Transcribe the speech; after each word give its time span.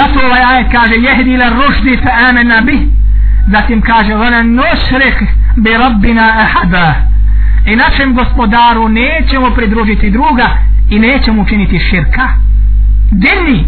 zato 0.00 0.26
ovaj 0.26 0.42
ajet 0.42 0.66
kaže 0.72 0.94
jehdi 0.94 1.30
ila 1.30 1.48
rušdi 1.48 1.98
fa 2.02 2.10
amena 2.28 2.60
bih 2.60 2.80
zatim 3.46 3.82
kaže 3.82 4.14
vana 4.14 4.42
nošrek 4.42 5.22
bi 5.56 5.70
rabbina 5.70 6.22
ahada. 6.22 6.94
I 7.66 7.76
našem 7.76 8.14
gospodaru 8.14 8.88
nećemo 8.88 9.50
pridružiti 9.50 10.10
druga 10.10 10.48
i 10.90 10.98
nećemo 10.98 11.42
učiniti 11.42 11.78
širka. 11.78 12.28
Džinni. 13.12 13.64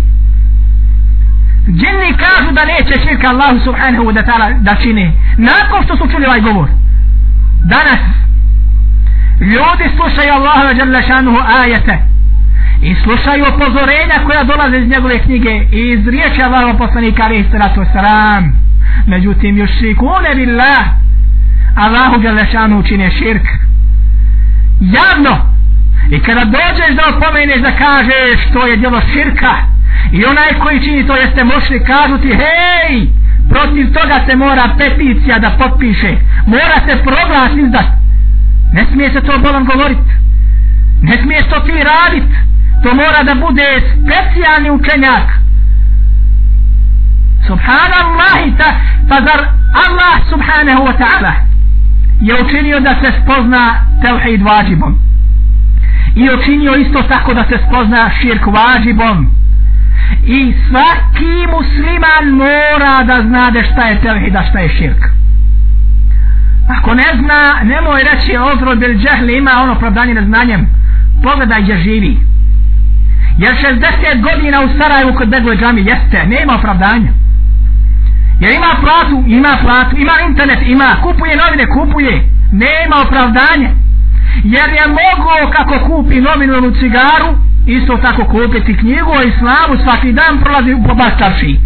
Džinni 1.67 2.17
kažu 2.17 2.53
da 2.53 2.65
neće 2.65 3.09
širka 3.09 3.27
Allahu 3.29 3.59
subhanahu 3.65 4.05
wa 4.05 4.25
ta'ala 4.27 4.63
da 4.63 4.75
čine 4.75 5.13
nakon 5.37 5.83
što 5.85 5.97
su 5.97 6.09
čuli 6.13 6.27
ovaj 6.27 6.41
govor. 6.41 6.69
Danas. 7.65 8.01
Ljudi 9.41 9.85
slušaju 9.97 10.33
Allahu 10.33 10.67
wa 10.67 10.79
jalla 10.79 11.03
šanuhu 11.03 11.39
ajete 11.63 12.12
i 12.83 12.95
slušaju 12.95 13.45
opozorenja 13.55 14.17
koja 14.27 14.45
dolaze 14.45 14.79
iz 14.79 14.89
njegove 14.89 15.19
knjige 15.19 15.55
i 15.73 15.81
iz 15.91 16.09
riječi 16.09 16.43
Allahom 16.43 16.79
poslanika 16.79 17.23
alaihi 17.25 17.51
sallatu 17.51 17.81
wasalam 17.81 18.51
međutim 19.07 19.59
još 19.59 19.71
šikune 19.71 20.35
billah. 20.35 20.85
Allahu 21.77 22.23
Đalešanu 22.23 22.79
učine 22.79 23.11
širk. 23.11 23.47
Javno. 24.81 25.53
I 26.11 26.21
kada 26.21 26.45
dođeš 26.45 26.97
da 26.97 27.17
opomeneš 27.17 27.61
da 27.63 27.71
kažeš 27.71 28.53
to 28.53 28.67
je 28.67 28.77
djelo 28.77 29.01
širka. 29.13 29.55
I 30.13 30.25
onaj 30.25 30.59
koji 30.63 30.85
čini 30.85 31.07
to 31.07 31.17
jeste 31.17 31.45
mošli 31.45 31.85
kažu 31.85 32.19
ti 32.19 32.29
hej 32.29 33.07
protiv 33.49 33.93
toga 33.93 34.25
se 34.27 34.37
mora 34.37 34.75
peticija 34.79 35.39
da 35.39 35.51
potpiše. 35.59 36.17
Mora 36.47 36.79
se 36.87 37.03
proglas 37.05 37.53
izdat. 37.65 37.87
Ne 38.73 38.87
smije 38.93 39.13
se 39.13 39.21
to 39.21 39.39
bolan 39.39 39.65
govorit. 39.65 40.07
Ne 41.03 41.19
smiješ 41.23 41.45
to 41.51 41.61
ti 41.61 41.73
radit 41.73 42.52
to 42.83 42.95
mora 42.95 43.23
da 43.23 43.35
bude 43.35 43.69
specijalni 43.93 44.71
učenjak. 44.71 45.29
Subhanallah 47.47 48.57
ta, 48.59 48.71
pa 49.09 49.17
zar 49.27 49.41
Allah 49.87 50.15
subhanahu 50.31 50.83
wa 50.89 50.95
ta'ala 50.99 51.33
je 52.21 52.43
učinio 52.45 52.81
da 52.81 52.91
se 52.91 53.13
spozna 53.23 53.75
tevhid 54.03 54.43
vađibom? 54.43 54.99
I 56.17 56.31
učinio 56.31 56.75
isto 56.75 57.03
tako 57.03 57.35
da 57.35 57.45
se 57.45 57.59
spozna 57.69 58.11
širk 58.21 58.47
vađibom? 58.47 59.31
I 60.27 60.55
svaki 60.69 61.47
musliman 61.51 62.25
mora 62.37 63.05
da 63.05 63.23
zna 63.23 63.51
da 63.51 63.63
šta 63.63 63.83
je 63.83 64.01
tevhid 64.01 64.37
a 64.37 64.43
šta 64.51 64.59
je 64.59 64.69
širk. 64.69 65.05
Ako 66.79 66.95
ne 66.95 67.09
zna 67.15 67.61
nemoj 67.63 68.03
reći 68.03 68.37
ozro 68.37 68.77
bil 68.77 68.99
džehli 68.99 69.39
ima 69.39 69.51
ono 69.63 69.75
pravdanje 69.75 70.15
neznanjem 70.15 70.67
pogledaj 71.23 71.63
gdje 71.63 71.79
živi 71.79 72.32
jer 73.43 73.55
60 73.55 74.23
godina 74.29 74.61
u 74.61 74.69
Sarajevu 74.79 75.15
kod 75.15 75.29
Begle 75.29 75.57
džami 75.57 75.81
jeste, 75.91 76.27
nema 76.27 76.53
opravdanja. 76.55 77.13
Jer 78.41 78.53
ima 78.53 78.73
platu, 78.83 79.25
ima 79.27 79.53
platu 79.63 79.97
ima 79.97 80.13
internet, 80.29 80.59
ima, 80.67 80.97
kupuje 81.03 81.37
novine, 81.37 81.67
kupuje. 81.67 82.15
Nema 82.53 82.97
opravdanja. 83.07 83.71
Jer 84.45 84.69
je 84.79 84.85
mogo 85.01 85.53
kako 85.57 85.75
kupi 85.87 86.21
novinu 86.21 86.53
ili 86.55 86.79
cigaru 86.81 87.31
isto 87.67 87.97
tako 87.97 88.25
kupiti 88.25 88.77
knjigu 88.77 89.11
o 89.19 89.23
islamu 89.23 89.73
svaki 89.85 90.13
dan 90.13 90.41
prolazi 90.41 90.77
po 90.87 90.95
bastarši 90.95 91.61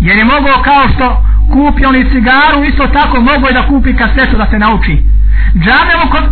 jer 0.00 0.16
je 0.16 0.24
mogo 0.24 0.62
kao 0.64 0.88
što 0.94 1.24
kupi 1.52 1.84
oni 1.84 2.10
cigaru 2.12 2.64
isto 2.64 2.86
tako 2.86 3.20
mogo 3.20 3.46
je 3.46 3.52
da 3.52 3.66
kupi 3.66 3.96
kasetu 3.96 4.36
da 4.36 4.46
se 4.50 4.58
nauči. 4.58 5.02
Džabe 5.54 5.94
kod 6.10 6.24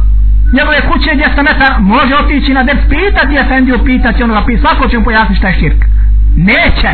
njegove 0.53 0.81
kuće 0.89 1.11
200 1.11 1.43
metara 1.49 1.79
može 1.79 2.15
otići 2.23 2.53
na 2.53 2.63
dep 2.63 2.81
pitati 2.89 3.41
Efendiju 3.45 3.85
pitati 3.85 4.23
onoga 4.23 4.43
pita 4.47 4.61
svako 4.63 4.89
će 4.89 4.99
mu 4.99 5.05
pojasniti 5.05 5.39
šta 5.39 5.49
je 5.49 5.59
širk. 5.61 5.81
Neće. 6.37 6.91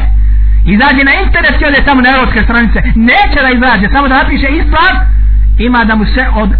Izađe 0.75 1.03
na 1.05 1.15
internet 1.25 1.61
i 1.61 1.65
ode 1.65 1.81
tamo 1.84 2.00
na 2.00 2.11
evropske 2.15 2.42
stranice. 2.42 2.78
Neće 3.11 3.39
da 3.45 3.50
izađe 3.56 3.87
samo 3.92 4.09
da 4.09 4.23
napiše 4.23 4.48
islam. 4.61 4.95
Ima 5.59 5.84
da 5.84 5.95
mu 5.95 6.05
se 6.05 6.25
od 6.34 6.50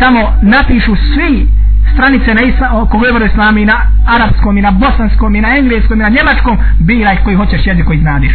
tamo 0.00 0.20
napišu 0.42 0.94
svi 1.14 1.48
stranice 1.92 2.34
na 2.34 2.42
isla, 2.42 2.86
ko 2.90 2.98
govore 2.98 3.26
islami 3.26 3.64
na 3.64 3.76
arapskom 4.14 4.58
i 4.58 4.62
na 4.62 4.70
bosanskom 4.70 5.34
i 5.34 5.40
na 5.40 5.56
engleskom 5.56 6.00
i 6.00 6.02
na 6.02 6.08
njemačkom. 6.08 6.58
Biraj 6.78 7.16
koji 7.24 7.36
hoćeš 7.36 7.66
jezik 7.66 7.86
koji 7.86 8.00
znadiš. 8.00 8.32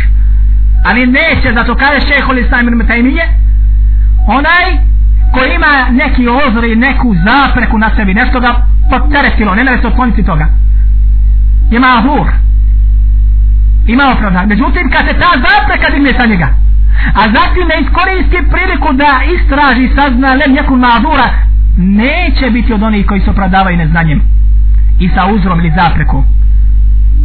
Ali 0.86 1.08
neće 1.08 1.54
zato 1.54 1.76
kaže 1.76 2.08
šeho 2.08 2.32
li 2.34 2.48
sami 2.50 2.68
ili 2.68 3.22
onaj 4.28 4.95
koji 5.36 5.56
ima 5.56 5.74
neki 5.92 6.28
ozor 6.28 6.64
i 6.64 6.76
neku 6.76 7.16
zapreku 7.28 7.78
na 7.78 7.90
sebi 7.96 8.14
nešto 8.14 8.40
ga 8.40 8.52
potteretilo, 8.90 9.56
ne 9.56 9.64
mere 9.64 9.78
se 9.82 9.88
otkloniti 9.88 10.26
toga. 10.26 10.46
Ima 11.72 11.88
ahur 11.98 12.28
ima 13.88 14.04
opravdan 14.16 14.48
međutim 14.48 14.90
kad 14.94 15.06
se 15.08 15.14
ta 15.14 15.32
zapreka 15.48 15.90
digne 15.90 16.14
sa 16.20 16.26
njega 16.26 16.48
a 17.14 17.22
zatim 17.38 17.68
ne 17.68 17.76
iskoristi 17.82 18.50
priliku 18.52 18.94
da 18.94 19.12
istraži 19.36 19.90
sazna 19.96 20.34
lem 20.34 20.52
neku 20.54 20.76
ma'zura, 20.76 21.28
neće 21.78 22.50
biti 22.50 22.74
od 22.74 22.84
onih 22.84 23.06
koji 23.06 23.22
se 23.22 23.30
opravdavaju 23.30 23.78
neznanjem 23.78 24.22
i 25.00 25.10
sa 25.10 25.26
uzrom 25.26 25.60
ili 25.60 25.74
zaprekom. 25.76 26.24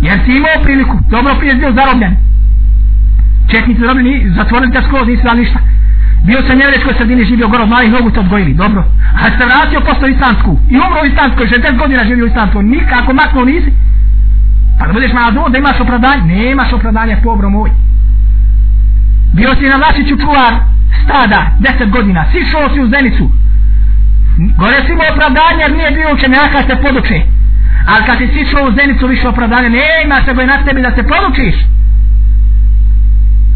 Jer 0.03 0.21
si 0.25 0.37
imao 0.37 0.63
priliku 0.63 0.99
dobro 1.09 1.35
prije 1.39 1.55
bio 1.55 1.73
zarobljen. 1.73 2.17
Četnici 3.51 3.81
zarobljeni 3.81 4.31
zatvorili 4.37 4.73
te 4.73 4.83
skroz 4.83 5.09
nisi 5.09 5.23
dali 5.23 5.41
ništa 5.41 5.59
bio 6.27 6.43
se 6.43 6.53
jevrijskoj 6.53 6.95
sredini 6.95 7.25
živio 7.25 7.49
gore 7.49 7.63
od 7.63 7.69
malih 7.69 7.91
nogu 7.93 8.11
te 8.11 8.21
odgojili 8.21 8.55
dobro. 8.55 8.85
A 9.23 9.25
se 9.25 9.45
vratio 9.47 9.81
posto 9.81 10.07
istansku 10.07 10.59
i 10.71 10.77
umro 10.77 11.01
u 11.03 11.07
istanskoj 11.07 11.47
60 11.47 11.79
godina 11.79 12.05
živio 12.05 12.25
u 12.25 12.29
istanskoj 12.29 12.63
nikako 12.63 13.13
maknuo 13.13 13.45
nisi. 13.45 13.73
Pa 14.79 14.87
da 14.87 14.93
budeš 14.93 15.13
malo 15.13 15.49
da 15.49 15.59
imaš 15.59 15.81
opravdanje 15.81 16.23
nemaš 16.35 16.73
opravdanje 16.73 17.17
pobro 17.25 17.51
moj. 17.51 17.71
Bio 19.33 19.55
si 19.55 19.69
na 19.69 19.77
Lašiću 19.77 20.17
čuvar 20.17 20.53
stada 21.05 21.41
10 21.61 21.91
godina 21.91 22.25
sišao 22.33 22.71
si 22.75 22.81
u 22.81 22.89
Zenicu. 22.89 23.31
Gore 24.59 24.79
si 24.87 24.93
mu 24.95 25.03
opravdanje 25.13 25.61
jer 25.61 25.73
nije 25.73 25.91
bio 25.91 26.15
učenjaka 26.15 26.59
se 26.69 26.83
poduče. 26.83 27.21
Ali 27.91 28.07
kad 28.07 28.19
si 28.19 28.27
sišao 28.37 28.69
u 28.69 28.73
Zenicu 28.79 29.07
više 29.07 29.29
opravdanje 29.29 29.69
Nema 29.69 30.17
se 30.25 30.35
goj 30.35 30.47
na 30.47 30.65
tebi 30.65 30.83
da 30.83 30.91
se 30.91 31.03
podučiš 31.03 31.55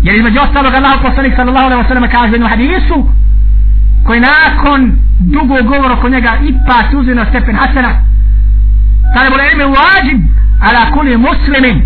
jer 0.05 0.15
između 0.17 0.39
ostalog 0.41 0.75
Allah 0.75 0.95
poslanik 1.03 1.33
sallallahu 1.37 1.67
alaihi 1.67 1.83
wa 1.83 1.89
sallam 1.89 2.11
kaže 2.11 2.33
jednu 2.33 2.49
hadisu 2.49 2.97
koji 4.07 4.21
nakon 4.21 4.81
dugo 5.19 5.63
govora 5.63 5.95
oko 5.95 6.09
njega 6.09 6.33
ipak 6.51 6.87
uzio 7.01 7.15
na 7.15 7.25
stepen 7.31 7.57
hasana. 7.57 7.93
Tada 9.15 9.31
bude 9.31 9.43
ime 9.53 9.67
uvađib 9.67 10.21
ala 10.61 10.91
kuli 10.95 11.17
muslimin 11.17 11.83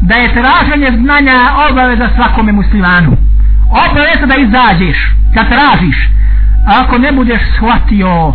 da 0.00 0.14
je 0.14 0.34
traženje 0.34 0.98
znanja 1.00 1.36
obaveza 1.70 2.08
svakome 2.16 2.52
muslimanu. 2.52 3.16
Obaveza 3.84 4.26
da 4.26 4.36
izađeš 4.36 4.98
da 5.34 5.42
tražiš 5.44 5.96
a 6.66 6.80
ako 6.80 6.98
ne 6.98 7.12
budeš 7.12 7.40
shvatio 7.56 8.34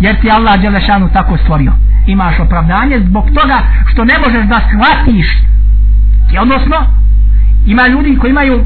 jer 0.00 0.20
ti 0.20 0.30
Allah 0.30 0.60
Đelešanu 0.60 1.08
tako 1.12 1.36
stvorio. 1.36 1.72
Imaš 2.06 2.40
opravdanje 2.40 3.00
zbog 3.00 3.24
toga 3.34 3.58
što 3.92 4.04
ne 4.04 4.14
možeš 4.18 4.46
da 4.46 4.60
shvatiš 4.60 5.26
odnosno 6.40 6.76
ima 7.66 7.88
ljudi 7.88 8.18
koji 8.20 8.30
imaju 8.30 8.64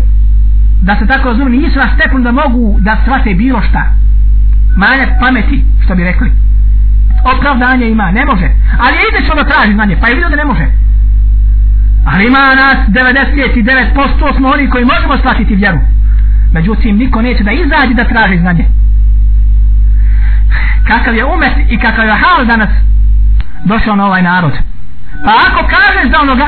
da 0.83 0.97
se 0.99 1.07
tako 1.07 1.29
razumiju 1.29 1.61
nisu 1.61 1.79
na 1.79 1.89
stepen 1.95 2.23
da 2.23 2.33
mogu 2.33 2.77
da 2.81 2.97
shvate 3.03 3.35
bilo 3.35 3.63
šta. 3.63 3.85
Manjak 4.77 5.09
pameti 5.21 5.65
što 5.85 5.95
bi 5.95 6.05
rekli. 6.05 6.33
Opravdanje 7.37 7.89
ima, 7.89 8.11
ne 8.11 8.25
može. 8.25 8.49
Ali 8.79 8.97
ide 8.97 9.25
što 9.25 9.35
da 9.35 9.45
traži 9.45 9.73
znanje 9.73 9.97
pa 10.01 10.09
je 10.09 10.15
vidio 10.15 10.29
da 10.29 10.37
ne 10.37 10.45
može. 10.45 10.67
Ali 12.05 12.27
ima 12.27 12.39
nas 12.39 12.79
99% 12.89 14.37
smo 14.37 14.49
oni 14.49 14.71
koji 14.71 14.85
možemo 14.85 15.19
shvatiti 15.19 15.55
vjeru. 15.55 15.79
Međutim 16.53 16.97
niko 16.97 17.23
neće 17.23 17.45
da 17.45 17.53
izađe 17.53 17.95
da 17.95 18.05
traži 18.05 18.39
znanje. 18.39 18.65
Kakav 20.87 21.15
je 21.15 21.25
umet 21.25 21.53
i 21.71 21.79
kakav 21.79 22.07
je 22.07 22.13
hal 22.13 22.47
danas 22.47 22.69
došao 23.65 23.97
na 23.97 24.07
ovaj 24.07 24.23
narod. 24.23 24.53
Pa 25.25 25.33
ako 25.47 25.69
kažeš 25.69 26.13
za 26.13 26.23
onoga 26.23 26.47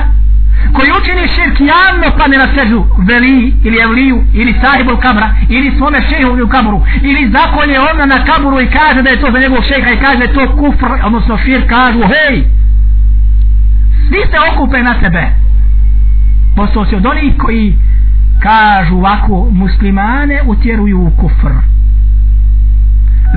koji 0.72 0.88
učini 0.98 1.28
širk 1.34 1.60
javno 1.60 2.18
padne 2.18 2.38
na 2.38 2.48
sežu 2.54 2.84
veli 3.08 3.54
ili 3.64 3.78
evliju 3.78 4.24
ili 4.32 4.54
sahibu 4.62 4.96
kamra 4.96 5.28
ili 5.48 5.76
svome 5.78 6.00
šehu 6.08 6.44
u 6.44 6.48
kamru 6.48 6.80
ili 7.02 7.30
zakolje 7.36 7.80
ona 7.80 8.06
na 8.06 8.24
kaburu 8.24 8.60
i 8.60 8.70
kaže 8.70 9.02
da 9.02 9.10
je 9.10 9.20
to 9.20 9.32
za 9.32 9.38
njegovog 9.38 9.64
šeha 9.64 9.90
i 9.90 10.00
kaže 10.04 10.18
da 10.18 10.24
je 10.24 10.34
to 10.34 10.56
kufr 10.56 10.90
odnosno 11.04 11.38
šir 11.38 11.68
kažu 11.68 12.00
hej 12.00 12.56
svi 14.08 14.20
se 14.30 14.36
okupe 14.52 14.82
na 14.82 14.94
sebe. 15.00 15.26
Postao 16.56 16.84
se 16.84 16.96
od 16.96 17.06
onih 17.06 17.34
koji 17.38 17.78
kažu 18.42 18.96
ovako 18.96 19.48
muslimane 19.52 20.42
utjeruju 20.46 21.00
u 21.00 21.10
kufr. 21.10 21.52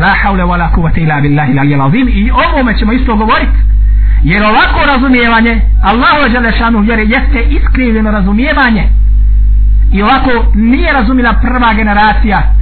La 0.01 0.13
haule 0.23 0.43
wa 0.43 0.57
la 0.57 0.71
kuvata 0.71 0.99
ila 0.99 1.21
billahi 1.21 1.53
la 1.53 1.63
jelazim 1.63 2.07
i 2.07 2.31
ovome 2.31 2.77
ćemo 2.77 2.93
isto 2.93 3.15
govoriti 3.15 3.68
jer 4.23 4.43
ovako 4.43 4.85
razumijevanje 4.85 5.61
Allahu 5.83 6.29
Đelešanu 6.33 6.79
vjere 6.79 7.03
jeste 7.03 7.41
iskrivljeno 7.49 8.11
razumijevanje. 8.11 8.87
I 9.91 10.01
ovako 10.01 10.51
nije 10.55 10.93
razumila 10.93 11.33
prva 11.41 11.73
generacija 11.73 12.55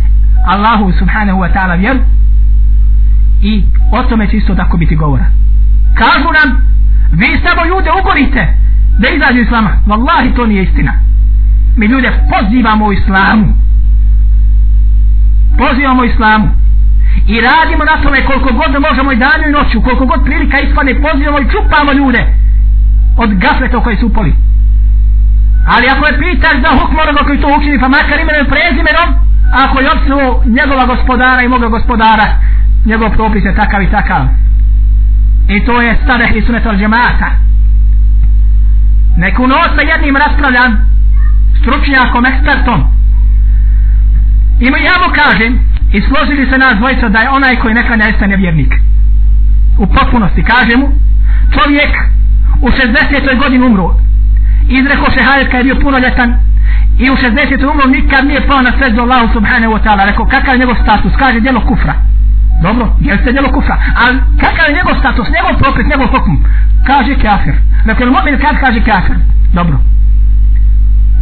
Allahu 0.47 0.91
subhanahu 0.99 1.39
wa 1.39 1.53
ta'ala 1.53 1.79
vjeru. 1.79 1.99
I 3.41 3.63
o 3.91 4.03
tome 4.03 4.27
će 4.27 4.37
isto 4.37 4.55
tako 4.55 4.77
biti 4.77 4.95
govora. 4.95 5.25
Kažu 5.95 6.29
nam 6.39 6.61
vi 7.11 7.41
samo 7.45 7.65
ljude 7.65 7.89
ugorite 8.01 8.57
da 8.99 9.07
izađu 9.09 9.39
islama. 9.39 9.69
Vallahi 9.85 10.33
to 10.35 10.45
nije 10.45 10.63
istina. 10.63 10.93
Mi 11.77 11.85
ljude 11.85 12.11
pozivamo 12.31 12.85
u 12.85 12.93
islamu. 12.93 13.53
Pozivamo 15.57 16.01
u 16.01 16.05
islamu 16.05 16.47
i 17.27 17.41
radimo 17.41 17.83
na 17.85 17.95
tome 18.03 18.25
koliko 18.25 18.49
god 18.53 18.81
možemo 18.87 19.11
i 19.11 19.21
danju 19.25 19.45
i 19.47 19.55
noću 19.57 19.81
koliko 19.81 20.05
god 20.05 20.19
prilika 20.25 20.59
ispane 20.59 21.01
pozivamo 21.01 21.39
i 21.39 21.49
čupamo 21.53 21.91
ljude 21.93 22.21
od 23.17 23.29
gafleta 23.33 23.77
u 23.77 23.83
koji 23.83 23.97
su 23.97 24.13
poli. 24.13 24.33
ali 25.73 25.89
ako 25.89 26.03
je 26.07 26.19
pitaš 26.19 26.57
za 26.63 26.69
hukm 26.77 26.99
onoga 27.03 27.21
koji 27.25 27.41
to 27.41 27.47
učini 27.57 27.79
pa 27.79 27.87
makar 27.87 28.19
imenom 28.19 28.47
prezimenom 28.53 29.09
ako 29.63 29.79
je 29.79 29.91
opsuo 29.91 30.43
njegova 30.45 30.85
gospodara 30.85 31.41
i 31.41 31.47
moga 31.47 31.67
gospodara 31.67 32.27
njegov 32.85 33.09
propis 33.09 33.45
je 33.45 33.55
takav 33.55 33.81
i 33.81 33.91
takav. 33.91 34.27
I 35.49 35.65
to 35.65 35.81
je 35.81 35.97
stareh 36.03 36.35
i 36.35 36.41
sunet 36.41 36.65
al 36.65 36.77
džemata 36.77 37.29
neku 39.17 39.47
noć 39.47 39.69
sa 39.75 39.81
jednim 39.81 40.15
raspravljam 40.17 40.71
stručnjakom, 41.61 42.25
ekspertom. 42.25 42.83
I 44.59 44.65
ja 44.65 44.95
mu 45.03 45.13
kažem 45.13 45.59
i 45.91 46.01
složili 46.01 46.49
se 46.49 46.57
nas 46.57 46.73
dvojica 46.77 47.09
da 47.09 47.19
je 47.19 47.29
onaj 47.29 47.55
koji 47.55 47.73
neka 47.73 47.95
ne 47.95 48.13
nevjernik. 48.27 48.73
U 49.77 49.87
potpunosti 49.87 50.43
kaže 50.43 50.77
mu 50.77 50.87
čovjek 51.53 51.91
u 52.61 52.69
60. 52.69 53.39
godini 53.39 53.65
umro. 53.65 53.95
Izreko 54.69 55.11
šehajet 55.11 55.51
kad 55.51 55.57
je 55.57 55.63
bio 55.63 55.83
punoljetan 55.83 56.35
i 56.99 57.09
u 57.09 57.15
60. 57.15 57.71
umro 57.71 57.87
nikad 57.87 58.25
nije 58.25 58.47
pao 58.47 58.61
na 58.61 58.71
sređu 58.77 59.01
Allahu 59.01 59.33
subhanahu 59.33 59.73
wa 59.73 59.81
ta'ala. 59.83 60.05
Rekao 60.05 60.25
kakav 60.25 60.53
je 60.53 60.59
njegov 60.59 60.75
status? 60.83 61.13
Kaže 61.19 61.39
djelo 61.39 61.61
kufra. 61.61 61.93
Dobro, 62.61 62.95
jeste 62.99 63.31
djelo 63.31 63.49
kufra? 63.51 63.77
Ali 64.03 64.19
kakav 64.39 64.65
je 64.69 64.75
njegov 64.75 64.95
status, 64.99 65.27
njegov 65.35 65.59
propis, 65.61 65.85
njegov 65.91 66.07
hukum 66.07 66.43
kaže 66.85 67.13
kafir. 67.15 67.55
Rekao 67.85 68.05
je 68.05 68.11
mu'min 68.11 68.37
kad? 68.41 68.59
Kaže 68.59 68.79
kafir. 68.81 69.15
Dobro 69.53 69.77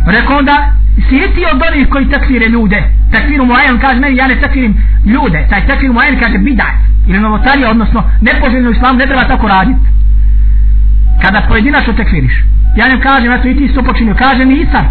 rekao 0.06 0.38
onda 0.38 0.72
si 0.96 1.34
ti 1.36 1.46
od 1.54 1.62
onih 1.70 1.90
koji 1.90 2.10
takvire 2.10 2.48
ljude. 2.48 2.84
Takvir 3.12 3.42
u 3.42 3.46
muajan 3.46 3.80
kaže 3.80 4.00
meni 4.00 4.16
ja 4.16 4.28
ne 4.28 4.42
takvirim 4.42 4.78
ljude. 5.06 5.48
Taj 5.50 5.68
takvir 5.68 5.90
u 5.92 5.94
muajan 5.94 6.20
kaže 6.20 6.38
bidaj. 6.38 6.74
ili 7.08 7.20
novotarija 7.20 7.70
odnosno 7.70 8.04
nepoželjno 8.22 8.70
islam 8.70 8.98
ne 8.98 9.06
treba 9.06 9.24
tako 9.24 9.48
raditi 9.48 9.80
kada 11.22 11.42
pojedinačno 11.48 11.94
takviriš. 11.94 12.44
Ja 12.78 12.88
ne 12.88 13.02
kažem 13.02 13.32
eto 13.32 13.48
i 13.48 13.58
ti 13.58 13.64
isto 13.64 13.84
počinio. 13.84 14.16
Kaže 14.16 14.46
nisam 14.46 14.86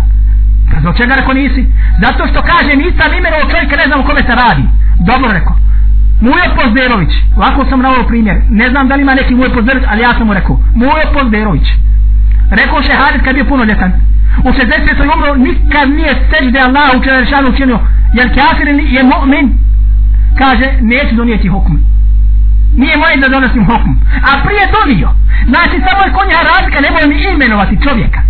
pa 0.70 0.80
zbog 0.80 0.96
čega? 0.96 1.14
Rekao 1.14 1.34
nisi. 1.34 1.66
Zato 2.00 2.26
što 2.26 2.42
kaže 2.42 2.76
nisam 2.76 3.12
imeno 3.18 3.36
od 3.42 3.50
čovjeka 3.50 3.76
ne 3.76 3.86
znam 3.86 4.00
o 4.00 4.06
kome 4.08 4.22
se 4.22 4.34
radi. 4.34 4.62
Dobro 5.06 5.32
rekao. 5.32 5.56
Mujo 6.20 6.46
Pozderović, 6.56 7.12
ovako 7.36 7.64
sam 7.70 7.80
na 7.80 7.88
ovo 7.90 8.02
primjer, 8.08 8.36
ne 8.50 8.68
znam 8.70 8.88
da 8.88 8.94
li 8.94 9.02
ima 9.02 9.14
neki 9.14 9.34
Mujo 9.34 9.50
Pozderović, 9.54 9.84
ali 9.90 10.02
ja 10.02 10.12
sam 10.18 10.26
mu 10.26 10.34
rekao, 10.34 10.60
Mujo 10.74 11.06
Pozderović, 11.12 11.66
rekao 12.50 12.82
šehadit 12.82 13.24
kad 13.24 13.36
je 13.36 13.44
puno 13.44 13.64
ljetan, 13.64 13.92
u 14.44 14.48
60. 14.48 15.14
umro 15.14 15.34
nikad 15.34 15.90
nije 15.90 16.14
sežde 16.30 16.58
Allah 16.60 16.88
u 16.96 17.04
Čelešanu 17.04 17.48
učinio. 17.48 17.78
Jer 18.14 18.28
kafir 18.34 18.68
je 18.68 19.02
mu'min? 19.04 19.46
Kaže 20.38 20.66
neću 20.80 21.14
donijeti 21.14 21.48
hukm. 21.48 21.74
Nije 22.76 22.96
moje 22.96 23.16
da 23.16 23.28
donosim 23.28 23.64
hukm. 23.64 23.92
A 24.28 24.44
prije 24.44 24.64
donio. 24.76 25.10
Znači 25.48 25.76
samo 25.86 26.02
je 26.04 26.12
konja 26.12 26.38
razlika 26.50 26.80
ne 26.80 26.90
moje 26.90 27.34
imenovati 27.34 27.82
čovjeka. 27.84 28.20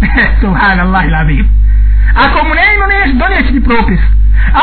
Subhanallah 0.40 1.04
ilabim 1.06 1.60
ako 2.14 2.38
mu 2.46 2.54
ne 2.54 2.66
imenuješ 2.76 3.10
donijeći 3.22 3.52
ti 3.54 3.64
propis. 3.64 4.00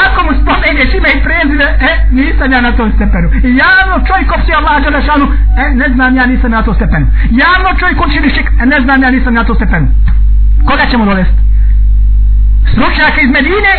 Ako 0.05 0.19
mu 0.25 0.31
spomeneš 0.41 0.89
ime 0.93 1.09
i 1.13 1.23
prezime 1.27 1.67
e 1.89 1.91
nisam 2.11 2.51
ja 2.51 2.61
na 2.61 2.71
tom 2.77 2.91
stepenu. 2.95 3.27
Javno 3.63 3.95
čovjek 4.07 4.29
opsi 4.37 4.51
Allah 4.53 4.83
Čelešanu 4.83 5.25
e 5.63 5.65
ne 5.81 5.87
znam 5.93 6.15
ja 6.15 6.25
nisam 6.25 6.51
na 6.51 6.63
tom 6.63 6.75
stepenu. 6.75 7.05
Javno 7.43 7.69
čovjek 7.79 7.97
učini 8.05 8.29
šik 8.35 8.47
e 8.61 8.65
ne 8.65 8.79
znam 8.83 9.03
ja 9.03 9.11
nisam 9.11 9.33
na 9.33 9.43
tom 9.43 9.55
stepenu 9.55 9.87
koga 10.65 10.85
ćemo 10.91 11.05
dovesti 11.05 11.47
stručnjaka 12.71 13.21
iz 13.21 13.29
Medine 13.29 13.73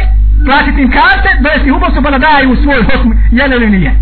platiti 0.46 0.82
im 0.82 0.90
karte 0.90 1.30
dovesti 1.40 1.70
ubosu 1.70 2.02
pa 2.04 2.10
da 2.10 2.19
daju 2.19 2.56
svoj 2.62 2.82
hukm 2.88 3.10
jel 3.30 3.52
ili 3.52 3.70
nije. 3.70 3.92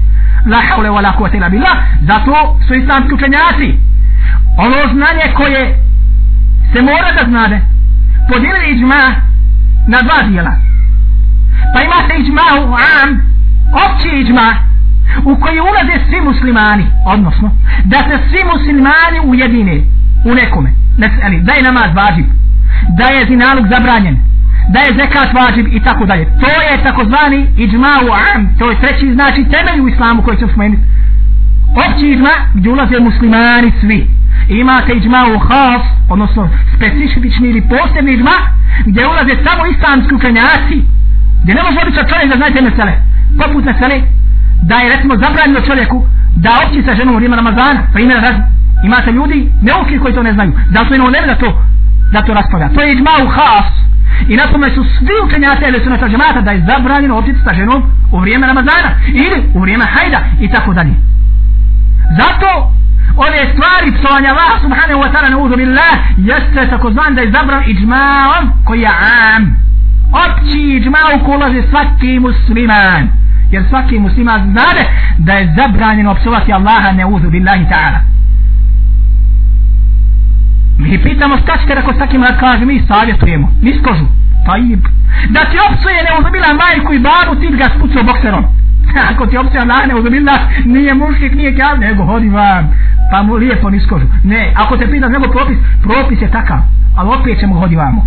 La 0.50 0.60
haule 0.68 0.88
wa 0.88 1.02
la 1.02 1.12
kuvata 1.12 1.36
ila 1.36 1.48
billah 1.48 1.76
zato 2.00 2.58
su 2.66 2.74
islamski 2.74 3.14
učenjaci. 3.14 3.68
Ono 4.58 4.78
znanje 4.94 5.26
koje 5.34 5.62
se 6.72 6.82
mora 6.82 7.10
da 7.18 7.24
znade 7.30 7.60
podijelili 8.32 8.70
iđma 8.74 9.00
na 9.88 10.02
dva 10.02 10.28
dijela. 10.28 10.52
Pa 11.74 11.82
imate 11.82 12.14
iđma 12.18 12.42
u 12.66 12.74
am 12.74 13.10
opći 13.84 14.08
iđma 14.08 14.48
u 15.24 15.36
koji 15.40 15.60
ulaze 15.60 15.96
svi 16.08 16.20
muslimani 16.20 16.86
odnosno 17.06 17.50
da 17.84 17.96
se 17.96 18.16
svi 18.28 18.40
muslimani 18.52 19.18
ujedine 19.24 19.76
u 20.24 20.34
nekome. 20.34 20.70
Da 21.42 21.52
je 21.52 21.62
namaz 21.62 21.90
vađib 21.94 22.26
da 22.98 23.06
je 23.08 23.26
zinalog 23.26 23.66
zabranjen 23.68 24.16
da 24.68 24.78
je 24.80 24.96
zekat 25.00 25.28
vađib 25.34 25.66
i 25.72 25.80
tako 25.80 26.06
dalje. 26.06 26.24
To 26.24 26.48
je 26.66 26.82
takozvani 26.82 27.46
iđma 27.56 27.92
u 28.06 28.08
am 28.34 28.54
to 28.58 28.70
je 28.70 28.80
treći 28.80 29.12
znači 29.14 29.44
temelj 29.44 29.80
u 29.80 29.88
islamu 29.88 30.22
koji 30.22 30.36
ćemo 30.36 30.52
spomenuti 30.52 30.82
opći 31.84 32.06
iđma 32.06 32.30
gdje 32.54 32.70
ulaze 32.70 33.00
muslimani 33.00 33.72
svi. 33.80 34.10
Imate 34.48 34.92
iđma 34.92 35.20
u 35.34 35.38
haf 35.38 35.82
odnosno 36.10 36.50
specifični 36.76 37.48
ili 37.48 37.68
posebni 37.68 38.12
iđma 38.12 38.36
gdje 38.86 39.06
ulaze 39.06 39.34
samo 39.46 39.66
islamski 39.66 40.14
učenjaci. 40.14 40.76
Gdje 41.42 41.54
ne 41.54 41.62
može 41.62 41.78
običan 41.82 42.08
čovjek 42.10 42.28
da 42.30 42.36
znajte 42.36 42.62
mesele 42.62 42.92
poput 43.40 43.64
mesele 43.64 44.00
da 44.62 44.76
je 44.76 44.92
recimo 44.96 45.14
zabranjeno 45.16 45.60
čovjeku 45.60 46.06
da 46.36 46.50
opći 46.66 46.82
sa 46.86 46.94
ženom 46.94 47.16
u 47.16 47.18
Rima 47.18 47.36
Ramazana. 47.36 47.80
Primjer 47.92 48.20
raz 48.22 48.36
imate 48.84 49.12
ljudi 49.12 49.50
neuki 49.62 49.98
koji 49.98 50.14
to 50.14 50.22
ne 50.22 50.32
znaju. 50.32 50.52
Zato 50.74 50.94
je 50.94 51.00
ne 51.00 51.26
da 51.26 51.34
to 51.34 51.62
da 52.12 52.22
to 52.22 52.34
raspravlja. 52.34 52.68
To 52.68 52.82
je 52.82 52.92
iđma 52.92 53.10
u 53.24 53.28
has. 53.28 53.68
I 54.28 54.36
na 54.36 54.46
tome 54.52 54.70
su 54.70 54.84
svi 54.84 55.14
učenjaci 55.26 55.64
ili 55.68 55.80
su 55.84 55.90
nata 55.90 56.08
džemata 56.08 56.40
da 56.40 56.50
je 56.50 56.64
zabranjeno 56.66 57.16
otići 57.16 57.38
sa 57.44 57.54
ženom 57.54 57.82
u 58.12 58.18
vrijeme 58.18 58.46
Ramazana 58.46 58.90
ili 59.06 59.50
u 59.54 59.60
vrijeme 59.60 59.84
hajda 59.84 60.20
i 60.40 60.48
tako 60.48 60.74
dalje. 60.74 60.94
Zato 62.18 62.72
ove 63.16 63.40
stvari 63.52 63.92
psovanja 63.96 64.30
Allah 64.30 64.60
subhanahu 64.62 65.00
wa 65.02 65.10
ta'ala 65.12 65.28
neuzu 65.30 65.56
billah 65.56 65.96
jeste 66.16 66.70
tako 66.70 66.90
zvan 66.90 67.14
da 67.14 67.20
je 67.20 67.30
zabran 67.30 67.62
iđma'om 67.64 68.44
koji 68.64 68.80
je 68.80 68.90
am. 69.36 69.56
Opći 70.24 70.58
iđma 70.58 70.98
u 71.16 71.24
kolaže 71.24 71.62
svaki 71.70 72.18
musliman. 72.20 73.08
Jer 73.50 73.64
svaki 73.68 73.98
musliman 73.98 74.40
znade 74.52 74.84
da 75.18 75.32
je 75.32 75.54
zabranjeno 75.56 76.14
psovati 76.14 76.52
Allaha 76.52 76.92
neuzu 76.92 77.30
billahi 77.30 77.64
ta'ala. 77.64 78.15
Mi 80.86 81.02
pitamo 81.02 81.36
šta 81.36 81.58
ćete 81.60 81.74
rako 81.74 81.92
s 81.92 81.98
takim 81.98 82.22
rad 82.22 82.40
kaže, 82.40 82.64
mi 82.64 82.82
savjetujemo, 82.88 83.52
niskožu, 83.62 84.06
pa 84.46 84.58
i 84.58 84.76
da 85.34 85.40
ti 85.50 85.56
opsuje 85.68 85.98
neuzubila 86.08 86.48
majku 86.62 86.92
i 86.92 86.98
babu, 86.98 87.40
ti 87.40 87.56
ga 87.56 87.68
spucao 87.76 88.02
bokserom. 88.02 88.44
Ako 89.10 89.26
ti 89.26 89.36
opsuje 89.36 89.60
Allah 89.60 89.86
neuzubila, 89.88 90.34
nije 90.64 90.94
mušik, 90.94 91.32
nije 91.34 91.54
kjav, 91.56 91.78
nego 91.78 92.04
hodi 92.04 92.28
vam, 92.28 92.64
pa 93.10 93.22
mu 93.22 93.34
lijepo 93.34 93.70
niskožu. 93.70 94.06
Ne, 94.24 94.52
ako 94.56 94.76
te 94.76 94.90
pitaš 94.90 95.10
nego 95.12 95.32
propis, 95.32 95.58
propis 95.82 96.22
je 96.22 96.30
takav, 96.30 96.58
ali 96.96 97.08
opet 97.16 97.40
ćemo 97.40 97.60
hodi 97.60 97.76
vamo. 97.76 98.06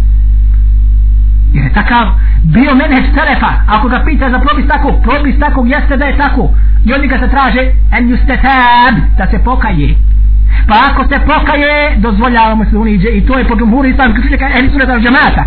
Jer 1.53 1.63
je 1.65 1.73
takav 1.73 2.05
bio 2.43 2.75
menheđ 2.75 3.05
telefa, 3.15 3.51
ako 3.67 3.87
ga 3.87 4.03
pita 4.05 4.29
za 4.29 4.39
propis 4.39 4.67
tako, 4.67 4.89
propis 5.03 5.39
tako 5.39 5.65
jeste 5.65 5.97
da 5.97 6.05
je 6.05 6.17
tako. 6.17 6.49
I 6.85 6.93
oni 6.93 7.07
ga 7.07 7.17
se 7.19 7.27
traže, 7.29 7.71
en 7.97 8.09
justetab, 8.09 8.95
da 9.17 9.27
se 9.31 9.43
pokaje. 9.43 9.95
Pa 10.69 10.75
ako 10.91 11.03
se 11.03 11.19
pokaje, 11.25 11.95
dozvoljavamo 11.97 12.65
se 12.65 12.71
da 12.71 12.79
uniđe 12.79 13.09
i 13.09 13.25
to 13.25 13.37
je 13.37 13.47
po 13.47 13.55
džumhuru 13.55 13.87
islamskih 13.87 14.25
učenjaka 14.25 14.57
ehli 14.57 14.69
sunnata 14.69 14.99
džamata. 14.99 15.43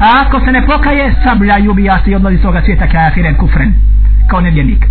A 0.00 0.24
ako 0.26 0.40
se 0.40 0.52
ne 0.52 0.66
pokaje, 0.66 1.14
sablja 1.24 1.58
i 1.58 1.68
ubija 1.68 1.98
se 2.04 2.10
i 2.10 2.14
odlazi 2.14 2.38
svoga 2.38 2.62
svijeta 2.62 2.86
kafiren, 2.86 3.36
kufren, 3.36 3.74
kao 4.30 4.40
nevjernik. 4.40 4.86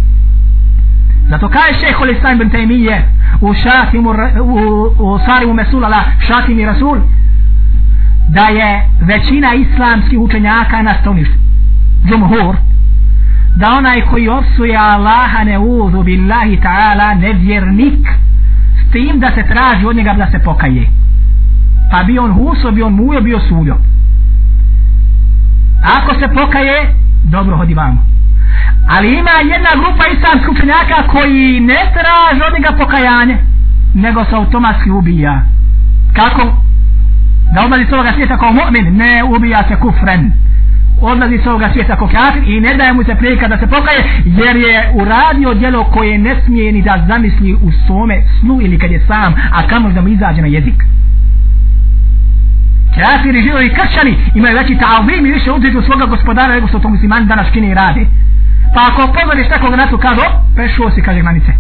Zato 1.30 1.50
kaže 1.50 1.80
šeho 1.80 2.06
li 2.06 2.18
sajn 2.22 2.38
bin 2.38 2.50
tajmije 2.50 3.04
u 3.42 3.54
šatimu, 3.54 4.10
u, 4.42 4.60
u 5.00 5.20
sarimu 5.26 5.54
mesulala, 5.54 6.04
šatimi 6.28 6.66
rasul, 6.66 6.98
da 8.30 8.42
je 8.42 8.90
većina 9.02 9.54
islamskih 9.54 10.20
učenjaka 10.20 10.82
na 10.82 10.94
stoniš, 11.02 11.28
džumhur, 12.10 12.56
da 13.56 13.74
onaj 13.74 14.02
koji 14.02 14.28
opsuje 14.30 14.78
Allaha 14.78 15.44
ne 15.44 15.60
uzu 15.60 16.04
billahi 16.04 16.58
ta'ala 16.58 17.20
nevjernik, 17.20 18.08
tim 18.96 19.20
da 19.20 19.30
se 19.36 19.44
traži 19.54 19.86
od 19.86 19.96
njega 19.96 20.14
da 20.14 20.28
se 20.32 20.40
pokaje. 20.40 20.86
Pa 21.92 22.04
bi 22.04 22.20
on 22.20 22.32
huso, 22.34 22.72
bi 22.72 22.82
on 22.84 22.94
mujo, 22.94 23.22
bio 23.22 23.40
suljo. 23.40 23.76
Ako 25.98 26.14
se 26.20 26.28
pokaje 26.28 26.96
dobro 27.24 27.58
hodi 27.58 27.74
vamo. 27.74 28.06
Ali 28.90 29.08
ima 29.20 29.36
jedna 29.54 29.70
grupa 29.82 30.04
islamskih 30.08 30.50
učenjaka 30.50 31.08
koji 31.08 31.60
ne 31.60 31.82
traži 31.98 32.42
od 32.48 32.54
njega 32.54 32.78
pokajanje 32.78 33.38
nego 33.94 34.26
se 34.26 34.36
automatski 34.36 34.90
ubija. 34.92 35.42
Kako? 36.14 36.66
da 37.54 37.66
odlazi 37.66 37.86
s 37.90 37.94
ovoga 37.94 38.12
svijeta 38.14 38.38
kao 38.38 38.52
mu'min? 38.52 38.98
Ne 38.98 39.24
ubija 39.24 39.64
se 39.68 39.76
kufren 39.76 40.32
odlazi 41.06 41.40
s 41.44 41.48
ovoga 41.48 41.70
svijeta 41.74 41.96
ko 41.96 42.08
kafir 42.08 42.44
i 42.48 42.62
ne 42.62 42.76
daje 42.76 42.94
mu 42.94 43.04
se 43.04 43.16
prilika 43.16 43.48
da 43.48 43.58
se 43.58 43.68
pokaje 43.68 44.00
jer 44.26 44.56
je 44.56 44.92
uradio 44.94 45.54
djelo 45.54 45.84
koje 45.84 46.18
ne 46.18 46.36
smije 46.46 46.72
ni 46.72 46.82
da 46.82 47.04
zamisli 47.08 47.54
u 47.54 47.72
svome 47.88 48.16
snu 48.40 48.60
ili 48.62 48.80
kad 48.80 48.92
je 48.92 49.06
sam 49.08 49.34
a 49.52 49.68
kamo 49.68 49.90
da 49.90 50.02
mu 50.02 50.08
izađe 50.08 50.42
na 50.42 50.48
jezik. 50.48 50.84
Kafiri 52.96 53.42
živi 53.42 53.74
kršćani 53.76 54.16
imaju 54.36 54.58
veći 54.58 54.76
ta'avim 54.76 55.28
i 55.28 55.34
više 55.34 55.52
uzeti 55.52 55.78
u 55.78 55.82
svoga 55.82 56.06
gospodara 56.06 56.54
nego 56.54 56.68
što 56.68 56.80
to 56.80 56.90
muslimani 56.90 57.26
danas 57.26 57.48
čine 57.54 57.72
i 57.72 57.74
radi. 57.74 58.08
Pa 58.74 58.82
ako 58.90 59.14
pozoriš 59.14 59.48
takvog 59.50 59.76
na 59.76 59.88
to 59.88 59.98
kaže 59.98 60.26
prešuo 60.56 60.92
si 60.92 61.02
kaže 61.02 61.22
granice 61.22 61.52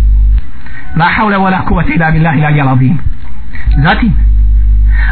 la 0.96 1.06
hawla 1.06 1.38
wa 1.38 1.50
la 1.52 1.66
kuvati 1.66 1.92
ila 1.94 2.12
billahi 2.12 2.42
la 2.42 2.50
jel 2.50 2.68
zatim 3.84 4.14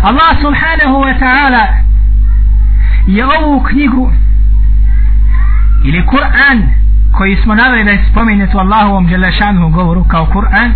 Allah 0.04 0.32
subhanahu 0.42 0.96
wa 1.06 1.14
ta'ala 1.20 1.64
je 3.07 3.25
ovu 3.25 3.63
knjigu 3.63 4.13
ili 5.85 6.07
Kur'an 6.07 6.63
koji 7.13 7.37
smo 7.37 7.55
naveli 7.55 7.85
da 7.85 7.91
je 7.91 8.05
spomenuti 8.11 8.57
u 8.57 8.61
Allahovom 8.61 9.07
Đelešanu 9.07 9.71
govoru 9.71 10.05
kao 10.05 10.27
Kur'an 10.27 10.73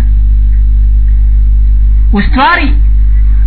u 2.11 2.21
stvari 2.21 2.73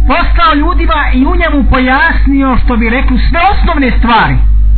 postao 0.09 0.55
ljudima 0.55 1.11
i 1.14 1.26
u 1.26 1.37
njemu 1.37 1.71
pojasnio 1.71 2.59
što 2.64 2.76
bi 2.76 2.90
rekli 2.90 3.19
sve 3.19 3.40
osnovne 3.52 3.90
stvari 3.99 4.37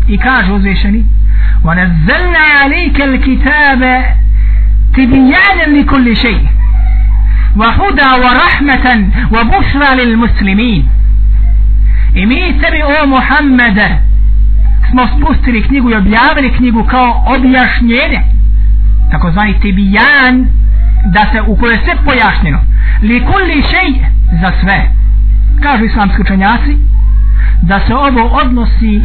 i 0.09 0.19
kaže 0.19 0.53
uzvišeni 0.53 1.05
وَنَزَّلْنَا 1.65 2.45
عَلَيْكَ 2.63 2.99
الْكِتَابَ 3.01 3.83
تِبِيَانًا 4.95 5.67
لِكُلِّ 5.79 6.17
شَيْءٍ 6.17 6.47
وَهُدَى 7.57 8.11
وَرَحْمَةً 8.25 8.87
وَبُشْرَى 9.35 10.05
لِلْمُسْلِمِينَ 10.05 10.89
I 12.16 12.26
mi 12.26 12.60
tebi 12.62 12.82
o 12.84 13.08
Muhammede 13.08 14.00
smo 14.90 15.08
spustili 15.08 15.68
knjigu 15.68 15.90
i 15.90 15.96
objavili 15.96 16.58
knjigu 16.58 16.84
kao 16.84 17.24
objašnjenje. 17.36 18.22
Tako 19.12 19.32
zvani 19.32 19.60
tibijan 19.60 20.48
da 21.06 21.26
se 21.32 21.42
u 21.42 21.56
kojoj 21.56 21.78
sve 21.84 21.96
pojašnjeno. 22.06 22.60
Li 23.02 23.26
kulli 23.26 23.64
šej 23.72 24.06
za 24.42 24.52
sve. 24.62 24.92
Kažu 25.62 25.86
islamski 25.86 26.22
učenjaci 26.22 26.78
da 27.62 27.80
se 27.80 27.96
ovo 27.96 28.28
odnosi 28.44 29.02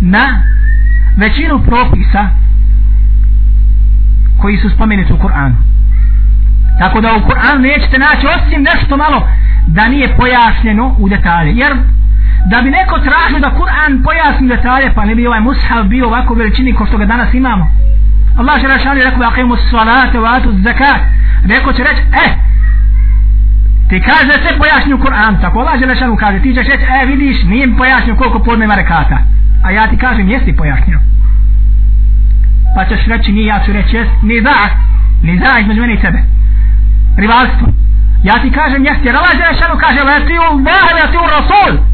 na 0.00 0.42
većinu 1.16 1.58
propisa 1.58 2.28
koji 4.38 4.56
su 4.56 4.70
spomenuti 4.70 5.12
u 5.12 5.16
Kur'anu. 5.16 5.54
Tako 6.78 7.00
da 7.00 7.08
u 7.12 7.28
Kur'anu 7.28 7.60
nećete 7.60 7.98
naći 7.98 8.26
osim 8.26 8.62
nešto 8.62 8.96
malo 8.96 9.28
da 9.66 9.88
nije 9.88 10.16
pojašnjeno 10.16 10.94
u 10.98 11.08
detalje. 11.08 11.52
Jer 11.52 11.72
da 12.50 12.62
bi 12.62 12.70
neko 12.70 12.98
tražio 12.98 13.38
da 13.38 13.50
Kur'an 13.58 14.02
pojasni 14.04 14.48
detalje 14.48 14.94
pa 14.94 15.04
ne 15.04 15.14
bi 15.14 15.26
ovaj 15.26 15.40
mushaf 15.40 15.86
bio 15.86 16.06
ovako 16.06 16.34
veličini 16.34 16.74
ko 16.74 16.86
što 16.86 16.98
ga 16.98 17.06
danas 17.06 17.34
imamo. 17.34 17.66
Allah 18.38 18.60
će 18.60 18.68
rešali 18.68 19.04
rekao 19.04 19.18
da 19.18 19.28
akimu 19.28 19.56
salate 19.70 20.18
wa 20.18 20.36
atu 20.36 20.52
zakat. 20.62 21.00
Neko 21.44 21.72
će 21.72 21.82
reći 21.82 22.02
eh 22.24 22.32
ti 23.88 24.02
kaže 24.06 24.26
da 24.26 24.32
se 24.32 24.58
pojasni 24.58 24.94
u 24.94 24.98
Kur'an. 24.98 25.40
Tako 25.40 25.58
Allah 25.58 25.80
će 25.80 25.86
rešali 25.86 26.16
kaže 26.16 26.38
ti 26.38 26.54
ćeš 26.54 26.66
reći 26.66 26.84
eh 26.84 27.06
vidiš 27.06 27.44
nije 27.44 27.66
mi 27.66 27.76
pojasnio 27.76 28.16
koliko 28.16 28.38
podne 28.38 28.64
ima 28.64 28.74
rekata 28.74 29.18
a 29.64 29.70
ja 29.70 29.86
ti 29.86 29.96
kažem 29.96 30.28
jesi 30.28 30.56
pojasnio 30.56 30.98
pa 32.74 32.84
ćeš 32.84 33.06
reći 33.06 33.32
nije 33.32 33.46
ja 33.46 33.60
ću 33.64 33.72
reći 33.72 33.96
jes. 33.96 34.08
Ni 34.22 34.40
da 34.40 34.56
ni 35.22 35.38
da 35.38 35.58
između 35.60 35.80
mene 35.80 35.94
i 35.94 36.00
tebe. 36.00 36.18
Rivalstvo. 37.16 37.68
Ja 38.24 38.34
ti 38.42 38.50
kažem 38.50 38.84
jesi. 38.84 39.06
Jer 39.06 39.16
Allah 39.16 39.30
će 39.30 39.44
rešali 39.50 39.80
kaže 39.80 40.00
leti 40.02 40.26
ti 40.26 40.34
u 40.38 40.42
Allah 40.42 40.90
leti 40.94 41.12
ti 41.12 41.18
u 41.26 41.30
Rasul 41.36 41.93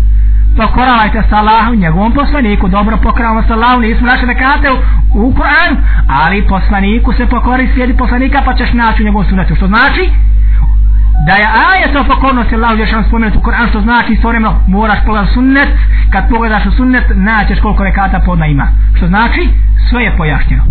pokoravajte 0.57 1.23
sa 1.31 1.37
Allahom 1.37 1.77
njegovom 1.77 2.13
poslaniku. 2.13 2.69
Dobro 2.69 2.97
pokoravamo 2.97 3.43
sa 3.43 3.55
Allahom 3.55 3.83
nismo 3.83 4.07
naše 4.07 4.27
nekate 4.27 4.71
u, 4.71 4.77
u 5.15 5.35
Kur'an 5.35 5.77
ali 6.09 6.49
poslaniku 6.49 7.13
se 7.13 7.27
pokori 7.27 7.71
slijedi 7.73 7.97
poslanika 7.97 8.43
pa 8.45 8.55
ćeš 8.55 8.73
naći 8.73 9.03
u 9.03 9.05
njegovom 9.05 9.29
sunetu. 9.29 9.55
Što 9.55 9.67
znači? 9.67 10.11
Da 11.27 11.33
je 11.33 11.47
ajet 11.71 11.97
o 11.97 12.05
pokornosti 12.05 12.55
Allahu 12.55 12.77
još 12.77 12.93
vam 12.93 13.05
spomenuti 13.05 13.39
u 13.39 13.41
Kur'an 13.41 13.69
što 13.69 13.81
znači 13.81 14.13
istovremeno 14.13 14.61
moraš 14.67 14.99
pogledati 15.07 15.35
sunnet. 15.35 15.69
Kad 16.13 16.29
pogledaš 16.29 16.67
u 16.67 16.71
sunnet 16.71 17.05
naćeš 17.15 17.61
koliko 17.61 17.85
rekata 17.85 18.21
podna 18.27 18.47
ima. 18.47 18.67
Što 18.97 19.07
znači? 19.07 19.49
Sve 19.91 20.03
je 20.03 20.17
pojašnjeno. 20.17 20.65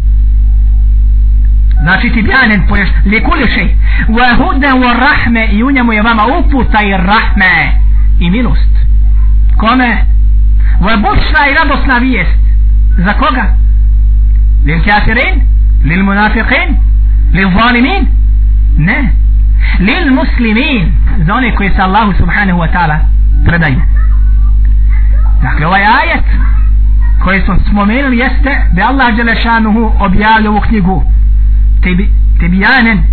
Znači 1.81 2.09
ti 2.09 2.21
bjanen 2.21 2.67
poješ 2.67 2.89
likuliši 3.05 3.75
wa 4.07 4.35
hudan 4.37 4.77
wa 4.83 4.93
rahme 4.99 5.47
i 5.51 5.63
u 5.63 5.71
njemu 5.71 5.93
je 5.93 6.01
vama 6.01 6.23
uputa 6.39 6.81
i 6.81 6.91
rahme 6.91 7.81
i 8.19 8.29
milost 8.29 8.88
kome? 9.59 10.05
Ovo 10.79 10.89
je 10.89 10.97
bučna 10.97 11.41
i 11.49 11.55
radosna 11.59 11.97
vijest. 11.97 12.39
Za 12.97 13.13
koga? 13.13 13.45
Lil 14.65 14.79
kafirin? 14.85 15.41
Lil 15.85 16.03
munafiqin? 16.03 16.69
Lil 17.33 17.49
zalimin? 17.57 18.07
Ne. 18.77 18.99
Lil 19.79 20.13
muslimin? 20.13 20.91
Za 21.25 21.33
one 21.33 21.55
koji 21.55 21.69
se 21.69 21.81
Allahu 21.81 22.13
subhanahu 22.17 22.59
wa 22.59 22.71
ta'ala 22.73 22.97
predaju. 23.45 23.81
Dakle 25.41 25.67
ovaj 25.67 25.81
ajet 25.81 26.25
koji 27.23 27.41
smo 27.41 27.55
spomenuli 27.71 28.17
jeste 28.17 28.51
da 28.73 28.87
Allah 28.87 29.15
Đelešanuhu 29.15 29.93
objavio 29.99 30.51
ovu 30.51 30.61
knjigu 30.61 31.03
tebijanen 32.39 33.03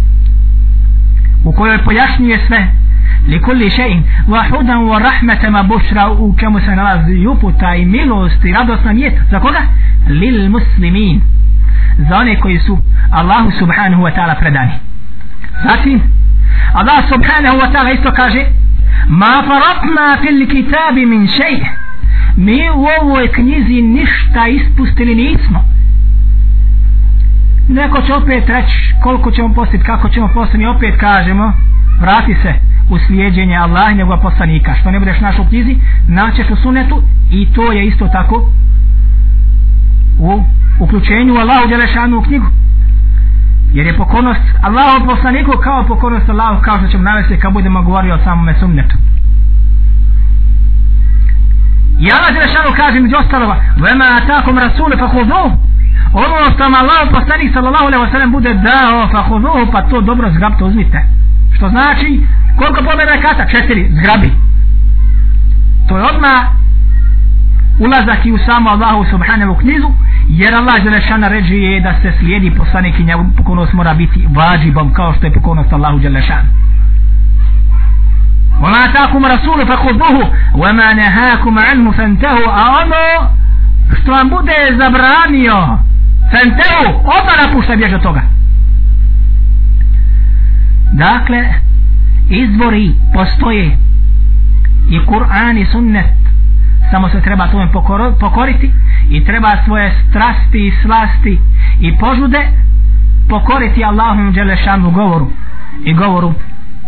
u 1.44 1.52
kojoj 1.52 1.84
pojašnjuje 1.84 2.46
sve. 2.46 2.66
لكل 3.28 3.70
شيء 3.70 4.02
وحدا 4.28 4.76
ورحمة 4.76 5.48
ما 5.48 5.62
بشرى 5.62 6.04
وكم 6.04 6.60
سنراز 6.60 7.08
يبطى 7.08 7.84
ملو 7.84 8.26
استراد 8.26 8.70
koji 8.76 9.08
su 9.28 9.58
للمسلمين 10.08 11.20
subhanahu 13.58 14.02
wa 14.02 14.10
ta'ala 14.10 14.34
سبحانه 14.40 14.40
وتعالى 14.42 16.00
Allah 16.74 16.98
subhanahu 17.08 17.58
wa 17.58 17.68
ta'ala 17.72 17.90
isto 17.92 18.12
kaže 18.12 18.46
ma 19.08 19.42
faratna 19.42 20.16
fil 20.22 20.46
في 20.46 20.62
min 20.94 21.06
من 21.06 21.26
شيء 21.26 21.62
مي 22.36 22.70
وو 22.70 23.16
اكنيزي 23.16 23.82
نشتا 23.82 24.46
ispustili 24.46 25.34
اسمه 25.34 25.60
neko 27.68 28.02
će 28.02 28.14
opet 28.14 28.48
reći 28.48 28.94
koliko 29.02 29.30
ćemo 29.30 29.54
postiti, 29.54 29.84
kako 29.84 30.08
ćemo 30.08 30.28
postiti, 30.34 30.58
mi 30.58 30.66
opet 30.66 31.00
kažemo 31.00 31.52
vrati 32.00 32.36
se 32.42 32.54
u 32.90 32.98
slijedjenje 32.98 33.56
Allah 33.56 33.92
i 33.92 33.94
njegova 33.94 34.20
poslanika. 34.20 34.74
Što 34.80 34.90
ne 34.90 34.98
budeš 34.98 35.20
našo 35.20 35.42
u 35.42 35.46
knjizi 35.46 35.76
naćeš 36.08 36.50
u 36.50 36.56
sunetu 36.56 37.02
i 37.30 37.52
to 37.52 37.72
je 37.72 37.86
isto 37.86 38.08
tako 38.08 38.52
u 40.18 40.42
uključenju 40.80 41.34
Allahu 41.34 41.68
Đelešanu 41.68 42.18
u 42.18 42.22
knjigu. 42.22 42.46
Jer 43.72 43.86
je 43.86 43.96
pokornost 43.96 44.40
Allahu 44.62 45.06
poslaniku 45.06 45.52
kao 45.64 45.84
pokornost 45.88 46.28
Allahu 46.28 46.62
kao 46.62 46.78
što 46.78 46.88
ćemo 46.88 47.02
navesti 47.02 47.38
kad 47.38 47.52
budemo 47.52 47.82
govorili 47.82 48.12
o 48.12 48.24
samome 48.24 48.54
sunnetu. 48.60 48.96
I 51.98 52.12
Allah 52.12 52.30
Đelešanu 52.34 52.76
kaže 52.76 53.00
među 53.00 53.16
ostalova 53.16 53.56
vema 53.76 54.04
atakom 54.22 54.58
rasule 54.58 54.96
pa 54.98 55.06
hudu 55.08 55.42
ono 56.12 56.50
što 56.54 56.62
vam 56.62 56.74
Allah 56.74 57.08
poslanik 57.10 57.52
sallallahu 57.54 57.86
alaihi 57.86 58.04
wa 58.04 58.10
sallam 58.12 58.32
bude 58.32 58.54
dao 58.54 59.08
fa 59.12 59.22
hudu 59.22 59.72
pa 59.72 59.82
to 59.82 60.00
dobro 60.00 60.30
zgrabte 60.30 60.64
uzmite. 60.64 60.98
što 61.55 61.69
znači 61.69 62.25
koliko 62.57 62.83
pomena 62.83 63.11
je 63.11 63.21
kata? 63.21 63.45
četiri, 63.45 63.89
zgrabi 63.91 64.31
to 65.87 65.97
je 65.97 66.03
odmah 66.03 66.45
ulazak 67.79 68.25
i 68.25 68.31
u 68.31 68.37
samo 68.45 68.69
Allahu 68.69 69.05
subhanahu 69.11 69.55
knjizu 69.55 69.87
jer 70.27 70.55
Allah 70.55 70.83
Đelešana 70.83 71.27
ređi 71.27 71.55
je 71.55 71.81
da 71.81 71.93
se 72.01 72.13
slijedi 72.19 72.51
poslanik 72.57 72.99
i 72.99 73.03
njegov 73.03 73.25
pokornost 73.37 73.73
mora 73.73 73.93
biti 73.93 74.27
vađibom 74.35 74.93
kao 74.93 75.13
što 75.13 75.25
je 75.25 75.33
pokornost 75.33 75.73
Allahu 75.73 75.99
Đelešana 75.99 76.47
وما 78.61 78.85
أتاكم 78.85 79.25
رسول 79.25 79.67
فخذوه 79.67 80.33
وما 80.55 80.93
نهاكم 80.93 81.59
عنه 81.59 81.91
فانتهوا 81.91 82.47
أono 82.65 83.29
što 84.01 84.11
vam 84.11 84.29
bude 84.29 84.77
zabranio 84.77 85.77
fantahu 86.31 86.87
odmah 86.97 87.35
napušta 87.47 87.75
bježe 87.75 87.99
toga 87.99 88.21
dakle 90.96 91.54
izvori 92.28 92.94
postoje. 93.14 93.78
I 94.90 94.98
Kur'an 95.06 95.58
i 95.58 95.66
sunnet. 95.72 96.16
Samo 96.90 97.08
se 97.08 97.20
treba 97.20 97.48
tome 97.48 97.68
pokoriti 98.20 98.72
i 99.10 99.24
treba 99.24 99.56
svoje 99.64 99.92
strasti 100.08 100.66
i 100.66 100.72
slasti 100.82 101.38
i 101.80 101.96
požude 101.96 102.48
pokoriti 103.28 103.84
Allahom 103.84 104.32
Đelešanu 104.32 104.90
govoru 104.90 105.30
i 105.84 105.94
govoru 105.94 106.34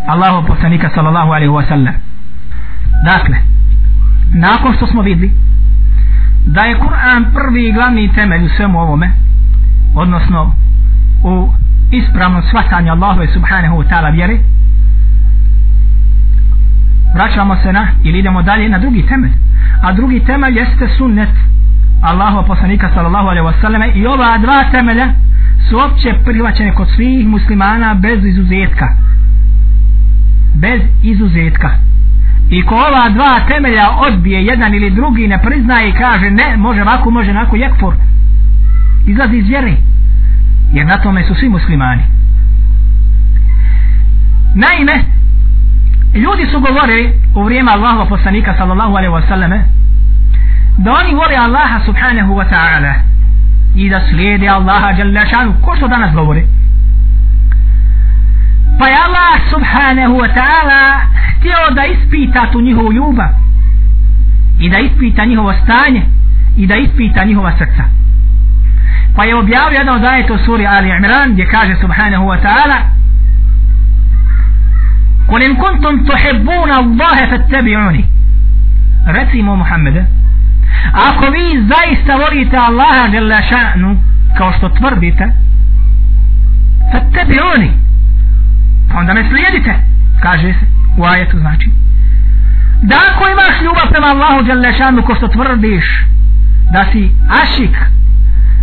Allahu 0.08 0.46
poslanika 0.46 0.90
sallallahu 0.94 1.28
alaihi 1.28 1.52
wa 1.52 1.68
sallam. 1.68 1.94
Dakle 3.04 3.36
nakon 4.34 4.74
što 4.76 4.86
smo 4.86 5.02
vidli 5.02 5.32
da 6.46 6.60
je 6.60 6.78
Kur'an 6.78 7.24
prvi 7.32 7.68
i 7.68 7.72
glavni 7.72 8.12
temelj 8.12 8.44
u 8.44 8.48
svemu 8.48 8.80
ovome 8.80 9.12
odnosno 9.94 10.52
u 11.24 11.52
ispravnom 11.90 12.42
shvatanju 12.42 12.92
Allahove 12.92 13.26
subhanahu 13.26 13.76
wa 13.76 13.88
ta'ala 13.88 14.12
vjere 14.12 14.38
vraćamo 17.14 17.57
se 17.62 17.73
na 17.73 17.87
ili 18.04 18.18
idemo 18.18 18.42
dalje 18.42 18.68
na 18.68 18.78
drugi 18.78 19.07
temelj. 19.07 19.33
A 19.83 19.92
drugi 19.92 20.21
temelj 20.21 20.59
jeste 20.59 20.88
sunnet 20.99 21.28
Allahova 22.02 22.42
poslanika 22.42 22.90
sallallahu 22.95 23.28
alaihi 23.28 23.47
wasallam 23.47 23.90
i 23.95 24.07
ova 24.07 24.38
dva 24.38 24.64
temelja 24.71 25.12
su 25.68 25.78
opće 25.78 26.14
prihvaćene 26.25 26.75
kod 26.75 26.88
svih 26.97 27.28
muslimana 27.28 27.95
bez 27.95 28.25
izuzetka. 28.25 28.88
Bez 30.54 30.80
izuzetka. 31.02 31.71
I 32.50 32.62
ko 32.62 32.75
ova 32.75 33.09
dva 33.11 33.40
temelja 33.49 33.85
odbije 33.90 34.45
jedan 34.45 34.75
ili 34.75 34.90
drugi 34.90 35.28
ne 35.28 35.38
priznaje 35.42 35.88
i 35.88 35.92
kaže 35.92 36.30
ne 36.30 36.57
može 36.57 36.83
ovako 36.83 37.11
može 37.11 37.30
onako 37.30 37.57
jekfor 37.57 37.95
izlazi 39.07 39.37
iz 39.37 39.49
vjere 39.49 39.73
jer 40.72 40.87
na 40.87 40.98
tome 40.98 41.25
su 41.25 41.34
svi 41.34 41.48
muslimani. 41.48 42.02
Naime 44.54 45.04
ljudi 46.14 46.46
su 46.46 46.60
govorili 46.60 47.12
u 47.34 47.42
vrijeme 47.42 47.72
Allahova 47.72 48.06
poslanika 48.06 48.54
sallallahu 48.58 48.96
alaihi 48.96 49.14
wa 49.14 49.28
sallame 49.28 49.64
da 50.78 50.92
oni 50.92 51.14
vole 51.14 51.37
Allaha 51.37 51.80
subhanahu 51.84 52.34
wa 52.34 52.44
ta'ala 52.50 52.94
i 53.75 53.90
da 53.90 54.00
slijede 54.10 54.48
Allaha 54.48 54.90
jalla 54.90 55.26
šanu 55.26 55.54
ko 55.62 55.76
što 55.76 55.88
danas 55.88 56.14
govore 56.14 56.42
pa 58.78 58.88
je 58.88 58.96
Allah 59.06 59.50
subhanahu 59.50 60.14
wa 60.14 60.28
ta'ala 60.34 61.00
htio 61.38 61.75
da 61.75 61.87
ispita 61.87 62.50
tu 62.52 62.60
njihovu 62.60 62.92
ljubav 62.92 63.28
i 64.60 64.70
da 64.70 64.78
ispita 64.78 65.25
njihovo 65.25 65.52
stanje 65.52 66.02
i 66.56 66.66
da 66.66 66.76
ispita 66.76 67.25
njihova 67.25 67.52
srca 67.58 67.84
pa 69.15 69.23
je 69.23 69.35
objavio 69.35 69.77
jedan 69.77 69.95
od 69.95 70.03
ajeta 70.03 70.33
u 70.33 70.38
suri 70.38 70.67
Ali 70.67 70.89
Imran 70.89 71.33
gdje 71.33 71.45
kaže 71.45 71.75
subhanahu 71.81 72.25
wa 72.25 72.38
ta'ala 72.41 72.77
قل 75.27 75.43
إن 75.43 75.55
كنتم 75.55 76.05
تحبون 76.05 76.71
الله 76.71 77.25
فاتبعوني 77.25 78.05
recimo 79.07 79.55
Muhammede 79.55 80.05
ako 80.93 81.25
vi 81.31 81.67
zaista 81.67 82.15
volite 82.15 82.57
Allaha 82.57 83.07
jalla 83.13 83.41
ša'nu 83.41 83.97
kao 84.38 84.53
što 84.57 84.69
tvrdite 84.69 85.31
fattabi'uni 86.91 87.71
pa 88.89 89.00
onda 89.00 89.13
me 89.13 89.29
slijedite 89.29 89.73
kaže 90.21 90.53
se 90.53 90.65
u 90.97 91.05
ajetu 91.05 91.39
znači 91.39 91.69
da 92.81 92.95
ako 93.12 93.23
imaš 93.27 93.62
ljubav 93.62 93.88
prema 93.91 94.07
Allahu 94.07 94.47
jalla 94.47 94.69
ša'nu 94.79 95.05
kao 95.05 95.15
što 95.15 95.27
tvrdiš 95.27 95.85
da 96.73 96.85
si 96.91 97.12
ašik 97.41 97.75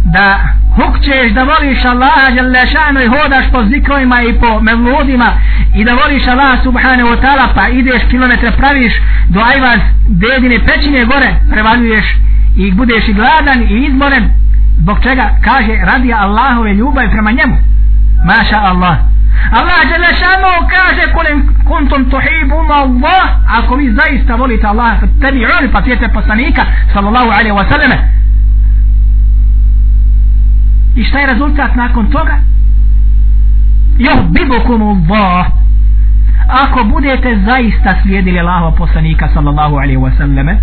da 0.06 0.40
hukćeš 0.76 1.32
da 1.34 1.44
voliš 1.44 1.86
Allaha 1.86 2.32
Đalešanu 2.36 3.00
i 3.02 3.08
hodaš 3.08 3.46
po 3.52 3.64
zikrojima 3.64 4.22
i 4.22 4.40
po 4.40 4.60
mevludima 4.60 5.30
i 5.76 5.86
da 5.86 5.94
voliš 5.94 6.28
Allaha 6.28 6.64
Subhanahu 6.64 7.10
wa 7.10 7.22
ta'ala 7.22 7.48
pa 7.56 7.68
ideš 7.68 8.02
kilometre 8.10 8.52
praviš 8.52 8.94
do 9.30 9.40
ajvaz 9.40 9.80
dedine 10.08 10.60
pećine 10.66 11.06
gore 11.06 11.36
prevaljuješ 11.52 12.06
i 12.58 12.72
budeš 12.72 13.08
i 13.08 13.14
gladan 13.14 13.62
i 13.70 13.86
izboren 13.86 14.30
zbog 14.78 14.98
čega? 15.04 15.30
Kaže 15.44 15.74
radi 15.86 16.14
Allahove 16.14 16.74
ljubav 16.74 17.10
prema 17.12 17.32
njemu. 17.32 17.58
Maša 18.26 18.58
Allah. 18.58 18.96
Allah 19.52 19.80
Đalešanu 19.92 20.68
kaže 20.70 21.14
kulim 21.14 21.56
kuntum 21.68 22.10
tuhibum 22.10 22.72
Allah. 22.72 23.24
Ako 23.58 23.76
vi 23.76 23.94
zaista 23.94 24.36
volite 24.36 24.68
Allaha 24.68 25.08
tebi 25.22 25.46
oni 25.60 25.72
pa 25.72 25.82
tijete 25.82 26.08
poslanika 26.08 26.66
sallallahu 26.94 27.30
alaihi 27.32 27.52
wa 27.52 27.70
sallame. 27.70 27.98
I 30.96 31.04
šta 31.04 31.20
je 31.20 31.34
rezultat 31.34 31.76
nakon 31.76 32.12
toga? 32.12 32.40
Juhbibukum 33.98 34.82
Allah. 34.82 35.46
Ako 36.48 36.84
budete 36.84 37.40
zaista 37.46 37.96
slijedili 38.02 38.40
Allahova 38.40 38.72
poslanika 38.72 39.30
sallallahu 39.34 39.76
alaihi 39.76 39.98
wa 39.98 40.12
sallame, 40.18 40.60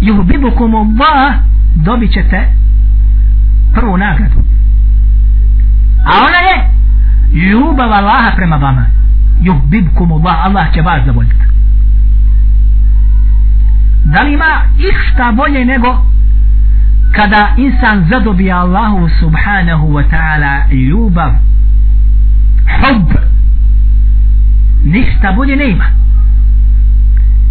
juhbibukum 0.00 0.74
Allah, 0.74 1.34
dobit 1.74 2.12
ćete 2.12 2.52
prvu 3.74 3.96
nagradu. 3.96 4.40
A 6.04 6.10
ona 6.26 6.36
je 6.36 6.70
ljubav 7.50 7.92
Allaha 7.92 8.30
prema 8.36 8.56
vama. 8.56 8.86
Juhbibukum 9.40 10.12
Allah, 10.12 10.46
Allah 10.46 10.74
će 10.74 10.82
vas 10.82 11.04
zavoljiti. 11.06 11.44
Da 14.04 14.22
li 14.22 14.32
ima 14.32 14.62
išta 14.78 15.32
bolje 15.32 15.64
nego 15.64 16.06
kada 17.12 17.54
insan 17.56 18.06
zadobija 18.10 18.56
Allahu 18.56 19.08
subhanahu 19.20 19.86
wa 19.88 20.04
ta'ala 20.10 20.72
ljubav 20.88 21.32
hub 22.80 23.12
ništa 24.84 25.32
bolje 25.32 25.56
nema. 25.56 25.84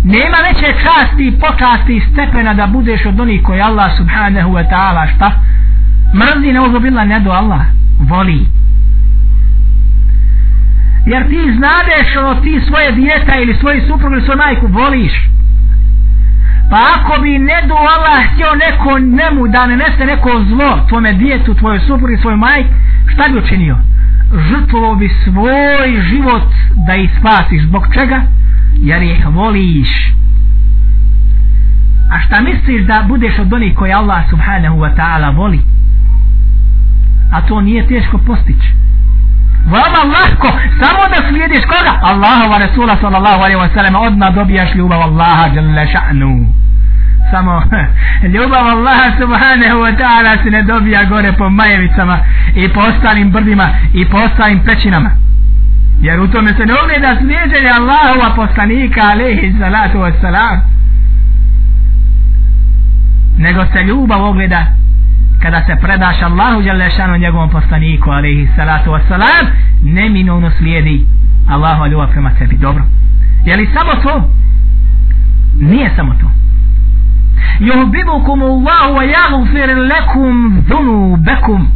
Nema 0.03 0.37
veće 0.47 0.73
časti 0.83 1.27
i 1.27 1.39
počasti 1.39 1.95
i 1.95 2.01
stepena 2.13 2.53
da 2.53 2.67
budeš 2.67 3.05
od 3.05 3.19
onih 3.19 3.41
koji 3.43 3.61
Allah 3.61 3.97
subhanahu 3.97 4.49
wa 4.49 4.69
ta'ala 4.69 5.15
šta? 5.15 5.31
Mrzi 6.13 6.53
ne 6.53 6.61
uzobila 6.61 7.05
ne 7.05 7.19
do 7.19 7.31
Allah 7.31 7.61
voli. 7.99 8.47
Jer 11.05 11.29
ti 11.29 11.53
znadeš 11.57 12.17
ono 12.17 12.41
ti 12.41 12.61
svoje 12.67 12.91
djeta 12.91 13.39
ili 13.39 13.55
svoju 13.55 13.81
suprugu 13.87 14.15
ili 14.15 14.25
svoju 14.25 14.37
majku 14.37 14.67
voliš. 14.67 15.29
Pa 16.69 16.77
ako 16.95 17.21
bi 17.21 17.39
ne 17.39 17.61
do 17.67 17.75
Allah 17.75 18.33
htio 18.33 18.55
neko 18.55 18.99
njemu 18.99 19.47
da 19.47 19.65
ne 19.65 19.75
nese 19.75 20.05
neko 20.05 20.43
zlo 20.49 20.85
tvome 20.89 21.13
djetu, 21.13 21.53
tvojoj 21.53 21.79
suprugi, 21.79 22.17
svoj 22.17 22.35
majk, 22.35 22.67
šta 23.07 23.23
bi 23.31 23.37
učinio? 23.37 23.77
Žrtvovo 24.49 24.95
bi 24.95 25.09
svoj 25.23 26.01
život 26.01 26.43
da 26.87 26.95
ih 26.95 27.09
spasiš. 27.19 27.63
Zbog 27.63 27.83
čega? 27.93 28.21
Jer 28.73 29.01
ih 29.01 29.27
voliš. 29.27 29.89
A 32.11 32.19
šta 32.19 32.41
misliš 32.41 32.81
da 32.87 33.05
budeš 33.07 33.39
od 33.39 33.53
onih 33.53 33.75
koje 33.75 33.93
Allah 33.93 34.29
subhanahu 34.29 34.77
wa 34.77 34.95
ta'ala 34.95 35.35
voli? 35.35 35.61
A 37.33 37.41
to 37.41 37.61
nije 37.61 37.87
teško 37.87 38.17
postići. 38.17 38.67
Vama 39.65 40.13
lahko, 40.13 40.47
samo 40.79 41.01
da 41.09 41.29
slijediš 41.29 41.63
koga? 41.65 41.99
Allahova 42.01 42.57
Rasula 42.57 42.97
sallallahu 43.01 43.39
alaihi 43.39 43.57
wa 43.57 43.73
sallam, 43.73 43.95
odmah 43.95 44.33
dobijaš 44.35 44.75
ljubav 44.75 45.01
Allaha 45.01 45.47
jalla 45.55 45.85
ša'nu 45.85 46.58
samo 47.31 47.63
ljubav 48.33 48.67
Allaha 48.67 49.11
subhanahu 49.21 49.77
wa 49.85 49.97
ta'ala 49.97 50.43
se 50.43 50.49
ne 50.49 50.63
dobija 50.63 51.03
gore 51.05 51.31
po 51.31 51.49
majevicama 51.49 52.19
i 52.55 52.69
po 52.69 52.79
ostalim 52.79 53.31
brdima 53.31 53.69
i 53.93 54.05
po 54.05 54.17
ostalim 54.17 54.59
pećinama. 54.65 55.09
Jer 56.01 56.19
u 56.19 56.27
tome 56.27 56.53
se 56.53 56.65
ne 56.65 56.73
ogleda 56.83 57.15
slijedženje 57.21 57.69
Allahova 57.69 58.35
poslanika 58.35 59.01
alaihi 59.01 59.55
salatu 59.59 59.97
wassalam 59.97 60.59
nego 63.37 63.65
se 63.73 63.83
ljubav 63.83 64.23
ogleda 64.23 64.65
kada 65.41 65.63
se 65.65 65.75
predaš 65.81 66.21
Allahu 66.21 66.61
Đalešanu 66.61 67.17
njegovom 67.17 67.49
poslaniku 67.49 68.09
alaihi 68.11 68.49
salatu 68.55 68.91
wassalam 68.91 69.45
neminovno 69.83 70.51
slijedi 70.57 71.05
Allahu 71.49 71.85
ljubav 71.85 72.11
prema 72.11 72.31
sebi. 72.39 72.57
Dobro. 72.57 72.83
Je 73.45 73.57
li 73.57 73.69
samo 73.73 73.91
to? 74.03 74.29
Nije 75.59 75.91
samo 75.95 76.13
to. 76.13 76.31
Yuhbibukum 77.59 78.41
Allahu 78.41 78.93
wa 78.95 79.03
yaghfir 79.03 79.77
lakum 79.77 80.63
dhunubakum. 80.67 81.71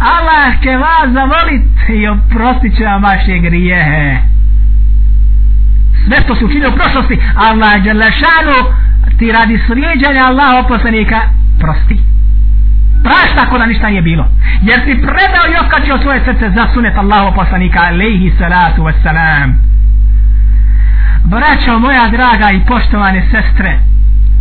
Allah 0.00 0.62
će 0.62 0.76
vas 0.76 1.12
zavoliti 1.12 1.92
i 1.92 2.08
oprostit 2.08 2.76
će 2.76 2.84
vam 2.84 3.02
vaše 3.02 3.38
grijehe. 3.38 4.18
Sve 6.06 6.16
što 6.24 6.34
si 6.34 6.44
učinio 6.44 6.68
u 6.68 6.76
prošlosti 6.76 7.20
Allah 7.36 7.86
je 7.86 7.94
lešanu 7.94 8.58
ti 9.18 9.32
radi 9.32 9.60
slijedjanja 9.66 10.24
Allah 10.24 10.64
poslanika 10.68 11.20
prosti. 11.60 11.98
Prašta 13.02 13.42
ako 13.46 13.58
da 13.58 13.66
ništa 13.66 13.88
nije 13.88 14.02
bilo. 14.02 14.24
Jer 14.62 14.80
si 14.80 15.02
predao 15.02 15.46
i 15.52 15.66
okačio 15.66 15.98
svoje 15.98 16.20
srce 16.24 16.50
za 16.50 16.66
sunet 16.74 16.96
Allah 16.96 17.34
poslanika 17.34 17.80
alaihi 17.88 18.32
salatu 18.38 18.82
wassalam 18.82 19.52
braćo 21.24 21.78
moja 21.78 22.08
draga 22.08 22.50
i 22.50 22.64
poštovane 22.66 23.22
sestre 23.30 23.78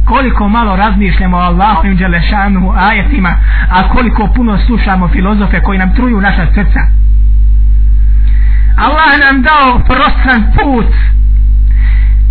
koliko 0.06 0.50
malo 0.50 0.76
razmišljamo 0.76 1.38
o 1.38 1.40
Allahu 1.40 1.88
i 1.88 1.96
Đelešanu 1.96 2.74
ajetima, 2.78 3.36
a 3.70 3.90
koliko 3.90 4.30
puno 4.36 4.58
slušamo 4.58 5.08
filozofe 5.08 5.62
koji 5.62 5.80
nam 5.80 5.96
truju 5.96 6.22
naša 6.22 6.46
srca. 6.54 6.80
Allah 8.78 9.20
nam 9.20 9.42
dao 9.42 9.80
prostran 9.80 10.44
put 10.54 10.94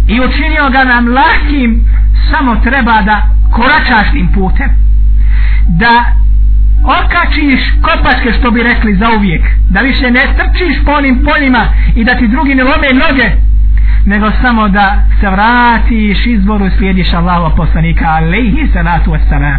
i 0.09 0.21
učinio 0.21 0.71
ga 0.71 0.85
nam 0.85 1.09
lahkim, 1.09 1.85
samo 2.31 2.57
treba 2.57 3.03
da 3.03 3.23
koračaš 3.51 4.13
tim 4.13 4.29
putem. 4.33 4.71
Da 5.69 6.05
okačiš 6.85 7.61
kopačke 7.83 8.33
što 8.39 8.51
bi 8.51 8.63
rekli 8.63 8.95
za 8.95 9.11
uvijek. 9.17 9.43
Da 9.71 9.81
više 9.81 10.11
ne 10.11 10.27
trčiš 10.37 10.85
po 10.85 10.93
onim 10.93 11.25
poljima 11.25 11.67
i 11.95 12.05
da 12.05 12.15
ti 12.15 12.29
drugi 12.29 12.55
ne 12.55 12.65
lome 12.65 12.89
noge 12.93 13.52
nego 14.07 14.31
samo 14.43 14.69
da 14.69 15.05
se 15.21 15.31
vratiš 15.31 16.27
izboru 16.27 16.71
slijediš 16.79 17.13
Allahova 17.13 17.51
poslanika 17.51 18.09
alaihi 18.09 18.69
salatu 18.73 19.11
wassalam 19.11 19.59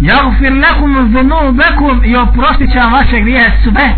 jagfir 0.00 0.52
lakum 0.52 1.12
zunubakum 1.12 2.04
i 2.04 2.16
oprostit 2.16 2.72
će 2.72 2.78
vam 2.78 2.92
vaše 2.92 3.20
grije 3.20 3.52
sve 3.62 3.94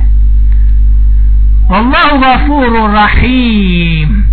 Allahu 1.69 2.21
gafuru 2.21 2.87
rahim. 2.93 4.25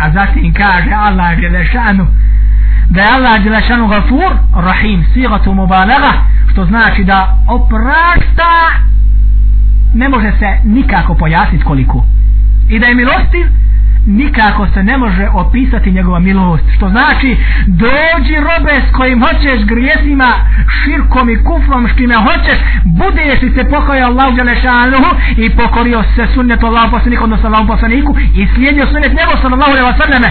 A 0.00 0.10
zatim 0.10 0.52
kaže 0.54 0.90
Allah 0.90 1.40
Đelešanu 1.40 2.06
da 2.90 3.02
je 3.02 3.08
Allah 3.08 3.42
Đelešanu 3.44 3.88
gafur 3.88 4.36
rahim 4.54 5.04
sigatu 5.14 5.54
mubalaga 5.54 6.12
što 6.52 6.64
znači 6.64 7.04
da 7.04 7.38
oprašta 7.48 8.70
ne 9.94 10.08
može 10.08 10.32
se 10.38 10.58
nikako 10.64 11.14
pojasniti 11.14 11.64
koliko 11.64 12.06
i 12.68 12.78
da 12.78 12.86
je 12.86 12.94
milostiv 12.94 13.46
nikako 14.06 14.66
se 14.74 14.82
ne 14.82 14.98
može 14.98 15.28
opisati 15.28 15.92
njegova 15.92 16.18
milost. 16.18 16.64
Što 16.76 16.88
znači 16.88 17.36
dođi 17.66 18.34
robe 18.36 18.82
s 18.88 18.92
kojim 18.92 19.20
hoćeš 19.20 19.66
grijesima 19.66 20.30
širkom 20.78 21.30
i 21.30 21.44
kufrom 21.44 21.88
s 21.88 21.92
kime 21.96 22.14
hoćeš 22.14 22.58
budeš 22.84 23.42
li 23.42 23.52
se 23.54 23.64
pokorio 23.70 24.06
Allah 24.06 24.34
Đelešanuhu 24.36 25.10
i 25.36 25.50
pokorio 25.50 26.02
se 26.16 26.26
sunnetu 26.34 26.66
Allah 26.66 26.90
poslaniku 26.90 27.24
odnosno 27.24 27.48
Allah 27.48 27.64
poslaniku 27.68 28.16
i 28.34 28.46
slijedio 28.54 28.86
sunnet 28.86 29.12
nego 29.12 29.32
sallallahu 29.42 29.70
alaihi 29.70 30.00
wa 30.00 30.30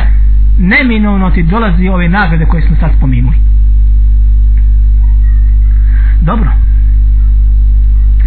neminovno 0.60 1.30
ti 1.30 1.43
dolazi 1.43 1.88
ove 1.88 2.10
nagrade 2.10 2.45
koje 2.45 2.62
smo 2.62 2.76
sad 2.80 2.91
spominuli. 2.97 3.36
Dobro. 6.21 6.52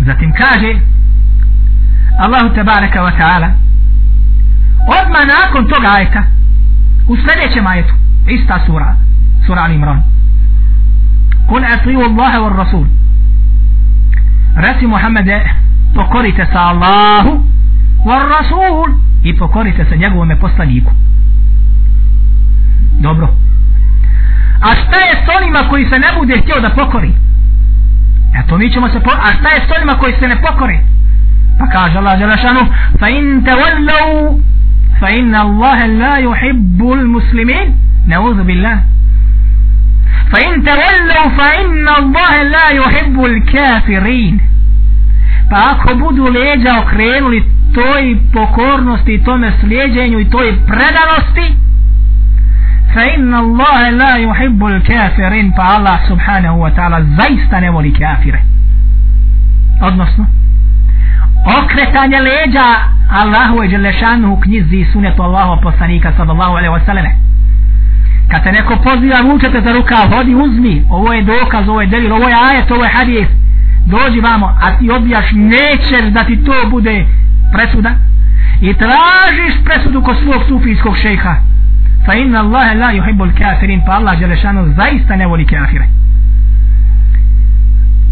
Zatim 0.06 0.32
kaže 0.32 0.74
Allahu 2.18 2.54
tebareka 2.54 3.02
wa 3.02 3.12
ta'ala 3.18 3.69
odmah 4.86 5.22
nakon 5.26 5.68
toga 5.68 5.88
ajeta 5.96 6.22
u 7.08 7.16
sljedećem 7.16 7.66
ajetu 7.66 7.94
ista 8.26 8.60
sura 8.66 8.96
sura 9.46 9.62
Al 9.62 9.72
Imran 9.72 10.02
kul 11.50 11.64
atiju 11.64 12.00
Allahe 12.00 12.38
wa 12.38 12.56
Rasul. 12.56 12.86
Reci 14.56 14.86
Muhammede 14.86 15.50
pokorite 15.94 16.46
se 16.46 16.58
Allahu 16.58 17.44
wa 18.04 18.18
Rasul 18.28 18.94
i 19.22 19.36
pokorite 19.36 19.84
se 19.84 19.96
njegovome 19.96 20.38
poslaniku. 20.38 20.90
Dobro. 23.00 23.28
A 24.60 24.68
šta 24.74 24.96
je 24.96 25.24
s 25.24 25.28
onima 25.38 25.68
koji 25.68 25.84
se 25.88 25.98
ne 25.98 26.08
bude 26.18 26.40
htio 26.42 26.60
da 26.60 26.70
pokori? 26.70 27.12
Eto 28.44 28.58
mi 28.58 28.72
ćemo 28.72 28.88
se 28.88 29.00
po... 29.00 29.10
a 29.10 29.32
šta 29.38 29.48
je 29.48 29.60
s 29.68 29.70
onima 29.76 29.92
koji 29.92 30.14
se 30.20 30.28
ne 30.28 30.42
pokori? 30.42 30.78
Pa 31.58 31.66
kaže 31.66 31.98
Allah 31.98 32.18
Želešanu, 32.18 32.60
fa 33.00 33.08
in 33.08 33.44
te 33.44 33.50
wallau 33.50 34.40
yuhibbu 36.22 36.96
muslimin 36.96 37.74
neuzu 38.06 38.44
billah 38.44 38.78
fa 40.30 40.38
in 40.40 40.62
te 40.64 40.70
wallau 40.70 41.30
fa 41.36 41.48
inna 41.62 41.92
Allahe 41.96 42.44
la 42.44 42.66
yuhibbu 42.74 43.22
kafirin 43.52 44.40
pa 45.50 45.70
ako 45.70 45.94
budu 45.94 46.28
leđa 46.28 46.78
okrenuli 46.80 47.44
toj 47.74 48.16
pokornosti 48.32 49.14
i 49.14 49.24
tome 49.24 49.52
slijedjenju 49.60 50.20
i 50.20 50.30
toj 50.30 50.52
predanosti 50.66 51.46
fa 52.94 53.04
inna 53.16 53.38
Allahe 53.38 53.90
la 53.90 54.18
yuhibbu 54.18 54.66
kafirin 54.86 55.52
pa 55.56 55.62
Allah 55.62 55.98
subhanahu 56.08 56.60
wa 56.60 56.70
ta'ala 56.70 57.02
zaista 57.02 57.60
ne 57.60 57.70
voli 57.70 57.92
kafire 57.92 58.42
odnosno 59.80 60.26
okretanje 61.44 62.20
leđa 62.20 62.66
Allahu 63.10 63.62
je 63.62 63.68
Đelešanu 63.68 64.32
u 64.32 64.40
knjizi 64.40 64.76
i 64.76 64.86
sunetu 64.92 65.22
Allahu 65.22 65.62
poslanika 65.62 66.12
sallallahu 66.16 66.52
alaihi 66.52 66.74
wasallame 66.74 67.30
kad 68.30 68.42
te 68.42 68.52
neko 68.52 68.76
poziva 68.76 69.20
vučete 69.20 69.60
za 69.60 69.72
ruka 69.72 69.96
hodi 69.96 70.34
uzmi. 70.34 70.84
Ovo 70.90 71.12
je 71.12 71.22
dokaz, 71.22 71.68
ovo 71.68 71.80
je 71.80 71.86
delil, 71.86 72.12
ovo 72.12 72.28
je 72.28 72.34
ajet, 72.34 72.70
ovo 72.70 72.84
je 72.84 72.90
hadis. 72.90 73.28
Dođi 73.86 74.20
vamo 74.20 74.46
a 74.60 74.78
ti 74.78 74.90
odbijaš 74.90 75.24
nećeš 75.32 76.04
da 76.10 76.24
ti 76.24 76.44
to 76.44 76.52
bude 76.70 77.06
presuda. 77.52 77.90
I 78.60 78.74
tražiš 78.74 79.64
presudu 79.64 80.02
kod 80.02 80.16
svog 80.22 80.42
sufijskog 80.48 80.96
šejha. 80.96 81.34
Fa 82.06 82.14
inna 82.14 82.40
Allahe 82.40 82.74
la 82.74 82.92
yuhibbul 82.92 83.32
kafirin 83.38 83.82
pa 83.86 83.92
Allah 83.92 84.18
Đelešanu 84.18 84.74
zaista 84.76 85.16
ne 85.16 85.26
voli 85.26 85.46
kafire. 85.46 85.86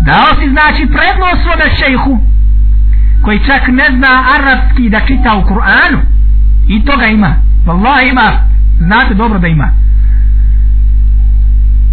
Dao 0.01 0.29
si 0.41 0.51
znači 0.51 0.87
prednost 0.87 1.43
svome 1.43 1.71
šejhu 1.79 2.19
koji 3.23 3.39
čak 3.47 3.69
ne 3.69 3.85
zna 3.97 4.25
arapski 4.37 4.91
da 4.91 5.01
čita 5.01 5.35
u 5.35 5.43
Kur'anu. 5.43 5.99
I 6.69 6.85
toga 6.85 7.07
ima. 7.07 7.35
Wallahi 7.67 8.11
ima. 8.11 8.33
Znate 8.79 9.15
dobro 9.15 9.39
da 9.39 9.47
ima. 9.47 9.71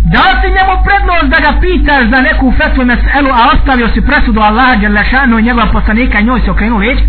Dao 0.06 0.42
si 0.42 0.48
njemu 0.48 0.76
prednost 0.86 1.28
da 1.34 1.40
ga 1.46 1.60
pitaš 1.62 2.04
za 2.10 2.22
neku 2.22 2.54
fetvu 2.58 2.86
meselu 2.86 3.30
a 3.34 3.50
ostavio 3.54 3.88
si 3.90 4.02
presudu 4.02 4.42
Allaha 4.42 4.76
Đelešanu 4.76 5.40
i 5.40 5.44
njegova 5.44 5.72
poslanika 5.72 6.22
njoj 6.22 6.42
se 6.42 6.52
okrenu 6.52 6.78
leđa 6.78 7.04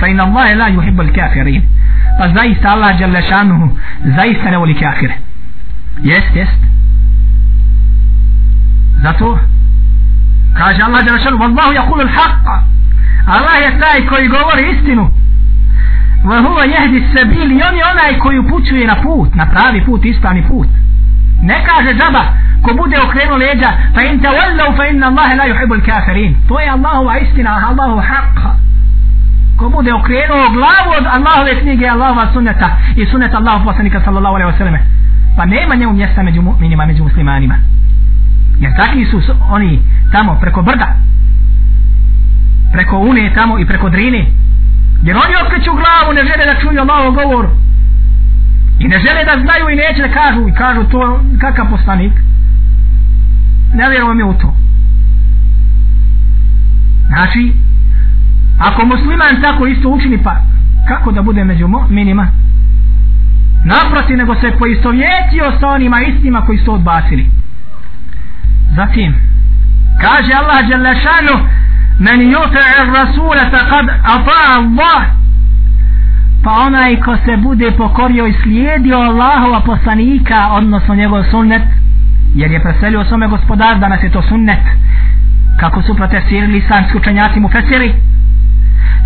fa 0.00 0.06
inna 0.06 0.22
Allahe 0.24 0.54
la 0.54 0.68
yuhibbul 0.70 1.14
kafirin. 1.14 1.62
Pa 2.18 2.28
zaista 2.28 2.68
Allah 2.68 2.98
Đelešanu 2.98 3.76
zaista 4.04 4.50
ne 4.50 4.56
voli 4.56 4.74
kafire. 4.74 5.14
Jest 6.02 6.36
jest. 6.36 6.60
Zato 9.02 9.38
kaže 10.58 10.82
Allah 10.82 11.04
Đelešanu 11.04 11.38
vallahu 11.38 11.72
yakulu 11.72 12.02
l-haqqa 12.02 12.71
Allah 13.26 13.56
je 13.62 13.78
taj 13.80 14.06
koji 14.06 14.28
govori 14.28 14.70
istinu. 14.70 15.10
Wa 16.24 16.38
huwa 16.40 16.64
yahdi 16.66 16.98
sabil 17.14 17.50
i 17.52 17.62
on 17.68 17.76
je 17.76 17.84
onaj 17.92 18.18
koji 18.18 18.38
upućuje 18.38 18.86
na 18.86 18.96
put 19.02 19.34
na 19.34 19.46
pravi 19.46 19.84
put 19.84 20.04
ispravni 20.04 20.42
put. 20.48 20.68
Ne 21.42 21.64
kaže 21.66 21.94
džaba 21.98 22.22
ko 22.62 22.74
bude 22.74 22.96
okrenuo 23.06 23.36
leđa 23.36 23.70
fa 23.94 24.02
in 24.02 24.20
tawallu 24.20 24.76
fa 24.76 24.86
inna 24.86 25.06
Allah 25.06 25.28
la 25.38 25.44
yuhibbul 25.50 25.82
kafirin 25.86 26.36
to 26.48 26.60
je 26.60 26.68
Allahova 26.70 27.18
istina 27.18 27.50
Allahu 27.68 28.00
haqqa 28.10 28.50
ko 29.56 29.68
bude 29.68 29.92
okrenuo 29.92 30.50
glavu 30.56 30.90
od 30.98 31.06
Allahove 31.06 31.60
knjige 31.60 31.86
Allahova 31.88 32.32
sunneta 32.32 32.68
i 32.96 33.06
sunneta 33.06 33.36
Allahov 33.36 33.64
poslanika 33.64 34.00
sallallahu 34.04 34.34
alaihi 34.34 34.52
wasallam 34.52 34.78
pa 35.36 35.44
nema 35.44 35.74
njemu 35.74 35.92
mjesta 35.92 36.22
među 36.22 36.42
mu'minima 36.42 36.86
među 36.86 37.02
muslimanima. 37.02 37.54
Jer 38.58 38.76
takvi 38.76 39.06
su 39.06 39.20
oni 39.50 39.82
tamo 40.12 40.38
preko 40.40 40.62
brda 40.62 40.94
preko 42.72 42.98
Une 42.98 43.34
tamo 43.34 43.58
i 43.58 43.66
preko 43.66 43.88
Drine. 43.88 44.26
Jer 45.02 45.16
oni 45.16 45.34
okreću 45.46 45.70
glavu 45.72 46.12
ne 46.14 46.22
žele 46.24 46.44
da 46.46 46.60
čuju 46.60 46.80
Allahov 46.80 47.12
govor. 47.12 47.48
I 48.78 48.88
ne 48.88 48.98
žele 48.98 49.24
da 49.24 49.42
znaju 49.42 49.68
i 49.70 49.76
neće 49.76 50.02
da 50.02 50.14
kažu. 50.14 50.48
I 50.48 50.54
kažu 50.54 50.84
to 50.84 51.24
kakav 51.40 51.70
poslanik? 51.70 52.12
Ne 53.74 53.90
vjerujem 53.90 54.18
je 54.18 54.24
u 54.24 54.34
to. 54.34 54.56
Znači 57.06 57.52
ako 58.58 58.86
musliman 58.86 59.42
tako 59.42 59.66
isto 59.66 59.88
učini 59.88 60.22
pa 60.22 60.36
kako 60.88 61.12
da 61.12 61.22
bude 61.22 61.44
među 61.44 61.68
minima 61.88 62.28
naproti 63.64 64.16
nego 64.16 64.34
se 64.34 64.56
poistovjetio 64.58 65.52
sa 65.60 65.68
onima 65.68 66.02
istima 66.02 66.40
koji 66.46 66.58
su 66.58 66.74
odbacili. 66.74 67.30
Zatim 68.76 69.14
kaže 70.00 70.32
Allah 70.32 70.68
Đelešanu 70.68 71.48
men 71.98 72.20
yuta 72.20 72.60
rasule 72.94 73.50
faqad 73.50 73.88
ata 74.02 74.38
Allah. 74.56 75.02
Pa 76.44 76.50
onaj 76.50 76.96
ko 76.96 77.16
se 77.24 77.36
bude 77.36 77.70
pokorio 77.70 78.26
i 78.26 78.32
slijedio 78.42 78.96
Allahova 78.96 79.60
poslanika 79.60 80.48
odnosno 80.52 80.94
njegov 80.94 81.24
sunnet 81.30 81.62
jer 82.34 82.50
je 82.50 82.62
preselio 82.62 83.04
svome 83.04 83.28
gospodar 83.28 83.78
da 83.78 83.88
nas 83.88 84.02
je 84.02 84.10
to 84.10 84.22
sunnet. 84.22 84.64
Kako 85.60 85.82
su 85.82 85.96
protestirali 85.96 86.58
islamski 86.58 86.96
učenjaci 86.98 87.40
mu 87.40 87.48
fesiri 87.48 87.94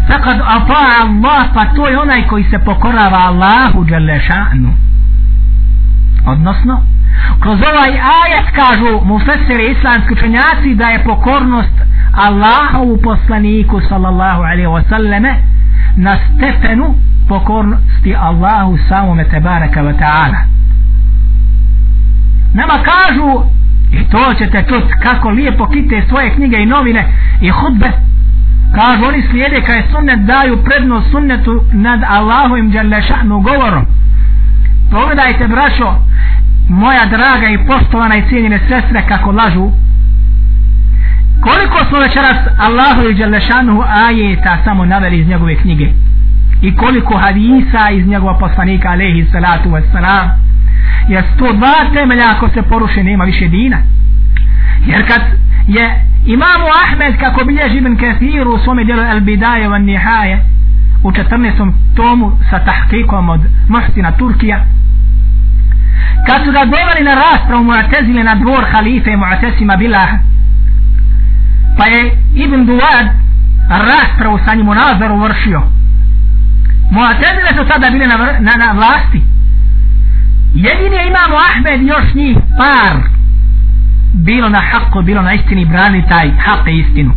faqad 0.09 0.38
ata 0.40 0.81
Allah 1.03 1.51
pa 1.55 1.64
to 1.75 1.88
je 1.88 1.99
onaj 1.99 2.27
koji 2.27 2.44
se 2.44 2.59
pokorava 2.59 3.18
Allahu 3.18 3.85
Đalešanu 3.85 4.72
odnosno 6.27 6.83
kroz 7.40 7.59
ovaj 7.72 7.90
ajet 7.90 8.46
kažu 8.55 9.05
mu 9.05 9.18
fesiri 9.18 9.70
islamski 9.70 10.12
učenjaci 10.12 10.75
da 10.75 10.88
je 10.88 11.05
pokornost 11.05 11.77
Allahovu 12.16 12.96
poslaniku 13.02 13.81
sallallahu 13.88 14.42
alaihi 14.42 14.66
wa 14.66 14.83
sallame 14.88 15.35
na 15.96 16.18
stepenu 16.18 16.94
pokornosti 17.29 18.14
Allahu 18.14 18.79
samome 18.88 19.24
tebareka 19.24 19.83
wa 19.83 19.98
ta'ala. 19.98 20.38
Nama 22.55 22.74
kažu 22.83 23.42
i 23.92 24.05
to 24.11 24.35
ćete 24.38 24.64
čut 24.68 24.85
kako 25.02 25.31
lijepo 25.31 25.66
kite 25.66 26.02
svoje 26.09 26.35
knjige 26.35 26.57
i 26.57 26.66
novine 26.66 27.12
i 27.40 27.50
hudbe. 27.50 27.90
Kažu 28.74 29.05
oni 29.05 29.22
slijede 29.31 29.61
kaj 29.61 29.83
sunnet 29.92 30.20
daju 30.20 30.64
prednost 30.64 31.11
sunnetu 31.11 31.64
nad 31.72 32.00
Allahovim 32.09 32.70
djelašanu 32.70 33.40
govorom. 33.40 33.87
Pogledajte 34.90 35.48
brašo 35.48 35.98
moja 36.68 37.07
draga 37.07 37.48
i 37.48 37.66
poštovana 37.66 38.16
i 38.16 38.29
cijenjene 38.29 38.59
sestre 38.59 39.02
kako 39.09 39.33
lažu 39.33 39.70
koliko 41.40 41.79
smo 41.88 41.99
večeras 41.99 42.37
Allahu 42.59 43.09
i 43.09 43.14
Đalešanu 43.14 43.83
ajeta 43.88 44.59
samo 44.64 44.85
naveli 44.85 45.18
iz 45.18 45.29
njegove 45.29 45.57
knjige 45.57 45.88
i 46.62 46.77
koliko 46.77 47.18
hadisa 47.18 47.90
iz 47.90 48.07
njegova 48.07 48.38
poslanika 48.38 48.88
alaihi 48.88 49.27
salatu 49.33 49.68
wassalam 49.68 50.29
jer 51.09 51.25
sto 51.35 51.53
dva 51.53 51.75
temelja 51.94 52.31
ako 52.37 52.49
se 52.49 52.62
poruše 52.62 53.03
nema 53.03 53.25
više 53.25 53.49
dina 53.49 53.77
jer 54.87 55.09
kad 55.09 55.20
je 55.66 56.05
imamu 56.27 56.66
Ahmed 56.85 57.20
kako 57.20 57.44
bilježi 57.44 57.77
ibn 57.77 57.96
Kathiru 57.96 58.55
u 58.55 58.59
svome 58.59 58.85
dijelu 58.85 59.03
al 59.03 59.20
bidaje 59.20 59.68
van 59.68 59.85
nihaje 59.85 60.44
u 61.03 61.11
14. 61.11 61.72
tomu 61.96 62.33
sa 62.51 62.59
tahkikom 62.59 63.29
od 63.29 63.40
Muhsina 63.68 64.12
Turkija 64.12 64.64
kad 66.27 66.44
su 66.44 66.53
ga 66.53 66.64
doveli 66.64 67.03
na 67.05 67.14
raspravu 67.14 67.64
Mu'tezile 67.64 68.22
na 68.22 68.35
dvor 68.35 68.64
halife 68.72 69.11
Mu'tesima 69.11 69.77
Bilaha 69.79 70.18
pa 71.76 71.86
je 71.86 72.18
Ibn 72.34 72.66
Duad 72.66 73.06
raspravu 73.68 74.38
sa 74.46 74.54
njim 74.54 74.68
u 74.68 74.74
nazoru 74.74 75.16
vršio 75.18 75.62
Mu'tazile 76.90 77.54
su 77.56 77.68
tada 77.68 77.90
bile 77.90 78.06
na, 78.06 78.16
na, 78.16 78.56
na 78.56 78.72
vlasti. 78.72 79.22
Jedini 80.54 80.96
je 80.96 81.06
imamo 81.06 81.36
Ahmed 81.36 81.82
još 81.82 82.14
njih 82.14 82.36
par 82.58 82.96
bilo 84.12 84.48
na 84.48 84.60
haku, 84.60 85.02
bilo 85.02 85.22
na 85.22 85.34
istini 85.34 85.64
brani 85.64 86.04
taj 86.08 86.30
hak 86.30 86.68
i 86.68 86.78
istinu. 86.78 87.12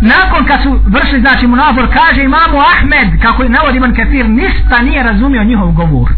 Nakon 0.00 0.46
kad 0.46 0.62
su 0.62 0.80
vršili 0.86 1.20
znači 1.20 1.46
mu 1.46 1.56
nazor 1.56 1.88
kaže 1.92 2.24
imamo 2.24 2.58
Ahmed, 2.58 3.22
kako 3.22 3.42
je 3.42 3.50
Ibn 3.76 3.94
Kathir, 3.96 4.28
ništa 4.28 4.82
nije 4.82 5.02
razumio 5.02 5.44
njihov 5.44 5.72
govor. 5.72 6.12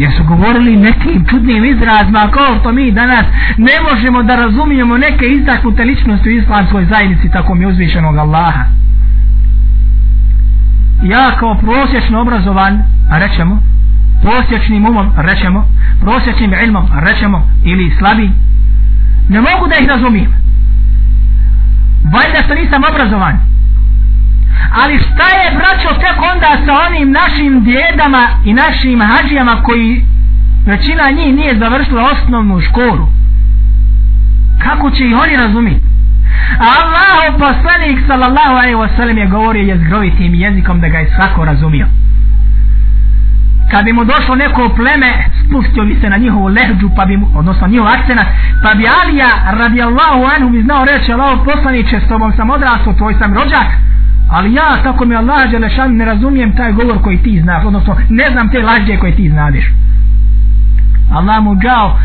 Jer 0.00 0.12
su 0.16 0.24
govorili 0.24 0.76
nekim 0.76 1.24
čudnim 1.30 1.64
izrazima, 1.64 2.30
kao 2.30 2.58
to 2.62 2.72
mi 2.72 2.92
danas 2.92 3.24
ne 3.56 3.72
možemo 3.90 4.22
da 4.22 4.36
razumijemo 4.36 4.98
neke 4.98 5.26
istaknute 5.26 5.84
ličnosti 5.84 6.28
u 6.28 6.32
islamskoj 6.32 6.84
zajednici, 6.84 7.30
tako 7.30 7.54
mi 7.54 7.66
uzvišenog 7.66 8.16
Allaha. 8.16 8.64
Ja 11.02 11.36
kao 11.38 11.54
prosječno 11.54 12.20
obrazovan, 12.20 12.82
a 13.10 13.18
rećemo, 13.18 13.62
prosječnim 14.22 14.86
umom, 14.86 15.12
rećemo, 15.16 15.68
prosječnim 16.00 16.52
ilmom, 16.64 16.86
rećemo, 17.00 17.50
ili 17.64 17.94
slabi, 17.98 18.30
ne 19.28 19.40
mogu 19.40 19.68
da 19.68 19.76
ih 19.80 19.88
razumijem. 19.88 20.32
Valjda 22.12 22.38
što 22.44 22.54
nisam 22.54 22.82
obrazovan. 22.92 23.38
Ali 24.82 24.98
šta 24.98 25.26
je 25.40 25.56
braćo 25.56 26.00
tek 26.00 26.16
onda 26.32 26.50
sa 26.66 26.72
onim 26.86 27.10
našim 27.10 27.64
djedama 27.64 28.28
i 28.44 28.54
našim 28.54 29.02
hađijama 29.02 29.62
koji 29.62 30.04
većina 30.66 31.10
njih 31.10 31.34
nije 31.34 31.58
završila 31.58 32.10
osnovnu 32.12 32.60
školu? 32.60 33.06
Kako 34.64 34.90
će 34.90 35.06
ih 35.06 35.16
oni 35.22 35.36
razumjeti? 35.36 35.90
Allahu 36.58 37.38
poslanik 37.38 37.98
sallallahu 38.06 38.54
alaihi 38.54 38.76
wasallam 38.76 39.18
je 39.18 39.26
govorio 39.26 39.62
jezgrovitim 39.62 40.34
jezikom 40.34 40.80
da 40.80 40.88
ga 40.88 40.98
je 40.98 41.12
svako 41.16 41.44
razumio 41.44 41.86
kad 43.70 43.84
bi 43.84 43.92
mu 43.92 44.04
došlo 44.04 44.34
neko 44.34 44.74
pleme 44.76 45.10
spustio 45.44 45.84
bi 45.84 45.94
se 46.00 46.08
na 46.08 46.16
njihovu 46.16 46.46
lehđu 46.48 46.90
pa 46.96 47.04
bi 47.04 47.16
mu, 47.16 47.26
odnosno 47.34 47.66
njihov 47.66 47.88
akcenat 47.88 48.26
pa 48.62 48.74
bi 48.74 48.84
Alija 49.02 49.30
radijallahu 49.60 50.24
anhu 50.36 50.48
bi 50.50 50.62
znao 50.62 50.84
reći 50.84 51.12
Allah 51.12 51.38
poslaniće 51.44 52.00
s 52.00 52.08
tobom 52.08 52.32
sam 52.32 52.50
odrasao, 52.50 52.92
tvoj 52.92 53.14
sam 53.18 53.34
rođak 53.34 53.68
ali 54.30 54.54
ja 54.54 54.82
tako 54.82 55.04
mi 55.04 55.16
Allah 55.16 55.50
Đelešan 55.50 55.96
ne 55.96 56.04
razumijem 56.04 56.56
taj 56.56 56.72
govor 56.72 57.02
koji 57.02 57.18
ti 57.18 57.40
znaš 57.42 57.64
odnosno 57.64 57.96
ne 58.08 58.30
znam 58.32 58.50
te 58.50 58.62
lađe 58.62 58.96
koje 58.96 59.16
ti 59.16 59.30
znadeš. 59.30 59.64
Allah 61.12 61.42
mu 61.42 61.56
džao 61.56 61.98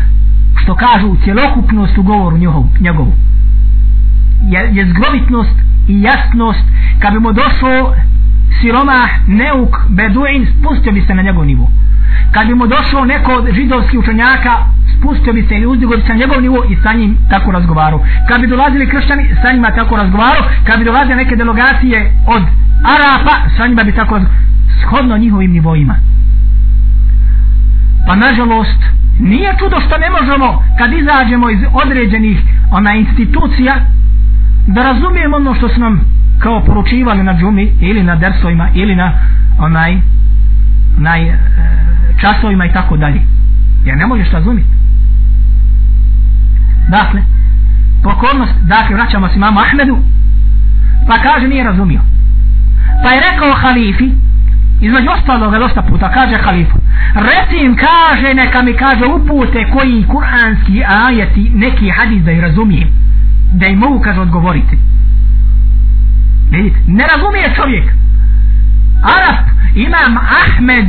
što 0.56 0.74
kažu 0.74 1.16
cjelokupnost 1.24 1.98
u 1.98 2.02
govoru 2.02 2.38
njihovu, 2.38 2.68
njegovu. 2.80 3.12
Je, 4.42 4.70
je 4.72 4.90
zgrovitnost 4.90 5.54
i 5.88 6.02
jasnost. 6.02 6.64
Kad 6.98 7.12
bi 7.12 7.20
mu 7.20 7.32
došlo 7.32 7.94
siromah, 8.60 9.08
neuk, 9.26 9.76
beduin, 9.88 10.46
spustio 10.46 10.92
bi 10.92 11.00
se 11.00 11.14
na 11.14 11.22
njegov 11.22 11.44
nivou. 11.44 11.68
Kad 12.34 12.46
bi 12.46 12.54
mu 12.54 12.66
došao 12.66 13.04
neko 13.04 13.32
od 13.32 13.54
židovskih 13.54 13.98
učenjaka, 13.98 14.52
spustio 14.96 15.32
bi 15.32 15.42
se 15.42 15.54
ili 15.54 15.66
uzdigo 15.66 15.96
bi 15.96 16.02
se 16.02 16.08
na 16.08 16.14
njegov 16.14 16.42
nivo 16.42 16.64
i 16.70 16.76
sa 16.82 16.92
njim 16.92 17.16
tako 17.30 17.50
razgovarao 17.50 18.00
Kad 18.28 18.40
bi 18.40 18.46
dolazili 18.46 18.88
kršćani, 18.88 19.34
sa 19.42 19.52
njima 19.52 19.70
tako 19.70 19.96
razgovarao 19.96 20.42
Kad 20.66 20.78
bi 20.78 20.84
dolazile 20.84 21.16
neke 21.16 21.36
delegacije 21.36 22.12
od 22.26 22.42
Arapa, 22.94 23.34
sa 23.56 23.66
njima 23.66 23.82
bi 23.84 23.92
tako 23.92 24.14
razgovaru. 24.14 24.46
Shodno 24.80 25.16
njihovim 25.18 25.52
nivoima. 25.52 25.94
Pa 28.06 28.16
nažalost, 28.16 28.80
nije 29.20 29.54
čudo 29.58 29.80
što 29.80 29.98
ne 29.98 30.10
možemo, 30.10 30.62
kad 30.78 30.92
izađemo 30.92 31.50
iz 31.50 31.60
određenih 31.84 32.38
ona 32.70 32.94
institucija, 32.94 33.74
da 34.66 34.82
razumijemo 34.82 35.36
ono 35.36 35.54
što 35.54 35.68
su 35.68 35.80
nam 35.80 36.00
kao 36.38 36.64
poručivali 36.64 37.22
na 37.22 37.34
džumi 37.38 37.72
ili 37.80 38.02
na 38.02 38.16
dersovima 38.16 38.68
ili 38.74 38.96
na 38.96 39.12
onaj 39.58 39.96
onaj 40.98 41.38
časovima 42.20 42.66
i 42.66 42.72
tako 42.72 42.96
dalje. 42.96 43.20
Ja 43.84 43.96
ne 43.96 44.06
možeš 44.06 44.30
razumjeti 44.30 44.70
dakle 46.88 47.22
pokornost 48.02 48.54
dakle 48.62 48.96
vraćamo 48.96 49.28
se 49.28 49.36
imamo 49.36 49.60
Ahmedu 49.60 49.98
pa 51.08 51.18
kaže 51.18 51.48
nije 51.48 51.64
razumio. 51.64 52.00
Pa 53.02 53.10
je 53.10 53.22
rekao 53.30 53.52
halifi 53.54 54.10
između 54.80 55.08
ostalog 55.10 55.52
je 55.52 55.58
dosta 55.58 55.82
puta 55.82 56.12
kaže 56.12 56.36
halifu 56.44 56.78
reci 57.14 57.64
im 57.64 57.76
kaže 57.76 58.34
neka 58.34 58.62
mi 58.62 58.72
kaže 58.72 59.04
upute 59.04 59.70
koji 59.72 60.06
kuranski 60.06 60.82
ajeti 60.84 61.50
neki 61.54 61.90
hadis 61.90 62.22
da 62.22 62.32
ih 62.32 62.40
razumijem 62.40 62.88
da 63.52 63.66
im 63.66 63.78
mogu 63.78 64.00
kaže 64.00 64.20
odgovoriti. 64.20 64.78
Vidite, 66.50 66.78
ne 66.86 67.04
razumije 67.06 67.54
čovjek. 67.56 67.92
Arab, 69.02 69.36
imam 69.76 70.16
Ahmed, 70.16 70.86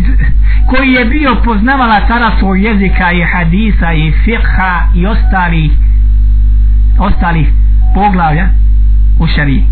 koji 0.68 0.92
je 0.92 1.06
bio 1.06 1.36
poznavala 1.44 2.02
arabskog 2.10 2.60
jezika 2.60 3.12
i 3.12 3.24
hadisa 3.24 3.94
i 3.94 4.14
fiqha 4.26 4.88
i 4.96 5.06
ostalih 5.06 5.72
ostalih 7.00 7.48
poglavlja 7.96 8.48
u 9.20 9.28
šariji. 9.28 9.64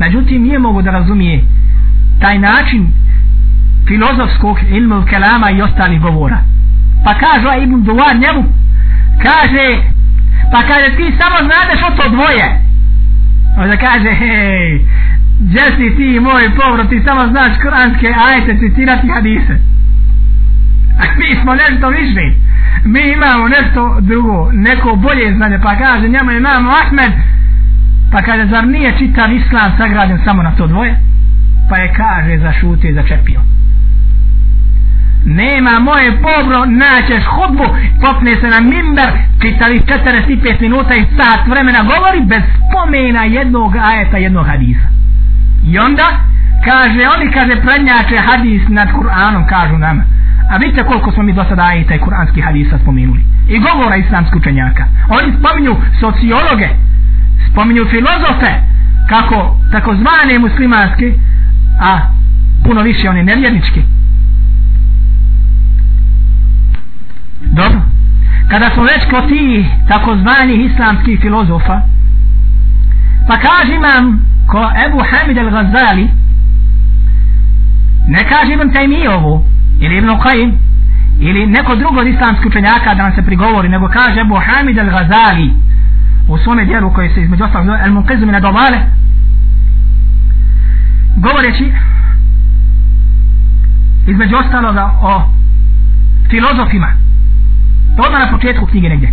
Međutim, 0.00 0.42
nije 0.42 0.58
mogu 0.58 0.82
da 0.82 0.90
razumije 0.90 1.44
taj 2.20 2.38
način 2.38 2.92
filozofskog 3.86 4.58
ilmu 4.68 5.04
kelama 5.10 5.50
i 5.50 5.62
ostalih 5.62 6.00
govora. 6.00 6.38
Pa 7.04 7.14
kaže 7.14 7.62
Ibn 7.62 7.82
Duvar 7.82 8.16
njemu, 8.16 8.44
kaže, 9.22 9.82
pa 10.52 10.62
kaže 10.62 10.96
ti 10.96 11.14
samo 11.18 11.36
znadeš 11.36 11.82
o 11.82 11.96
to 11.96 12.08
dvoje. 12.08 12.62
Onda 13.58 13.76
kaže, 13.76 14.14
hej, 14.14 14.86
gdje 15.42 15.64
si 15.76 15.96
ti 15.96 16.20
moj 16.20 16.50
povrat 16.56 16.88
ti 16.88 17.02
samo 17.04 17.28
znaš 17.28 17.52
kuranske 17.62 18.14
ajete 18.26 18.58
citirati 18.58 19.08
hadise. 19.08 19.54
A 21.00 21.02
mi 21.18 21.42
smo 21.42 21.54
nešto 21.54 21.88
višli. 21.88 22.36
mi 22.84 23.12
imamo 23.12 23.48
nešto 23.48 23.98
drugo 24.00 24.50
neko 24.52 24.96
bolje 24.96 25.34
znanje. 25.34 25.58
Pa 25.62 25.76
kaže 25.76 26.08
njemu 26.08 26.30
imamo 26.30 26.70
Ahmed. 26.70 27.12
Pa 28.12 28.22
kaže 28.22 28.46
zar 28.46 28.66
nije 28.66 28.98
čitav 28.98 29.32
islam 29.32 29.72
sagrađen 29.78 30.18
samo 30.24 30.42
na 30.42 30.50
to 30.50 30.66
dvoje? 30.66 30.96
Pa 31.70 31.76
je 31.76 31.94
kaže 31.96 32.38
zašutio 32.38 32.90
i 32.90 32.94
začepio. 32.94 33.40
Nema 35.24 35.78
moje 35.78 36.12
pobro 36.22 36.64
naćeš 36.64 37.24
hudbu 37.24 37.64
popne 38.00 38.36
se 38.40 38.48
na 38.48 38.60
mimber 38.60 39.08
čitali 39.42 39.80
45 39.80 40.60
minuta 40.60 40.94
i 40.94 41.06
sat 41.16 41.46
vremena 41.48 41.82
govori 41.82 42.20
bez 42.24 42.42
spomena 42.56 43.24
jednog 43.24 43.76
ajeta 43.76 44.16
jednog 44.16 44.46
hadisa. 44.46 45.01
I 45.62 45.78
onda 45.78 46.08
kaže, 46.64 47.08
oni 47.16 47.32
kaže 47.32 47.60
prednjače 47.60 48.16
hadis 48.18 48.62
nad 48.68 48.88
Kur'anom, 48.88 49.46
kažu 49.48 49.78
nam. 49.78 50.04
A 50.50 50.56
vidite 50.56 50.84
koliko 50.84 51.12
smo 51.12 51.22
mi 51.22 51.32
do 51.32 51.44
sada 51.44 51.74
i 51.74 51.86
taj 51.86 51.98
kur'anski 51.98 52.44
hadisa 52.44 52.78
spominuli. 52.78 53.20
I 53.48 53.58
govora 53.58 53.96
islamskih 53.96 54.40
učenjaka. 54.40 54.84
Oni 55.08 55.32
spominju 55.38 55.76
sociologe, 56.00 56.68
spominju 57.52 57.84
filozofe, 57.90 58.52
kako 59.08 59.56
takozvane 59.72 60.38
muslimanske, 60.38 61.14
a 61.80 62.00
puno 62.64 62.82
više 62.82 63.10
one 63.10 63.22
nevjerničke. 63.22 63.82
Dobro. 67.40 67.80
Kada 68.50 68.70
smo 68.74 68.82
već 68.82 69.02
kod 69.10 69.28
ti 69.28 69.66
takozvani 69.88 70.54
islamskih 70.64 71.20
filozofa, 71.20 71.80
pa 73.28 73.36
kaže 73.38 73.74
imam 73.74 74.04
ko 74.46 74.70
Ebu 74.86 74.98
Hamid 75.10 75.38
al-Ghazali 75.38 76.08
ne 78.08 78.24
kaže 78.28 78.52
Ibn 78.52 78.72
Taymi 78.72 79.08
ovo 79.08 79.44
ili 79.80 79.96
Ibn 79.96 80.08
Qajim 80.08 80.52
ili 81.20 81.46
neko 81.46 81.76
drugo 81.76 82.00
od 82.00 82.06
islamskih 82.06 82.46
učenjaka 82.46 82.94
da 82.94 83.02
nam 83.02 83.14
se 83.14 83.22
prigovori 83.22 83.68
nego 83.68 83.88
kaže 83.88 84.20
Ebu 84.20 84.40
Hamid 84.46 84.76
al-Ghazali 84.76 85.52
u 86.28 86.38
svome 86.38 86.64
djelu 86.64 86.92
koji 86.92 87.10
se 87.14 87.22
između 87.22 87.44
ostalog 87.44 87.66
zove 87.66 87.78
Al-Munqizu 87.78 88.26
min 88.26 88.40
domale 88.42 88.78
govoreći 91.16 91.72
između 94.06 94.36
ostaloga 94.36 94.90
o 95.02 95.22
filozofima. 96.30 96.92
To 97.96 98.02
odmah 98.02 98.20
na 98.20 98.30
početku 98.30 98.66
knjige 98.66 98.88
negdje. 98.88 99.12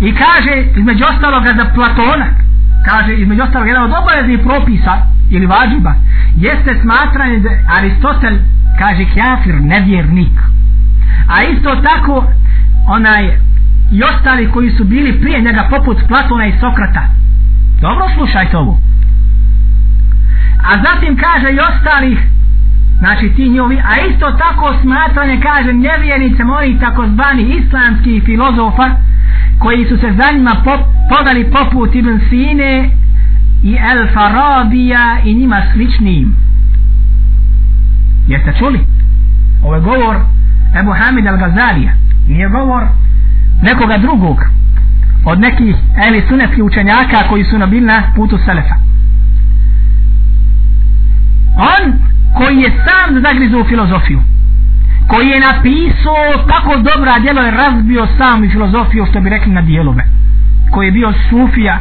I 0.00 0.14
kaže 0.14 0.64
između 0.76 1.04
ostaloga 1.04 1.54
za 1.56 1.64
Platona 1.74 2.26
kaže 2.88 3.14
između 3.14 3.42
ostalog 3.42 3.68
jedan 3.68 3.84
od 3.84 3.92
obaveznih 4.02 4.40
propisa 4.44 4.94
ili 5.30 5.46
vađiba 5.46 5.94
jeste 6.36 6.78
smatranje 6.82 7.38
da 7.38 7.50
Aristotel 7.78 8.34
kaže 8.78 9.04
kjafir 9.14 9.54
nevjernik. 9.54 10.36
A 11.28 11.42
isto 11.42 11.76
tako 11.76 12.24
onaj 12.88 13.24
i 13.92 14.02
ostali 14.02 14.50
koji 14.50 14.70
su 14.70 14.84
bili 14.84 15.20
prije 15.20 15.40
njega 15.40 15.66
poput 15.70 15.98
Platona 16.08 16.46
i 16.46 16.58
Sokrata. 16.60 17.02
Dobro 17.80 18.04
slušajte 18.14 18.56
ovo. 18.56 18.80
A 20.68 20.72
zatim 20.82 21.16
kaže 21.16 21.52
i 21.52 21.60
ostalih 21.60 22.18
znači 22.98 23.32
ti 23.36 23.48
njovi 23.48 23.78
a 23.88 24.06
isto 24.10 24.30
tako 24.30 24.74
smatranje 24.82 25.40
kaže 25.42 25.72
nevjernicem 25.72 26.50
onih 26.50 26.80
takozvani 26.80 27.42
islamskih 27.42 28.22
filozofa 28.24 28.90
koji 29.58 29.84
su 29.84 29.96
se 29.96 30.12
za 30.12 30.32
njima 30.32 30.56
pop, 30.64 30.80
podali 31.10 31.50
poput 31.50 31.94
Ibn 31.94 32.18
Sine 32.28 32.90
i 33.62 33.74
El 33.74 34.06
Farabija 34.14 35.18
i 35.24 35.34
njima 35.34 35.62
sličnim. 35.72 36.36
Jeste 38.28 38.52
čuli? 38.58 38.80
Ovo 39.62 39.74
je 39.74 39.80
govor 39.80 40.16
Ebu 40.80 40.92
Hamid 40.92 41.24
al-Gazalija 41.24 41.90
nije 42.28 42.48
govor 42.48 42.82
nekoga 43.62 43.98
drugog 43.98 44.38
od 45.24 45.40
nekih 45.40 45.76
eli 46.06 46.24
sunetskih 46.28 46.64
učenjaka 46.64 47.28
koji 47.28 47.44
su 47.44 47.58
na 47.58 47.66
na 47.66 48.02
putu 48.16 48.38
Selefa. 48.44 48.74
On 51.56 51.92
koji 52.36 52.56
je 52.56 52.70
sam 52.84 53.22
zagrizu 53.22 53.58
u 53.58 53.64
filozofiju 53.64 54.22
koji 55.06 55.28
je 55.28 55.40
napisao 55.40 56.46
tako 56.48 56.76
dobra 56.76 57.18
djelo 57.18 57.40
je 57.42 57.50
razbio 57.50 58.06
sam 58.18 58.44
i 58.44 58.50
filozofiju 58.50 59.06
što 59.10 59.20
bi 59.20 59.30
rekli 59.30 59.52
na 59.52 59.62
dijelove 59.62 60.04
koji 60.70 60.86
je 60.86 60.92
bio 60.92 61.12
sufija 61.30 61.78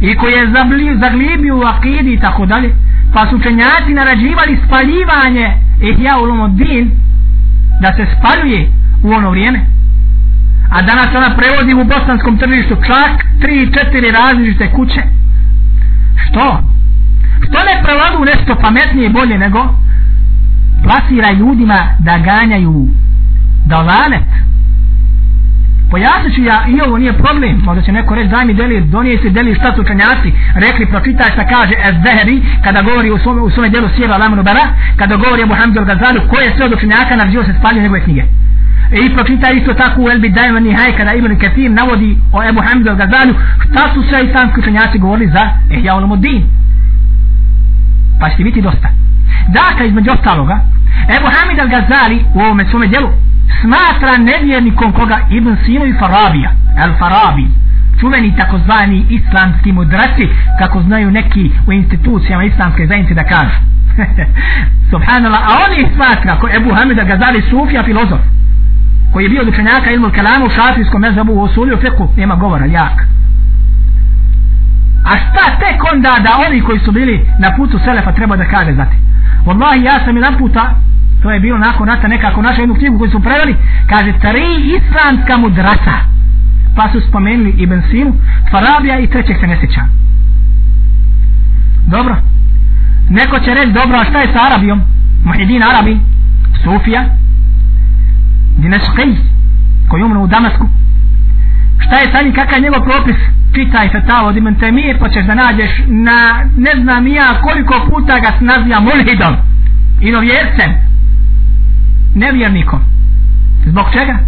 i 0.00 0.14
koji 0.14 0.32
je 0.32 0.52
zaglibio 1.00 1.56
u 1.56 1.62
akidi 1.62 2.12
i 2.12 2.20
tako 2.20 2.46
dalje 2.46 2.74
pa 3.14 3.26
su 3.30 3.36
učenjaci 3.36 3.94
narađivali 3.94 4.60
spaljivanje 4.66 5.52
ihja 5.80 6.18
ulumuddin 6.18 6.90
da 7.80 7.92
se 7.92 8.06
spaljuje 8.18 8.68
u 9.02 9.12
ono 9.12 9.30
vrijeme 9.30 9.60
a 10.70 10.82
danas 10.82 11.08
ona 11.14 11.36
prevozi 11.36 11.74
u 11.74 11.84
bosanskom 11.84 12.38
tržištu 12.38 12.74
čak 12.74 13.12
3-4 13.40 14.12
različite 14.12 14.70
kuće 14.70 15.02
što? 16.16 16.60
što 17.44 17.58
ne 17.58 17.82
prevadu 17.84 18.24
nešto 18.24 18.54
pametnije 18.54 19.06
i 19.06 19.12
bolje 19.12 19.38
nego 19.38 19.60
plasira 20.84 21.30
ljudima 21.32 21.78
da 21.98 22.18
ganjaju 22.18 22.88
dalalet. 23.66 24.28
Pojasnit 25.90 26.34
ću 26.34 26.42
ja 26.42 26.64
i 26.68 26.80
ovo 26.80 26.98
nije 26.98 27.12
problem. 27.12 27.62
Možda 27.64 27.82
će 27.82 27.92
neko 27.92 28.14
reći 28.14 28.28
daj 28.28 28.44
mi 28.44 28.54
deli 28.54 28.80
donije 28.80 29.18
se 29.22 29.30
deli 29.30 29.54
šta 29.54 29.74
su 29.74 29.80
učenjaci 29.80 30.32
rekli 30.54 30.86
pročitaj 30.86 31.30
šta 31.32 31.46
kaže 31.46 31.74
Ezdeheri 31.88 32.42
kada 32.64 32.82
govori 32.82 33.10
u 33.10 33.18
svome, 33.18 33.40
u 33.40 33.50
svome 33.50 33.68
delu 33.70 33.88
sjeva 33.96 34.16
Lamanu 34.16 34.42
Bara 34.42 34.64
kada 34.96 35.16
govori 35.16 35.42
o 35.42 35.46
Muhammedu 35.46 35.80
Al-Gazalu 35.80 36.28
koje 36.28 36.52
sve 36.56 36.64
od 36.66 36.72
učenjaka 36.72 37.16
naređivo 37.16 37.44
se 37.44 37.54
spalio 37.58 37.82
njegove 37.82 38.04
knjige. 38.04 38.22
I 39.04 39.14
pročita 39.14 39.50
isto 39.50 39.74
tako 39.74 40.02
u 40.02 40.10
Elbi 40.10 40.28
Dajman 40.28 40.62
Nihaj 40.62 40.96
kada 40.96 41.12
Ibn 41.14 41.38
Kathir 41.38 41.70
navodi 41.70 42.18
o 42.32 42.42
Ebu 42.48 42.60
Hamidu 42.66 42.90
Al-Gazalu 42.90 43.34
šta 43.64 43.82
su 43.94 44.02
sve 44.08 44.24
islamski 44.24 44.60
učenjaci 44.60 44.98
govorili 44.98 45.32
za 45.32 45.50
Ehya 45.70 45.96
Ulumuddin. 45.96 46.42
Pa 48.20 48.30
će 48.30 48.44
biti 48.44 48.62
dosta. 48.62 48.88
Dakle 49.48 49.88
između 49.88 50.10
ostaloga 50.10 50.60
Ebu 51.08 51.26
Hamid 51.26 51.58
Al-Gazali 51.58 52.24
u 52.34 52.40
ovome 52.40 52.64
svome 52.70 52.86
djelu 52.86 53.08
smatra 53.60 54.16
nevjernikom 54.16 54.92
koga 54.92 55.18
Ibn 55.30 55.56
Sino 55.64 55.84
i 55.84 55.94
Farabija 55.98 56.50
al-Farabi, 56.78 57.46
čuveni 58.00 58.36
takozvani 58.36 59.06
islamski 59.10 59.72
mudraci 59.72 60.28
kako 60.58 60.82
znaju 60.82 61.10
neki 61.10 61.50
u 61.66 61.72
institucijama 61.72 62.44
islamske 62.44 62.86
zajednice 62.86 63.14
da 63.14 63.24
kažu. 63.24 63.58
Subhanallah 64.90 65.40
a 65.42 65.52
oni 65.66 65.88
smatra 65.94 66.36
ko 66.36 66.48
Ebu 66.56 66.74
Hamida 66.74 67.04
Gazali 67.04 67.42
Sufija 67.50 67.82
filozof 67.82 68.20
koji 69.12 69.24
je 69.24 69.30
bio 69.30 69.48
učenjaka 69.48 69.90
ilmu 69.90 70.10
kalamu 70.14 70.46
u 70.46 70.50
šafijskom 70.50 71.00
mezabu 71.00 71.32
u 71.32 71.42
osuliju 71.42 71.76
fiku, 71.76 72.08
nema 72.16 72.34
govora 72.34 72.66
jak. 72.66 73.06
A 75.04 75.10
šta 75.18 75.58
tek 75.58 75.92
onda 75.92 76.16
da 76.22 76.30
oni 76.48 76.60
koji 76.60 76.78
su 76.78 76.92
bili 76.92 77.26
na 77.40 77.56
putu 77.56 77.78
Selefa 77.84 78.12
treba 78.12 78.36
da 78.36 78.44
kaže 78.44 78.72
zati 78.72 78.96
Wallahi 79.46 79.84
ja 79.84 80.04
sam 80.04 80.16
jedan 80.16 80.38
puta 80.38 80.74
to 81.24 81.30
je 81.30 81.40
bilo 81.40 81.58
nakon 81.58 81.88
rata 81.88 82.08
nekako 82.08 82.42
naša 82.42 82.60
jednu 82.60 82.74
knjigu 82.74 82.98
koju 82.98 83.10
su 83.10 83.20
preveli 83.22 83.56
kaže 83.88 84.12
tri 84.20 84.46
islamska 84.76 85.36
mudrasa. 85.36 85.96
Pa 86.76 86.88
su 86.92 87.00
spomenuli 87.08 87.50
Ibn 87.50 87.80
Sinu 87.90 88.12
Farabija 88.50 88.98
i 88.98 89.06
trećeg 89.06 89.36
se 89.40 89.46
ne 89.46 89.56
sjeća 89.60 89.80
dobro. 91.86 92.16
Neko 93.10 93.38
će 93.38 93.54
reći 93.54 93.72
dobro 93.72 93.96
a 93.98 94.04
šta 94.04 94.20
je 94.20 94.32
sa 94.32 94.40
Arabijom? 94.46 94.80
Muhidin 95.24 95.62
Arabi 95.62 96.00
Sufija 96.64 97.04
Dineškej 98.56 99.16
koji 99.88 100.02
umre 100.02 100.18
u 100.18 100.26
Damasku. 100.26 100.68
Šta 101.78 101.96
je 101.96 102.12
sa 102.12 102.22
njim? 102.22 102.34
Kakav 102.34 102.58
je 102.58 102.62
njegov 102.62 102.84
propis? 102.84 103.16
Čitaj 103.54 103.88
fetavu 103.88 104.28
od 104.28 104.36
Ibn 104.36 104.54
Temije 104.54 104.98
pa 104.98 105.08
ćeš 105.08 105.24
da 105.24 105.34
nađeš 105.34 105.70
na 105.86 106.44
ne 106.56 106.82
znam 106.82 107.06
ja 107.06 107.40
koliko 107.40 107.86
puta 107.90 108.18
ga 108.20 108.28
se 108.38 108.44
nazija 108.44 108.80
mulhidom 108.80 109.34
inovjercem 110.00 110.93
nevjernikom. 112.14 112.80
Zbog 113.66 113.86
čega? 113.92 114.18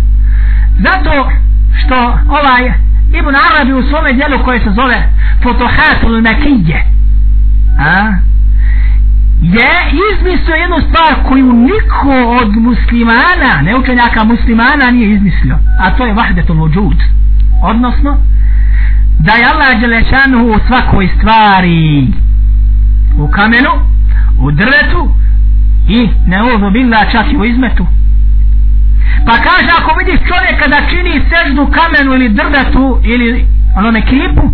Zato 0.79 1.31
što 1.79 1.97
ovaj 2.29 2.73
Ibn 3.19 3.35
Arabi 3.51 3.73
u 3.73 3.83
svome 3.83 4.13
dijelu 4.13 4.45
koje 4.45 4.61
se 4.61 4.71
zove 4.71 5.13
Fotohatul 5.43 6.21
Mekije 6.21 6.85
a, 7.79 8.13
je 9.43 9.71
izmislio 10.13 10.55
jednu 10.55 10.77
stvar 10.89 11.29
koju 11.29 11.53
niko 11.53 12.15
od 12.41 12.57
muslimana, 12.57 13.63
neučenjaka 13.63 14.25
muslimana 14.25 14.91
nije 14.91 15.15
izmislio. 15.15 15.59
A 15.81 15.91
to 15.91 16.07
je 16.07 16.15
vahdetul 16.15 16.57
vujud. 16.57 16.97
Odnosno, 17.63 18.17
da 19.19 19.33
je 19.33 19.45
Allah 19.53 19.81
Đelešanu 19.81 20.47
u 20.47 20.59
svakoj 20.67 21.09
stvari 21.19 22.09
u 23.19 23.29
kamenu, 23.29 23.71
u 24.39 24.51
drvetu, 24.51 25.15
i 25.89 26.09
ne 26.27 26.43
ovo 26.43 26.71
bila 26.71 27.05
čak 27.13 27.33
i 27.33 27.37
u 27.37 27.45
izmetu. 27.45 27.87
Pa 29.27 29.33
kaže 29.33 29.71
ako 29.79 29.99
vidiš 29.99 30.21
čovjeka 30.29 30.69
da 30.69 30.89
čini 30.91 31.23
seždu 31.31 31.67
kamenu 31.67 32.15
ili 32.15 32.29
drvetu 32.29 33.01
ili 33.05 33.47
onome 33.77 34.03
kipu 34.03 34.51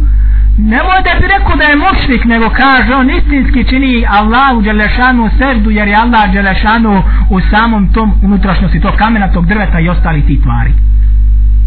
nemoj 0.58 1.02
da 1.04 1.20
bi 1.20 1.26
rekao 1.26 1.56
da 1.56 1.64
je 1.64 1.76
mošnik 1.76 2.24
nego 2.24 2.50
kaže 2.50 2.94
on 2.94 3.10
istinski 3.10 3.64
čini 3.64 4.06
Allahu 4.08 4.62
Đelešanu 4.62 5.30
seždu 5.38 5.70
jer 5.70 5.88
je 5.88 5.94
Allah 5.94 6.32
Đelešanu 6.32 7.02
u 7.30 7.40
samom 7.40 7.92
tom 7.92 8.12
unutrašnjosti 8.22 8.80
tog 8.80 8.94
kamena, 8.94 9.32
tog 9.32 9.46
drveta 9.46 9.80
i 9.80 9.88
ostali 9.88 10.26
ti 10.26 10.42
tvari. 10.42 10.72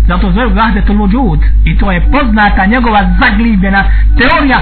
Zato 0.08 0.32
zove 0.32 0.46
vahdetul 0.46 0.98
vujud. 0.98 1.40
I 1.66 1.78
to 1.78 1.92
je 1.92 2.12
poznata 2.12 2.66
njegova 2.66 3.10
zaglibljena 3.20 3.84
teorija 4.18 4.60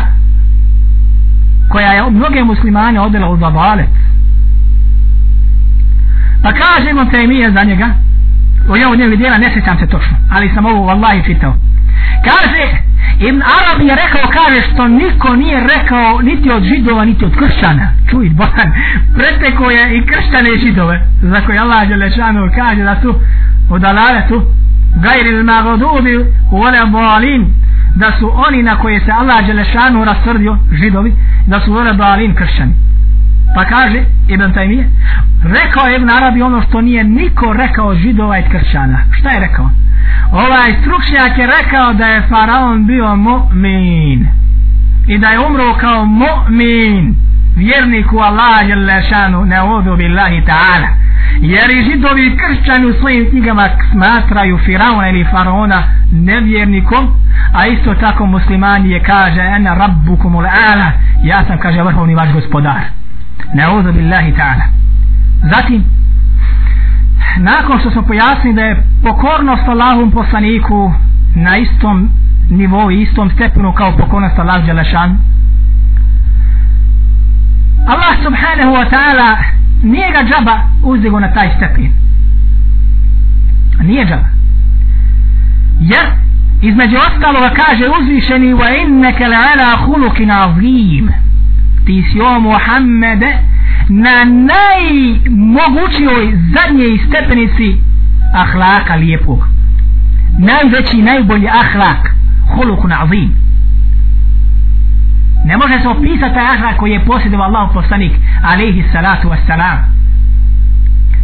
koja 1.69 1.91
je 1.91 2.09
mnoge 2.09 2.43
muslimane 2.43 2.99
odela 2.99 3.29
u 3.29 3.37
zabalet 3.37 3.89
Pa 6.43 6.51
kažemo 6.53 7.05
te 7.05 7.27
mi 7.27 7.35
je 7.35 7.51
za 7.51 7.63
njega, 7.63 7.87
o 8.69 8.75
ja 8.75 8.89
od 8.89 8.99
njega 8.99 9.15
dijela 9.15 9.37
ne 9.37 9.51
sjećam 9.53 9.79
se 9.79 9.87
točno, 9.87 10.17
ali 10.31 10.51
sam 10.55 10.65
ovo 10.65 10.85
vallahi 10.85 11.23
čitao. 11.25 11.53
Kaže, 12.23 12.63
Ibn 13.19 13.41
Arab 13.41 13.81
je 13.81 13.95
rekao, 13.95 14.31
kaže 14.39 14.61
što 14.61 14.87
niko 14.87 15.35
nije 15.35 15.67
rekao 15.75 16.21
niti 16.21 16.51
od 16.51 16.63
židova, 16.63 17.05
niti 17.05 17.25
od 17.25 17.35
kršćana. 17.37 17.87
Čuj, 18.09 18.29
Bohan, 18.29 18.71
preteko 19.15 19.69
je 19.69 19.97
i 19.97 20.05
kršćane 20.05 20.49
i 20.55 20.59
židove, 20.59 21.07
za 21.21 21.41
koje 21.41 21.59
Allah 21.59 21.87
Đelešanu 21.87 22.49
kaže 22.55 22.83
da 22.83 22.95
su 23.01 23.15
od 23.69 23.83
alavetu, 23.83 24.41
gajri 24.95 25.29
il 25.29 25.43
magodubi 25.43 26.25
uvole 26.51 26.85
bolin, 26.85 27.53
da 27.95 28.11
su 28.19 28.31
oni 28.47 28.63
na 28.63 28.75
koje 28.75 28.99
se 28.99 29.11
Allah 29.11 29.45
Đelešanu 29.47 30.05
rastvrdio, 30.05 30.57
židovi, 30.71 31.13
da 31.47 31.59
su 31.59 31.71
uvole 31.71 31.93
bolin 31.93 32.35
kršćani. 32.35 32.73
Pa 33.55 33.65
kaže 33.65 34.05
Ibn 34.27 34.53
Taymiye, 34.53 34.85
rekao 35.43 35.87
je 35.87 35.97
Ibn 35.97 36.09
Arabi 36.09 36.41
ono 36.41 36.61
što 36.61 36.81
nije 36.81 37.03
niko 37.03 37.53
rekao 37.53 37.95
židova 37.95 38.39
i 38.39 38.49
kršćana. 38.49 38.99
Šta 39.11 39.29
je 39.29 39.39
rekao? 39.39 39.69
Ovaj 40.31 40.73
stručnjak 40.81 41.37
je 41.37 41.47
rekao 41.47 41.93
da 41.93 42.07
je 42.07 42.21
faraon 42.29 42.87
bio 42.87 43.15
mu'min. 43.15 44.27
I 45.07 45.17
da 45.17 45.27
je 45.27 45.39
umro 45.39 45.73
kao 45.73 46.05
mu'min. 46.05 47.13
Vjernik 47.55 48.13
u 48.13 48.19
Allah 48.19 48.69
je 48.69 48.75
lešanu 48.75 49.45
ne 49.45 49.61
odu 49.61 49.95
billahi 49.95 50.41
ta'ala. 50.41 50.87
Jer 51.41 51.69
i 51.71 51.83
židovi 51.83 52.27
i 52.27 52.37
kršćani 52.37 52.85
u 52.85 52.93
svojim 52.93 53.29
knjigama 53.29 53.69
smatraju 53.91 54.59
faraona 54.65 55.09
ili 55.09 55.25
faraona 55.31 55.83
nevjernikom. 56.11 57.07
A 57.53 57.67
isto 57.67 57.93
tako 57.93 58.25
muslimani 58.25 58.91
je 58.91 59.03
kaže 59.03 59.41
ena 59.41 59.73
rabbukum 59.73 60.35
ul 60.35 60.45
ala. 60.45 60.91
Ja 61.23 61.45
sam 61.47 61.57
kaže 61.57 61.83
vrhovni 61.83 62.15
vaš 62.15 62.33
gospodar. 62.33 63.02
Nauzu 63.53 63.93
billahi 63.93 64.31
ta'ala. 64.31 64.65
Zatim, 65.51 65.83
nakon 67.37 67.79
što 67.79 67.91
smo 67.91 68.01
pojasnili 68.01 68.55
da 68.55 68.61
je 68.61 68.83
pokornost 69.03 69.67
Allahom 69.67 70.11
poslaniku 70.11 70.93
na 71.35 71.57
istom 71.57 72.09
nivou 72.49 72.91
i 72.91 73.01
istom 73.01 73.31
stepenu 73.31 73.73
kao 73.73 73.97
pokornost 73.97 74.39
Allah 74.39 74.65
Đelešan, 74.65 75.17
Allah 77.87 78.15
subhanahu 78.23 78.71
wa 78.71 78.89
ta'ala 78.89 79.37
nije 79.83 80.11
ga 80.11 80.23
džaba 80.23 80.59
uzdigo 80.83 81.19
na 81.19 81.33
taj 81.33 81.49
stepen. 81.57 81.91
Nije 83.81 84.05
džaba. 84.05 84.27
Jer 85.79 86.05
između 86.61 86.97
ostaloga 86.97 87.49
kaže 87.49 87.85
uzvišeni 87.99 88.53
wa 88.53 88.81
inneke 88.81 89.23
la'ala 89.23 89.85
hulukin 89.85 90.31
azim 90.31 91.07
ti 91.07 91.32
si 91.85 92.21
o 92.21 92.39
Muhammede 92.39 93.37
na 93.89 94.23
najmogućijoj 94.51 96.37
zadnjej 96.55 96.97
stepenici 97.07 97.77
ahlaka 98.33 98.95
lijepog. 98.95 99.47
Najveći 100.39 101.01
najbolji 101.01 101.47
ahlak 101.47 102.15
hulukun 102.55 102.91
azim. 102.91 103.35
Ne 105.45 105.57
može 105.57 105.79
se 105.81 105.87
opisati 105.87 106.33
taj 106.33 106.47
ahlak 106.55 106.77
koji 106.77 106.91
je 106.91 107.05
posjedovao 107.05 107.47
Allah 107.47 107.69
poslanik 107.73 108.11
alaihi 108.43 108.83
salatu 108.93 109.29
wassalam. 109.29 109.77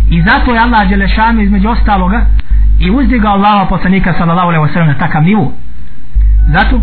I 0.09 0.21
zato 0.21 0.53
je 0.53 0.59
Allah 0.59 0.89
Đelešanu 0.89 1.41
između 1.41 1.69
ostaloga 1.69 2.25
i 2.79 2.91
uzdigao 2.91 3.33
Allah 3.33 3.69
poslanika 3.69 4.13
sallallahu 4.13 4.47
alaihi 4.47 4.65
wasallam 4.65 4.87
na 4.87 4.97
takav 4.97 5.23
nivu. 5.23 5.53
Zato 6.47 6.81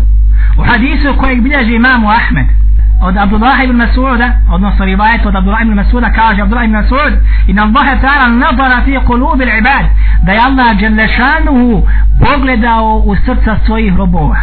u 0.57 0.63
hadisu 0.63 1.15
kojeg 1.17 1.41
bilježi 1.41 1.75
imamu 1.75 2.09
Ahmed 2.09 2.45
od 3.02 3.16
Abdullah 3.16 3.64
ibn 3.64 3.76
Mas'uda 3.76 4.28
odnosno 4.52 4.84
rivajet 4.84 5.26
od 5.26 5.36
Abdullah 5.36 5.62
ibn 5.62 5.74
Mas'uda 5.74 6.12
kaže 6.14 6.42
Abdullah 6.42 6.64
ibn 6.64 6.76
Mas'ud 6.76 7.12
in 7.46 7.58
Allah 7.58 7.86
ta'ala 8.00 8.28
nazara 8.28 8.82
fi 8.84 8.98
qulubi 9.06 9.44
al-ibad 9.50 9.84
da 10.22 10.32
je 10.32 10.40
Allah 10.40 10.76
Đelešanu 10.80 11.82
pogledao 12.20 13.02
u 13.06 13.16
srca 13.16 13.56
svojih 13.66 13.96
robova 13.96 14.36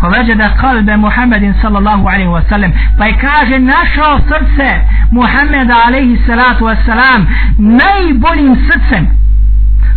فوجد 0.00 0.42
قلب 0.42 0.90
محمد 0.90 1.54
صلى 1.62 1.78
الله 1.78 2.10
عليه 2.10 2.26
وسلم 2.28 2.72
فكاج 2.98 3.52
نشو 3.52 4.18
سرسه 4.30 4.82
محمد 5.12 5.70
عليه 5.70 6.14
الصلاة 6.14 6.62
والسلام 6.62 7.26
najboljim 7.58 8.56
srcem 8.68 9.06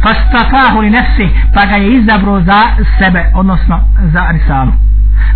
fastafahu 0.03 0.82
li 0.82 0.89
nefsi 0.89 1.30
pa 1.53 1.66
ga 1.66 1.76
je 1.76 1.97
izabro 1.97 2.41
za 2.41 2.62
sebe 2.99 3.26
odnosno 3.36 3.80
za 4.14 4.24
risalu 4.32 4.72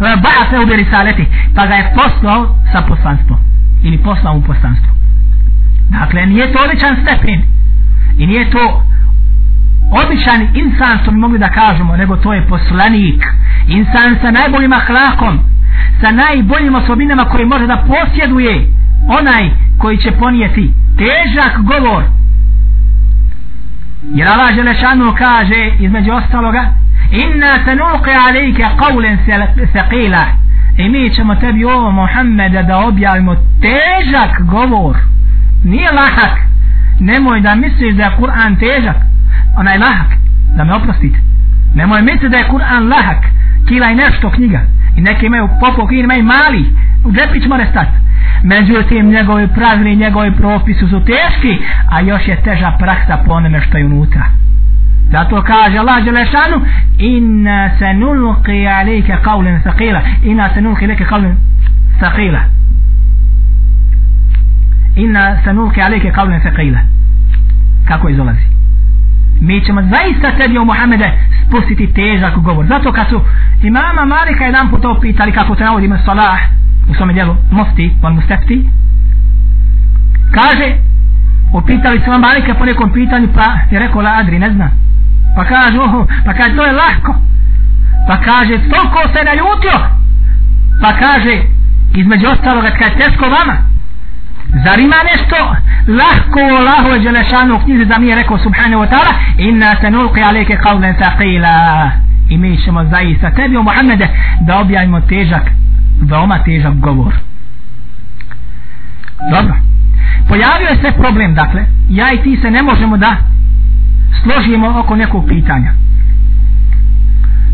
ve 0.00 0.16
ba'athe 0.16 0.62
ubi 0.62 0.76
risaleti. 0.76 1.26
Pa 1.54 1.66
ga 1.66 1.74
je 1.74 1.92
poslao 1.94 2.56
sa 2.72 2.82
poslanstvom. 2.82 3.38
Ili 3.82 3.98
poslao 3.98 4.34
mu 4.34 4.42
poslanstvo. 4.42 4.92
Dakle 5.88 6.26
nije 6.26 6.52
to 6.52 6.58
odličan 6.64 6.96
stepen. 7.02 7.42
I 8.18 8.26
nije 8.26 8.50
to 8.50 8.82
običan 10.04 10.48
insan 10.54 10.98
što 11.02 11.10
bi 11.10 11.16
mogli 11.16 11.38
da 11.38 11.48
kažemo 11.48 11.96
nego 11.96 12.16
to 12.16 12.32
je 12.32 12.46
poslanik. 12.46 13.24
Insan 13.66 14.16
sa 14.22 14.30
najboljim 14.30 14.72
ahlakom 14.72 15.40
sa 16.00 16.10
najboljim 16.10 16.74
osobinama 16.74 17.24
koje 17.24 17.46
može 17.46 17.66
da 17.66 17.84
posjeduje 17.88 18.72
onaj 19.20 19.50
koji 19.78 19.98
će 19.98 20.10
ponijeti 20.12 20.74
težak 20.98 21.60
govor. 21.62 22.04
Jer 24.14 24.28
Allah 24.28 24.54
Želešanu 24.54 25.14
kaže 25.18 25.70
između 25.78 26.12
ostaloga 26.12 26.72
inna 27.10 27.64
se 27.64 27.70
alayka 27.70 28.28
alejke 28.28 28.64
qavlen 28.78 29.18
seqila 29.72 30.24
i 30.78 30.88
mi 30.88 31.10
ćemo 31.14 31.34
tebi 31.34 31.64
ovo 31.64 31.90
Muhammeda 31.90 32.62
da 32.62 32.78
objavimo 32.78 33.34
težak 33.34 34.42
govor. 34.42 34.96
Nije 35.64 35.92
lahak. 35.92 36.38
Nemoj 37.00 37.40
da 37.40 37.54
misliš 37.54 37.94
da 37.94 38.02
je 38.02 38.16
Kur'an 38.18 38.58
težak. 38.58 38.96
Onaj 39.58 39.78
lahak. 39.78 40.10
Da 40.56 40.64
me 40.64 40.74
oprostite. 40.74 41.18
Nemoj 41.74 42.02
misliti 42.02 42.28
da 42.28 42.36
je 42.36 42.48
Kur'an 42.48 42.88
lahak. 42.88 43.24
Kila 43.68 43.90
i 43.90 43.94
nešto 43.94 44.30
knjiga. 44.30 44.60
I 44.96 45.00
neki 45.00 45.26
imaju 45.26 45.48
popok 45.60 45.92
i 45.92 45.98
imaju 45.98 46.24
mali. 46.24 46.76
U 47.04 47.12
džepić 47.12 47.46
mora 47.46 47.66
stati 47.66 48.06
međutim 48.42 49.10
njegovi 49.10 49.48
pravili 49.48 49.96
njegovi 49.96 50.32
propisi 50.32 50.88
su 50.90 51.04
teški 51.04 51.58
a 51.90 52.00
još 52.00 52.28
je 52.28 52.42
teža 52.42 52.76
praksa 52.78 53.22
po 53.26 53.32
onome 53.32 53.60
što 53.60 53.78
je 53.78 53.86
unutra 53.86 54.24
zato 55.12 55.42
kaže 55.42 55.78
Allah 55.78 56.04
Đelešanu 56.04 56.56
inna 56.98 57.70
se 57.78 57.94
nulqi 57.94 58.66
alike 58.66 59.16
qavlen 59.24 59.60
saqila 59.62 60.00
inna 60.22 60.50
se 60.54 60.60
nulqi 60.60 60.84
alike 60.84 61.04
qavlen 61.04 61.36
saqila 62.00 62.40
inna 64.96 65.36
se 65.44 65.52
nulqi 65.52 65.80
alike 65.80 66.12
qavlen 66.12 66.40
saqila 66.42 66.80
kako 67.88 68.08
izolazi? 68.08 68.46
Mi 69.40 69.64
ćemo 69.64 69.82
zaista 69.82 70.38
tebi 70.38 70.58
o 70.58 70.64
Muhammede 70.64 71.12
spustiti 71.46 71.92
težak 71.92 72.34
govor. 72.36 72.66
Zato 72.66 72.92
kad 72.92 73.08
su 73.08 73.20
imama 73.62 74.04
Malika 74.04 74.44
jedan 74.44 74.70
put 74.70 74.84
opitali 74.84 75.12
pitali 75.12 75.32
kako 75.32 75.56
se 75.56 75.64
navodi 75.64 75.86
ima 75.86 75.98
Salah 76.04 76.38
u 76.88 76.94
svome 76.94 77.12
dijelu 77.12 77.36
Mufti 77.50 77.94
on 78.02 78.14
Mustefti 78.14 78.68
kaže 80.34 80.76
upitali 81.52 81.98
su 81.98 82.04
imama 82.06 82.28
Malika 82.28 82.54
po 82.54 82.64
nekom 82.64 82.92
pitanju 82.92 83.28
pa 83.34 83.58
je 83.70 83.78
rekao 83.78 84.02
la 84.02 84.10
Adri 84.20 84.38
ne 84.38 84.50
znam 84.50 84.70
pa 85.36 85.44
kaže 85.44 85.78
oho 85.78 86.06
pa 86.24 86.32
kaže 86.34 86.56
to 86.56 86.64
je 86.64 86.72
lahko. 86.72 87.14
Pa 88.08 88.16
kaže 88.16 88.54
toliko 88.70 89.00
se 89.12 89.24
naljutio. 89.24 89.78
Pa 90.82 90.92
kaže 90.92 91.42
između 91.94 92.26
ostaloga 92.28 92.70
kad 92.70 92.92
je 92.92 92.98
teško 92.98 93.24
vama 93.24 93.56
Zar 94.64 94.78
ima 94.78 94.96
nešto 95.12 95.36
lahko 96.00 96.40
u 96.52 96.56
Allahu 96.56 96.88
je 96.88 96.98
Đelešanu 96.98 97.56
u 97.56 97.58
knjizi 97.58 97.84
da 97.84 97.98
mi 97.98 98.08
je 98.08 98.16
rekao 98.16 98.38
subhanahu 98.38 98.82
wa 98.82 98.88
ta'ala 98.88 99.12
inna 99.38 99.76
se 99.80 99.90
nulqi 99.90 100.22
alike 100.28 100.58
qavlen 100.64 100.94
taqila 100.98 101.90
i 102.28 102.38
mi 102.38 102.58
ćemo 102.64 102.84
zaista 102.84 103.30
tebi 103.30 103.56
o 103.56 103.62
Muhammede 103.62 104.08
da 104.40 104.58
objavimo 104.58 105.00
težak 105.00 105.42
veoma 106.00 106.38
težak 106.44 106.74
govor. 106.74 107.12
Dobro. 109.30 109.54
Pojavio 110.28 110.68
se 110.82 110.92
problem 110.98 111.34
dakle 111.34 111.66
ja 111.88 112.12
i 112.12 112.22
ti 112.22 112.38
se 112.42 112.50
ne 112.50 112.62
možemo 112.62 112.96
da 112.96 113.16
složimo 114.22 114.80
oko 114.80 114.96
nekog 114.96 115.24
pitanja. 115.28 115.72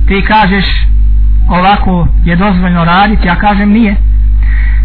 Ti 0.08 0.24
kažeš 0.28 0.64
ovako 1.48 2.08
je 2.24 2.36
dozvoljno 2.36 2.84
raditi 2.84 3.26
ja 3.26 3.36
kažem 3.36 3.70
nije. 3.70 3.96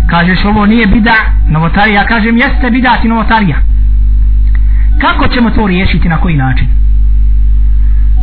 Kažeš 0.10 0.46
ovo 0.46 0.66
nije 0.66 0.88
bida 0.88 1.16
novotarija 1.50 2.08
kažem 2.08 2.38
jeste 2.38 2.72
bida 2.72 2.98
ti 3.02 3.08
novotarija. 3.08 3.58
Kako 5.02 5.28
ćemo 5.28 5.50
to 5.50 5.68
riješiti 5.68 6.10
na 6.10 6.18
koji 6.18 6.36
način? 6.36 6.68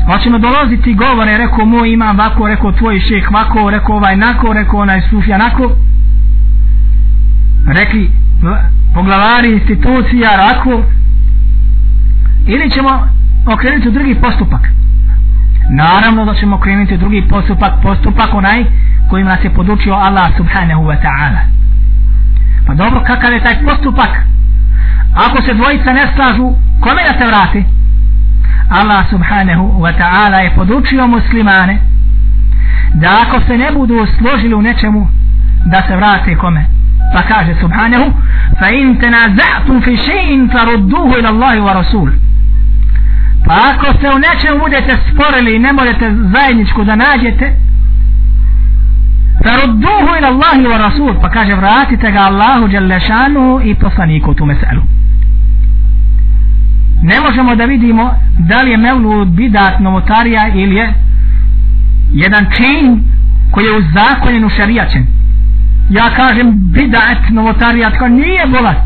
Hoćemo 0.07 0.39
dolaziti 0.39 0.95
govore 0.95 1.39
rekao 1.39 1.65
moj 1.65 1.93
imam 1.93 2.19
vako 2.19 2.49
rekao 2.49 2.73
tvoj 2.73 3.01
šeh 3.01 3.31
vako 3.33 3.71
rekao 3.71 3.97
ovaj 3.97 4.17
nako 4.17 4.53
rekao 4.53 4.81
onaj 4.81 5.01
sufja 5.11 5.39
nako. 5.39 5.71
Rekli 7.67 8.11
poglavari 8.95 9.53
institucija 9.53 10.37
rako. 10.37 10.83
Ili 12.47 12.71
ćemo 12.71 13.09
okrenuti 13.47 13.91
drugi 13.91 14.15
postupak 14.15 14.69
naravno 15.71 16.25
da 16.25 16.35
ćemo 16.35 16.57
okrenuti 16.57 16.97
drugi 16.97 17.29
postupak 17.29 17.73
postupak 17.83 18.35
onaj 18.35 18.65
kojim 19.11 19.27
nas 19.27 19.45
je 19.45 19.55
podučio 19.55 19.95
Allah 19.95 20.37
subhanahu 20.37 20.83
wa 20.85 20.97
ta'ala 21.03 21.55
Pa 22.67 22.75
dobro, 22.75 23.03
kakav 23.07 23.33
je 23.33 23.43
taj 23.43 23.65
postupak? 23.65 24.11
Ako 25.15 25.43
se 25.43 25.55
dvojica 25.55 25.93
ne 25.93 26.07
slažu, 26.15 26.53
kome 26.81 27.03
da 27.09 27.19
se 27.19 27.27
vrati? 27.27 27.65
Allah 28.71 29.11
subhanahu 29.11 29.81
wa 29.83 29.93
ta'ala 29.99 30.39
je 30.39 30.55
podučio 30.55 31.07
muslimane 31.07 31.79
da 32.95 33.09
ako 33.27 33.41
se 33.47 33.59
ne 33.59 33.73
budu 33.73 34.07
složili 34.19 34.55
u 34.55 34.63
nečemu, 34.63 35.09
da 35.65 35.83
se 35.89 35.97
vrate 35.97 36.37
kome? 36.37 36.65
Pa 37.15 37.23
kaže 37.23 37.55
subhanahu 37.61 38.13
fa 38.59 38.71
in 38.71 39.01
tenaza'tum 39.01 39.83
fi 39.83 39.91
še'in 39.97 40.53
farudduhu 40.53 41.19
ila 41.19 41.29
Allahi 41.29 41.59
wa 41.59 41.73
Rasul 41.75 42.13
pa 43.47 43.55
ako 43.71 43.87
se 44.01 44.07
u 44.09 44.19
nečemu 44.19 44.59
budete 44.59 44.93
sporili 45.11 45.57
i 45.57 45.59
ne 45.59 45.73
možete 45.73 46.15
zajedničku 46.35 46.85
da 46.85 46.97
nađete 46.97 47.57
Farudduhu 49.45 50.11
ila 50.19 50.29
Allahi 50.29 50.67
wa 50.67 50.79
Rasul. 50.79 51.15
Pa 51.21 51.29
kaže 51.29 51.55
vratite 51.55 52.11
ga 52.11 52.21
Allahu 52.21 52.69
Đalešanu 52.69 53.61
i 53.65 53.75
poslaniku 53.75 54.35
tu 54.35 54.47
meselu. 54.47 54.83
Ne 57.03 57.21
možemo 57.21 57.55
da 57.57 57.65
vidimo 57.65 58.15
da 58.39 58.63
li 58.63 58.71
je 58.71 58.77
Mevlud 58.77 59.29
bidat 59.29 59.81
novotarija 59.81 60.49
ili 60.49 60.75
je 60.75 60.95
jedan 62.13 62.47
čin 62.57 63.03
koji 63.51 63.65
je 63.65 63.77
uzakonjen 63.77 64.45
u 64.45 64.49
šarijačen. 64.49 65.07
Ja 65.91 66.11
kažem 66.17 66.53
bidat 66.73 67.19
novotarija 67.31 67.91
tako 67.91 68.09
nije 68.09 68.47
bolat 68.47 68.77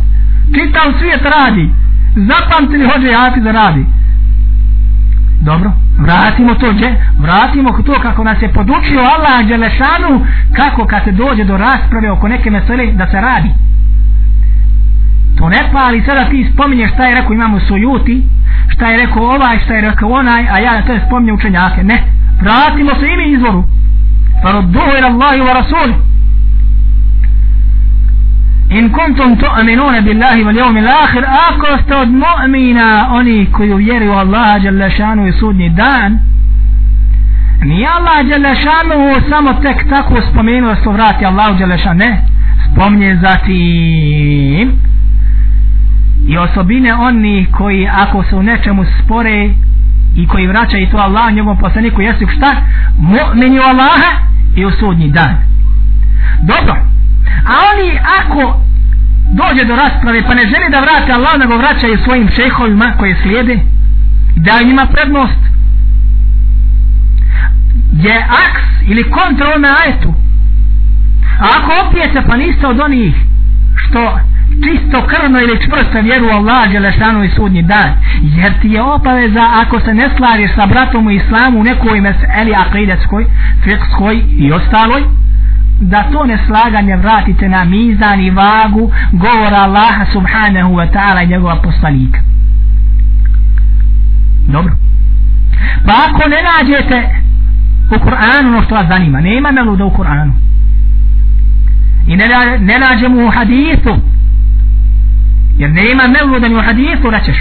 Čitav 0.54 0.92
svijet 0.98 1.22
radi 1.22 1.70
Zapamtili 2.16 2.88
hođe 2.90 3.09
jati 3.09 3.40
da 3.40 3.52
radi. 3.52 3.86
Dobro, 5.49 5.72
vratimo 5.99 6.55
to 6.55 6.72
gdje? 6.72 7.05
Vratimo 7.18 7.72
to 7.72 8.01
kako 8.03 8.24
nas 8.24 8.42
je 8.42 8.53
podučio 8.53 9.01
Allah 9.01 9.46
Đelešanu 9.49 10.26
kako 10.57 10.86
kad 10.86 11.05
se 11.05 11.12
dođe 11.12 11.44
do 11.44 11.57
rasprave 11.57 12.11
oko 12.11 12.28
neke 12.28 12.51
mesele 12.51 12.86
da 12.86 13.07
se 13.07 13.20
radi. 13.20 13.51
To 15.38 15.49
ne 15.49 15.62
pali 15.72 16.03
sada 16.07 16.24
ti 16.24 16.51
spominješ 16.53 16.92
šta 16.92 17.07
je 17.07 17.14
rekao 17.14 17.32
imamo 17.32 17.61
sujuti, 17.61 18.28
šta 18.68 18.86
je 18.88 18.96
rekao 18.96 19.22
ovaj, 19.22 19.59
šta 19.64 19.74
je 19.74 19.80
rekao 19.80 20.11
onaj, 20.11 20.49
a 20.51 20.59
ja 20.59 20.82
to 20.86 20.92
je 20.92 21.05
spominje 21.07 21.32
učenjake. 21.32 21.84
Ne, 21.84 22.03
vratimo 22.40 22.90
se 23.01 23.07
imi 23.07 23.32
izvoru. 23.32 23.64
Farudduhu 24.42 24.90
ila 24.99 25.09
Allahi 25.09 25.40
wa 25.40 25.55
Rasulih 25.55 25.96
in 28.70 28.92
kuntum 28.92 29.36
tu'minuna 29.36 30.00
billahi 30.00 30.44
wal 30.44 30.56
yawmil 30.56 30.88
akhir 31.04 31.24
ako 31.48 31.82
ste 31.82 31.94
od 31.94 32.08
mu'mina 32.08 33.08
oni 33.10 33.46
koji 33.52 33.74
vjeruju 33.74 34.12
Allaha 34.12 34.58
dželle 34.58 34.90
šanu 34.90 35.26
i 35.26 35.32
sudnji 35.32 35.68
dan 35.70 36.18
ni 37.64 37.86
Allah 37.86 38.26
Đelešanu 38.26 39.28
samo 39.30 39.54
tek 39.54 39.88
tako 39.88 40.22
spomenuo 40.30 40.74
što 40.74 40.90
vrati 40.92 41.24
Allah 41.24 41.58
Đelešan, 41.58 41.96
ne 41.96 42.22
spomnje 42.64 43.18
zatim 43.22 44.72
i 46.28 46.38
osobine 46.38 46.94
oni 46.94 47.46
koji 47.52 47.88
ako 47.88 48.22
se 48.22 48.36
u 48.36 48.42
nečemu 48.42 48.84
spore 49.04 49.50
i 50.16 50.26
koji 50.26 50.46
vraćaju 50.46 50.90
to 50.90 50.96
Allah 50.96 51.32
njegovom 51.32 51.58
poslaniku 51.58 52.00
jesu 52.00 52.26
šta? 52.36 52.54
Mu'mini 52.98 53.60
Allaha 53.68 54.12
i 54.56 54.64
u 54.64 54.70
sudnji 54.70 55.08
dan. 55.08 55.36
Dobro 56.42 56.97
a 57.47 57.53
oni 57.70 57.99
ako 58.18 58.61
dođe 59.33 59.64
do 59.64 59.76
rasprave 59.76 60.22
pa 60.22 60.35
ne 60.35 60.43
želi 60.43 60.70
da 60.70 60.81
vrate 60.81 61.12
Allah 61.12 61.39
nego 61.39 61.57
vraćaju 61.57 61.99
svojim 62.05 62.29
šehovima 62.37 62.93
koje 62.99 63.16
slijede 63.22 63.59
da 64.37 64.66
njima 64.66 64.87
prednost. 64.87 65.41
Je 67.93 68.16
aks 68.18 68.62
ili 68.87 69.11
kontra 69.11 69.59
na 69.59 69.68
ajetu. 69.85 70.14
A 71.41 71.45
ako 71.57 71.89
opijete 71.89 72.22
pa 72.29 72.37
niste 72.37 72.66
od 72.66 72.81
onih 72.81 73.14
što 73.76 74.18
čisto 74.64 75.07
krvno 75.07 75.41
ili 75.41 75.61
čvrsto 75.64 76.01
vjeru 76.01 76.29
Allah 76.29 76.72
Đelešanu 76.72 77.24
i 77.24 77.31
sudnji 77.37 77.62
dan. 77.62 77.91
Jer 78.22 78.61
ti 78.61 78.68
je 78.68 78.83
obaveza 78.83 79.47
ako 79.55 79.81
se 79.81 79.95
ne 79.95 80.09
slažeš 80.16 80.51
sa 80.55 80.66
bratom 80.66 81.07
u 81.07 81.11
islamu 81.11 81.61
u 81.61 81.64
nekoj 81.64 82.01
meseli 82.01 82.55
akidetskoj, 82.55 83.26
fikskoj 83.64 84.24
i 84.39 84.53
ostaloj 84.53 85.03
da 85.81 86.03
to 86.12 86.26
neslaganje 86.26 86.97
vratite 86.97 87.49
na 87.49 87.64
mizan 87.64 88.20
i 88.20 88.31
vagu 88.31 88.93
govora 89.12 89.57
Allaha 89.57 90.07
subhanahu 90.12 90.74
wa 90.74 90.93
ta'ala 90.93 91.24
i 91.24 91.26
njegova 91.26 91.57
poslanika. 91.62 92.20
Dobro. 94.47 94.72
Pa 95.87 95.93
ako 96.09 96.29
ne 96.29 96.37
nađete 96.51 97.09
u 97.91 97.99
Kur'anu 98.05 98.49
ono 98.49 98.62
što 98.62 98.74
vas 98.74 98.87
zanima 98.89 99.20
nema 99.20 99.53
meluda 99.53 99.85
u 99.85 99.91
Kur'anu. 99.91 100.33
I 102.07 102.16
ne, 102.16 102.29
ne 102.61 102.79
nađemo 102.79 103.26
u 103.26 103.31
hadithu. 103.31 103.97
Jer 105.59 105.70
nema 105.70 106.03
meluda 106.09 106.49
ni 106.49 106.55
u 106.55 106.62
hadithu 106.62 107.11
rećeš 107.11 107.37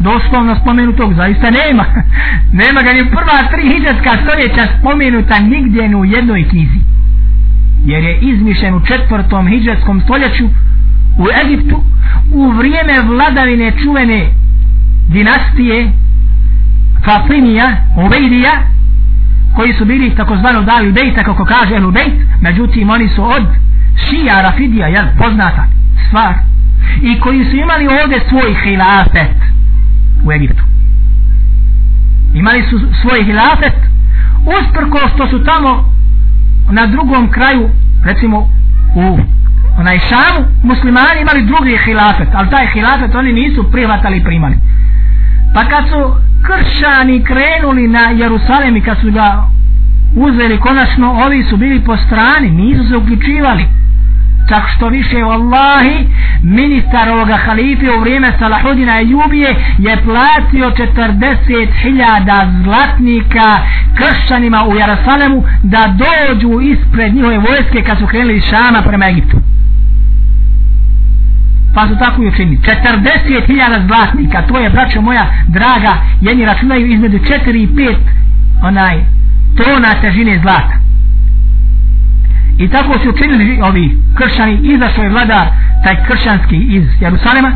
doslovno 0.00 0.56
spomenutog 0.56 1.14
zaista 1.14 1.50
nema. 1.50 1.84
Nema 2.62 2.82
ga 2.82 2.92
ni 2.92 3.10
prva 3.10 3.50
tri 3.50 3.62
hiđarska 3.62 4.10
stoljeća 4.22 4.72
spomenuta 4.78 5.38
nigdje 5.38 5.88
ni 5.88 5.94
u 5.94 6.04
jednoj 6.04 6.48
knjizi 6.48 6.80
jer 7.84 8.04
je 8.04 8.18
izmišljen 8.18 8.74
u 8.74 8.80
četvrtom 8.80 9.48
hijđarskom 9.48 10.00
stoljeću 10.00 10.44
u 11.18 11.26
Egiptu 11.44 11.82
u 12.32 12.50
vrijeme 12.50 13.00
vladavine 13.00 13.72
čuvene 13.82 14.30
dinastije 15.08 15.92
Fatimija, 17.04 17.76
Ubejdija 18.06 18.52
koji 19.56 19.72
su 19.72 19.84
bili 19.84 20.14
takozvano 20.14 20.62
dali 20.62 20.92
bejta 20.92 21.24
kako 21.24 21.44
kaže 21.44 21.74
Ehlu 21.74 21.90
Bejt 21.90 22.14
međutim 22.40 22.90
oni 22.90 23.08
su 23.08 23.24
od 23.24 23.46
Šija 23.96 24.42
Rafidija 24.42 24.86
jel, 24.86 25.04
poznata 25.18 25.64
stvar 26.08 26.34
i 27.02 27.20
koji 27.20 27.44
su 27.44 27.56
imali 27.56 27.86
ovdje 28.02 28.20
svoj 28.28 28.54
hilafet 28.62 29.36
u 30.24 30.32
Egiptu. 30.32 30.62
Imali 32.34 32.62
su 32.62 32.80
svoj 33.02 33.24
hilafet 33.24 33.74
usprko 34.60 34.98
što 35.14 35.26
su 35.26 35.44
tamo 35.44 35.92
na 36.72 36.86
drugom 36.86 37.30
kraju 37.30 37.70
recimo 38.04 38.38
u 38.96 39.18
onaj 39.78 39.98
šamu 39.98 40.40
muslimani 40.62 41.20
imali 41.20 41.46
drugi 41.46 41.78
hilafet 41.84 42.28
ali 42.32 42.50
taj 42.50 42.66
hilafet 42.66 43.14
oni 43.14 43.32
nisu 43.32 43.70
prihvatali 43.72 44.16
i 44.18 44.24
primali. 44.24 44.56
Pa 45.54 45.64
kad 45.64 45.84
su 45.88 46.00
kršani 46.46 47.24
krenuli 47.24 47.88
na 47.88 48.00
Jerusalem 48.00 48.76
i 48.76 48.80
kad 48.80 48.96
su 49.00 49.10
ga 49.10 49.42
uzeli 50.16 50.60
konačno 50.60 51.12
ovi 51.12 51.44
su 51.44 51.56
bili 51.56 51.84
po 51.84 51.96
strani 51.96 52.50
nisu 52.50 52.88
se 52.88 52.96
uključivali 52.96 53.64
čak 54.48 54.62
što 54.76 54.88
više 54.88 55.16
vallahi 55.16 56.08
ministar 56.42 57.08
ovoga 57.08 57.36
halife 57.36 57.90
u 57.90 58.00
vrijeme 58.00 58.32
Salahudina 58.38 59.00
Jubije 59.00 59.54
je 59.78 59.96
platio 60.04 60.70
40.000 60.70 62.62
zlatnika 62.64 63.58
kršćanima 63.96 64.64
u 64.64 64.74
Jerusalemu 64.76 65.44
da 65.62 65.94
dođu 66.02 66.60
ispred 66.60 67.14
njihove 67.14 67.38
vojske 67.38 67.82
kad 67.86 67.98
su 67.98 68.06
krenuli 68.06 68.36
iz 68.36 68.44
Šama 68.44 68.82
prema 68.82 69.08
Egiptu. 69.08 69.36
Pa 71.74 71.88
su 71.88 71.96
tako 71.98 72.22
i 72.22 72.28
učinili. 72.28 72.58
40.000 72.58 73.86
zlatnika 73.86 74.42
to 74.42 74.58
je 74.58 74.70
braćo 74.70 75.00
moja 75.00 75.26
draga 75.48 75.92
jedni 76.20 76.44
računaju 76.44 76.86
između 76.86 77.18
4 77.18 77.62
i 77.62 77.66
5 77.66 77.96
onaj 78.62 79.04
tona 79.56 80.00
težine 80.00 80.38
zlata 80.42 80.91
i 82.58 82.68
tako 82.68 82.98
su 82.98 83.10
učinili 83.10 83.60
ovi 83.62 83.98
kršćani 84.14 84.60
izašao 84.62 85.04
je 85.04 85.10
vladar 85.10 85.46
taj 85.84 86.04
kršćanski 86.06 86.56
iz 86.56 86.84
Jerusalema 87.00 87.52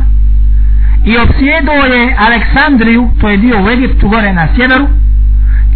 i 1.05 1.19
obsjedao 1.19 1.85
je 1.95 2.17
Aleksandriju 2.19 3.11
to 3.21 3.29
je 3.29 3.37
dio 3.37 3.65
u 3.65 3.71
Egiptu 3.71 4.09
gore 4.09 4.33
na 4.33 4.49
sjeveru 4.57 4.87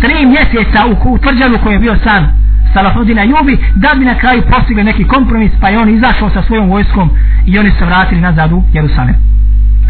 tri 0.01 0.27
mjeseca 0.27 0.87
u, 0.87 1.15
u 1.15 1.19
tvrđavu 1.19 1.59
koji 1.63 1.75
je 1.75 1.79
bio 1.79 1.97
sam 2.05 2.41
Salahudina 2.75 3.23
Jubi 3.23 3.59
da 3.75 3.95
bi 3.99 4.05
na 4.05 4.15
kraju 4.15 4.43
postigli 4.51 4.85
neki 4.85 5.05
kompromis 5.05 5.53
pa 5.61 5.69
je 5.69 5.79
on 5.79 5.89
izašao 5.89 6.31
sa 6.31 6.43
svojom 6.43 6.71
vojskom 6.71 7.11
i 7.47 7.59
oni 7.59 7.71
se 7.79 7.85
vratili 7.85 8.21
nazad 8.21 8.53
u 8.53 8.63
Jerusalem. 8.73 9.15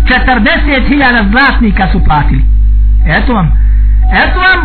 40.000 0.05 1.31
zlatnika 1.31 1.89
su 1.93 2.05
platili. 2.05 2.45
Eto 3.07 3.35
vam 3.35 3.53
eto 4.13 4.39
vam 4.41 4.61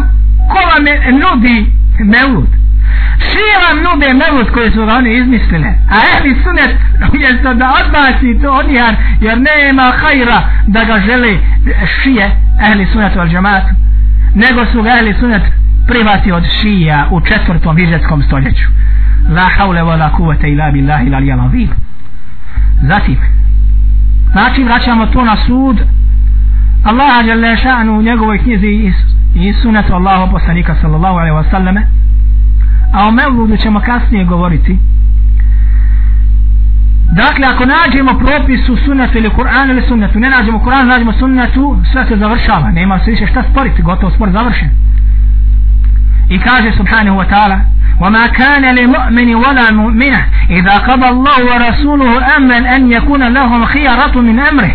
ko 0.49 0.59
vam 0.71 0.83
nudi 1.19 1.71
mevlud 1.99 2.47
Šije 3.19 3.55
vam 3.65 3.77
nude 3.83 4.13
mevlud 4.13 4.49
koje 4.53 4.71
su 4.71 4.81
oni 4.81 5.17
izmislile. 5.17 5.69
A 5.89 5.95
ehli 6.11 6.35
sunet, 6.43 6.71
umjesto 7.13 7.53
da 7.53 7.73
odbaci 7.81 8.41
to 8.41 8.51
odnihar, 8.51 8.95
jer, 9.21 9.37
nema 9.37 9.91
hajra 10.01 10.41
da 10.67 10.83
ga 10.83 10.97
žele 10.97 11.37
šije, 12.01 12.31
ehli 12.71 12.85
sunet 12.85 13.15
od 13.15 13.29
džamatu, 13.29 13.67
nego 14.35 14.65
su 14.65 14.81
ga 14.81 14.89
ehli 14.89 15.15
sunet 15.19 15.43
privati 15.87 16.31
od 16.31 16.43
šija 16.61 17.07
u 17.11 17.21
četvrtom 17.21 17.75
vizetskom 17.75 18.23
stoljeću. 18.23 18.67
La 19.29 19.49
haule 19.57 19.81
wa 19.81 19.99
la 19.99 20.11
kuvete 20.11 20.49
ila 20.49 20.71
billahi 20.71 21.09
la 21.09 21.19
lijala 21.19 21.47
vid. 21.47 21.69
Zatim, 22.81 23.17
znači 24.31 24.63
vraćamo 24.63 25.05
to 25.05 25.25
na 25.25 25.37
sud 25.37 25.77
Allaha 26.83 27.21
jale 27.21 27.57
ša'nu 27.57 27.97
u 27.97 28.01
njegovoj 28.01 28.37
knjizi 28.37 28.67
i, 28.67 28.93
i 29.35 29.53
sunetu 29.53 29.93
Allahu 29.93 30.31
poslanika 30.31 30.75
sallallahu 30.81 31.17
alaihi 31.17 31.35
wa 31.35 31.51
sallame 31.51 31.87
a 32.94 33.08
o 33.08 33.10
mevludu 33.10 33.56
ćemo 33.56 33.80
kasnije 33.80 34.24
govoriti 34.24 34.78
dakle 37.12 37.46
ako 37.46 37.64
nađemo 37.66 38.18
propis 38.18 38.68
u 38.68 38.76
sunnetu 38.76 39.18
ili 39.18 39.30
Kur'an 39.30 39.70
ili 39.70 39.82
sunnetu 39.88 40.18
ne 40.20 40.30
nađemo 40.30 40.58
Kur'an, 40.58 40.86
nađemo 40.86 41.12
sunnetu 41.12 41.78
sve 41.92 42.06
se 42.06 42.16
završava, 42.16 42.70
nema 42.70 42.98
se 42.98 43.10
više 43.10 43.26
šta 43.26 43.42
sporiti 43.50 43.82
gotovo 43.82 44.12
spor 44.12 44.30
završen 44.30 44.70
i 46.28 46.38
kaže 46.38 46.72
subhanahu 46.72 47.18
wa 47.18 47.28
ta'ala 47.30 47.60
وما 48.00 48.26
كان 48.26 48.74
لمؤمن 48.74 49.34
ولا 49.34 49.70
مؤمنة 49.70 50.24
إذا 50.50 50.76
قضى 50.78 51.08
الله 51.08 51.44
ورسوله 51.44 52.36
أمرا 52.36 52.76
أن 52.76 52.92
يكون 52.92 53.32
لهم 53.32 53.64
خيارة 53.64 54.20
من 54.20 54.40
أمره 54.40 54.74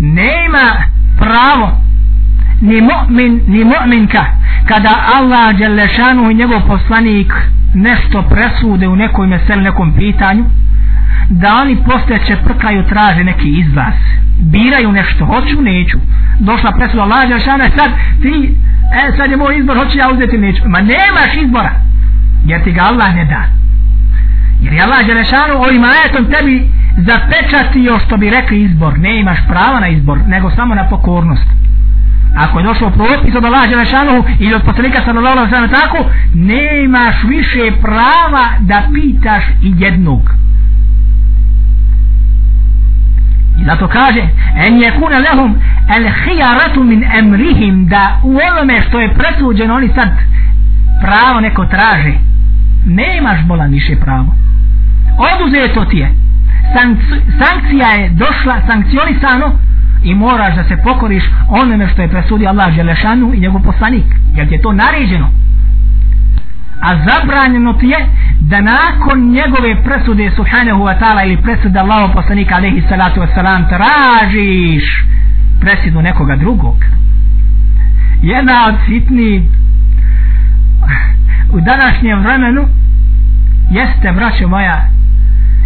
نيما 0.00 0.78
براو 1.20 1.68
ni 2.61 2.81
mu'min 2.81 3.41
ni 3.47 3.63
mu'minka. 3.63 4.25
Kada 4.67 4.89
Allah 5.15 5.53
Đelešanu 5.57 6.31
i 6.31 6.33
njegov 6.33 6.61
poslanik 6.67 7.33
nešto 7.73 8.21
presude 8.21 8.87
u 8.87 8.95
nekoj 8.95 9.27
mesel 9.27 9.61
nekom 9.61 9.93
pitanju 9.93 10.45
da 11.29 11.53
oni 11.61 11.77
poslije 11.85 12.19
će 12.25 12.37
prkaju 12.45 12.83
traže 12.83 13.23
neki 13.23 13.49
izlaz. 13.59 13.93
Biraju 14.39 14.91
nešto, 14.91 15.25
hoću, 15.25 15.61
neću. 15.61 15.97
Došla 16.39 16.71
presuda 16.71 17.03
Allah 17.03 17.27
Đelešana 17.27 17.65
e 17.65 17.69
sad 17.77 17.91
ti, 18.21 18.55
e 18.93 19.17
sad 19.17 19.31
je 19.31 19.37
moj 19.37 19.57
izbor 19.57 19.77
hoću 19.77 19.97
ja 19.97 20.09
uzeti, 20.11 20.37
neću. 20.37 20.61
Ma 20.65 20.79
nemaš 20.79 21.33
izbora 21.43 21.71
jer 22.45 22.63
ti 22.63 22.71
ga 22.71 22.81
Allah 22.81 23.15
ne 23.15 23.25
da. 23.25 23.43
Jer 24.61 24.73
je 24.73 24.81
Allah 24.81 25.05
Đelešanu 25.05 25.53
ovim 25.53 25.83
ajetom 25.83 26.31
tebi 26.31 26.69
zapečatio 26.97 27.99
što 27.99 28.17
bi 28.17 28.29
rekli 28.29 28.63
izbor. 28.63 28.99
Ne 28.99 29.19
imaš 29.19 29.39
prava 29.47 29.79
na 29.79 29.87
izbor 29.87 30.19
nego 30.27 30.51
samo 30.51 30.75
na 30.75 30.89
pokornost 30.89 31.47
ako 32.35 32.59
je 32.59 32.63
došlo 32.63 32.89
propis 32.89 33.35
od 33.35 33.45
Allah 33.45 33.69
Đelešanuhu 33.69 34.23
ili 34.39 34.53
od 34.53 34.63
poslanika 34.63 35.01
sallallahu 35.05 35.37
alaihi 35.37 35.51
sallam 35.51 35.69
tako 35.69 36.09
nemaš 36.33 37.15
više 37.23 37.71
prava 37.81 38.45
da 38.59 38.83
pitaš 38.93 39.43
i 39.61 39.73
jednog. 39.77 40.21
I 43.61 43.65
zato 43.65 43.87
kaže 43.87 44.21
en 44.65 44.81
je 44.81 44.91
kuna 44.99 45.17
lehum 45.17 45.55
el 45.95 46.03
hijaratu 46.23 46.83
min 46.83 47.03
emrihim 47.19 47.87
da 47.87 48.19
u 48.23 48.39
ovome 48.51 48.81
što 48.87 48.99
je 48.99 49.13
presuđeno 49.13 49.75
oni 49.75 49.89
sad 49.95 50.09
pravo 51.01 51.39
neko 51.39 51.65
traže 51.65 52.29
Nemaš 52.85 53.39
bola 53.39 53.47
bolan 53.47 53.71
više 53.71 53.95
pravo. 53.95 54.35
Oduzeto 55.33 55.85
ti 55.85 55.97
je. 55.97 56.11
Sankcija 57.39 57.87
je 57.87 58.09
došla 58.09 58.61
sankcionisano 58.67 59.59
i 60.03 60.15
moraš 60.15 60.55
da 60.55 60.63
se 60.63 60.77
pokoriš 60.83 61.23
onome 61.47 61.87
što 61.87 62.01
je 62.01 62.07
presudio 62.07 62.49
Allah 62.49 62.73
Želešanu 62.73 63.33
i 63.33 63.39
njegov 63.39 63.61
poslanik 63.61 64.05
jer 64.35 64.47
ti 64.47 64.53
je 64.53 64.61
to 64.61 64.73
naređeno. 64.73 65.29
A 66.81 66.89
zabranjeno 66.95 67.73
ti 67.73 67.87
je 67.87 68.05
da 68.39 68.61
nakon 68.61 69.31
njegove 69.31 69.83
presude 69.83 70.31
subhanahu 70.35 70.83
wa 70.83 70.99
ta'ala 70.99 71.25
ili 71.25 71.41
presude 71.41 71.79
Allahov 71.79 72.13
poslanika 72.13 72.55
alaihi 72.55 72.83
salatu 72.89 73.21
wasalam 73.21 73.67
tražiš 73.69 74.83
presudu 75.59 76.01
nekoga 76.01 76.35
drugog. 76.35 76.75
Jedna 78.21 78.67
od 78.67 78.75
sitni 78.87 79.49
u 81.51 81.61
današnjem 81.61 82.19
vremenu 82.19 82.67
jeste 83.71 84.11
braćo 84.11 84.47
moja 84.47 84.89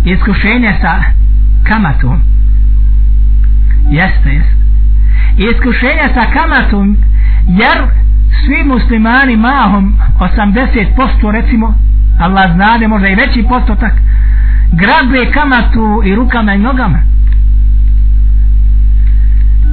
iskušenje 0.05 0.75
sa 0.81 1.03
kamatom 1.63 2.32
jeste 3.89 4.29
jeste. 4.29 4.55
Iskušenja 5.37 6.09
sa 6.13 6.25
kamatom 6.33 6.97
jer 7.47 7.77
svi 8.45 8.63
muslimani 8.63 9.37
mahom 9.37 9.97
80% 10.19 11.31
recimo 11.31 11.73
Allah 12.19 12.53
znade 12.53 12.87
možda 12.87 13.07
i 13.07 13.15
veći 13.15 13.45
postotak 13.49 13.93
grabe 14.71 15.31
kamatu 15.31 16.01
i 16.05 16.15
rukama 16.15 16.53
i 16.53 16.59
nogama. 16.59 16.99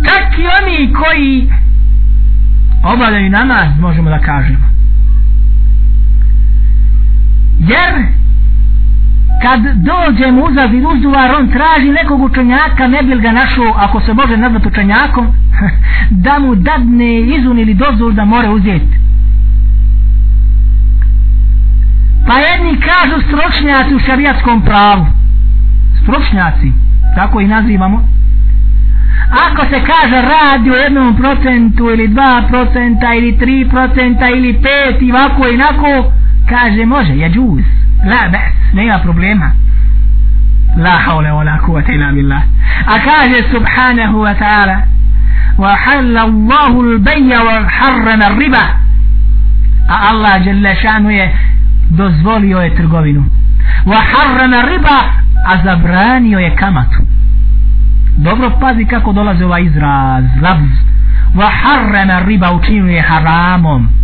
Tak 0.05 0.39
i 0.39 0.45
oni 0.63 0.93
koji 0.93 1.51
obavljaju 2.85 3.31
namaz 3.31 3.69
možemo 3.81 4.11
da 4.11 4.19
kažemo. 4.19 4.71
Jer 7.59 8.20
kad 9.43 9.61
dođe 9.61 10.31
mu 10.31 10.45
uzad 10.45 10.71
uzduvar 10.95 11.35
on 11.39 11.49
traži 11.49 11.91
nekog 11.91 12.23
učenjaka 12.23 12.87
ne 12.89 13.03
bi 13.03 13.21
ga 13.21 13.33
našao 13.33 13.75
ako 13.77 14.01
se 14.01 14.15
može 14.15 14.37
nazvat 14.37 14.67
učenjakom 14.67 15.27
da 16.25 16.39
mu 16.39 16.55
dadne 16.55 17.21
izun 17.21 17.59
ili 17.59 17.75
dozvol 17.75 18.13
da 18.13 18.25
more 18.25 18.49
uzeti. 18.49 19.01
Pa 22.27 22.35
jedni 22.39 22.81
kažu 22.81 23.21
stročnjaci 23.27 23.95
u 23.95 23.99
šarijatskom 23.99 24.63
pravu. 24.63 25.07
Stročnjaci, 26.03 26.73
tako 27.17 27.41
i 27.41 27.47
nazivamo. 27.47 28.09
Ako 29.31 29.63
se 29.65 29.81
kaže 29.87 30.23
radi 30.23 30.71
u 30.71 30.75
jednom 30.75 31.17
procentu 31.17 31.91
ili 31.91 32.09
dva 32.09 32.43
procenta 32.49 33.15
ili 33.15 33.39
tri 33.39 33.69
procenta 33.71 34.29
ili 34.29 34.53
pet 34.63 35.03
i 35.03 35.13
ovako 35.13 35.49
i 35.49 35.57
nako 35.57 36.13
kaže 36.49 36.85
može 36.85 37.13
je 37.13 37.31
džuz 37.31 37.65
la 38.05 38.29
bes 38.29 38.53
nema 38.73 38.99
problema. 38.99 39.53
La 40.77 40.91
haule 40.91 41.31
wa 41.31 41.45
la 41.45 41.59
kuvata 41.59 41.93
ila 41.93 42.13
billah. 42.13 42.43
A 42.87 42.99
kaže 42.99 43.43
subhanahu 43.53 44.21
wa 44.21 44.35
ta'ala 44.35 44.83
wa 45.59 45.77
halla 45.77 46.23
Allahu 46.23 46.83
l-bejja 46.83 47.43
wa 47.45 47.69
harrana 47.69 48.29
riba 48.29 48.65
a 49.89 50.09
Allah 50.11 50.45
jalla 50.45 50.75
šanu 50.75 51.11
je 51.11 51.33
dozvolio 51.91 52.61
je 52.61 52.75
trgovinu. 52.77 53.25
Wa 53.87 54.01
harrana 54.13 54.63
riba 54.63 54.99
a 55.47 55.63
zabranio 55.65 56.39
je 56.39 56.57
kamatu. 56.57 57.03
Dobro 58.17 58.51
pazi 58.61 58.85
kako 58.85 59.13
dolaze 59.13 59.45
ovaj 59.45 59.65
izraz 59.65 60.25
labz 60.43 60.71
wa 61.35 61.51
harrana 61.63 62.21
riba 62.21 62.53
učinio 62.53 62.93
je 62.93 63.03
haramom 63.03 64.00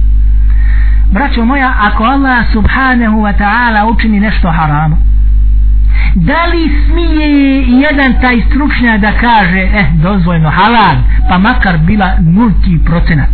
braćo 1.13 1.45
moja 1.45 1.75
ako 1.81 2.05
Allah 2.05 2.53
subhanahu 2.53 3.17
wa 3.17 3.39
ta'ala 3.39 3.93
učini 3.93 4.21
nešto 4.21 4.51
haramo 4.51 5.07
da 6.15 6.45
li 6.45 6.85
smije 6.87 7.63
jedan 7.63 8.21
taj 8.21 8.41
stručnja 8.41 8.99
da 8.99 9.13
kaže 9.13 9.61
eh 9.61 9.87
dozvoljno 9.95 10.51
halal 10.51 10.97
pa 11.29 11.39
makar 11.39 11.79
bila 11.79 12.17
nulti 12.21 12.81
procenat? 12.85 13.31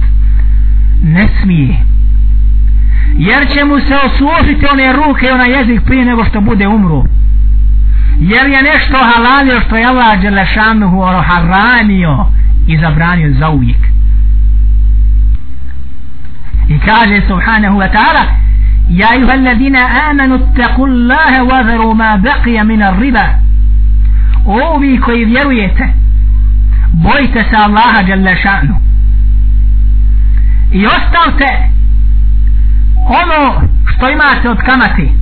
Ne 1.03 1.29
smije. 1.43 1.77
Jer 3.17 3.49
će 3.49 3.65
mu 3.65 3.81
se 3.81 3.95
osuožiti 4.07 4.67
one 4.73 4.93
ruke 4.93 5.27
i 5.27 5.31
ona 5.31 5.45
jezik 5.45 5.81
prije 5.85 6.05
nego 6.05 6.25
što 6.25 6.41
bude 6.41 6.69
umro. 6.69 7.05
Jer 8.19 8.47
je 8.47 8.63
nešto 8.63 8.97
halalio 8.99 9.61
što 9.61 9.77
je 9.77 9.85
Allah 9.85 10.21
Đelešanuhu 10.21 11.03
haramio 11.03 12.27
i 12.67 12.79
zabranio 12.79 13.33
za 13.39 13.49
uvijek 13.49 13.79
i 16.75 16.79
kaže 16.79 17.23
subhanahu 17.29 17.77
wa 17.79 17.89
ta'ala 17.97 18.25
ja 18.89 19.11
ayuha 19.11 19.33
alladhina 19.33 19.81
amanu 20.11 20.35
ittaqu 20.37 20.85
Allaha 20.85 21.43
wa 21.51 21.63
dharu 21.63 21.95
ma 21.95 22.17
baqiya 22.17 22.65
min 22.65 22.83
ar-riba. 22.83 23.27
Ovi 24.47 25.01
koji 25.01 25.25
vjerujete 25.25 25.85
bojte 26.93 27.45
se 27.51 27.57
Allaha 27.57 28.01
jalla 28.09 28.37
šanu. 28.37 28.75
I 30.73 30.87
ostavte 30.87 31.49
ono 33.07 33.69
što 33.87 34.11
imate 34.11 34.51
od 34.51 34.59
kamati. 34.59 35.13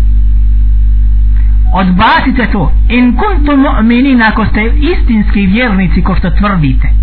Odbacite 1.72 2.46
to. 2.52 2.72
In 2.88 3.16
kuntum 3.16 3.60
mu'minin 3.60 4.22
ako 4.28 4.46
ste 4.46 4.72
istinski 4.92 5.46
vjernici 5.46 6.02
ko 6.02 6.14
što 6.14 6.30
tvrdite 6.30 6.99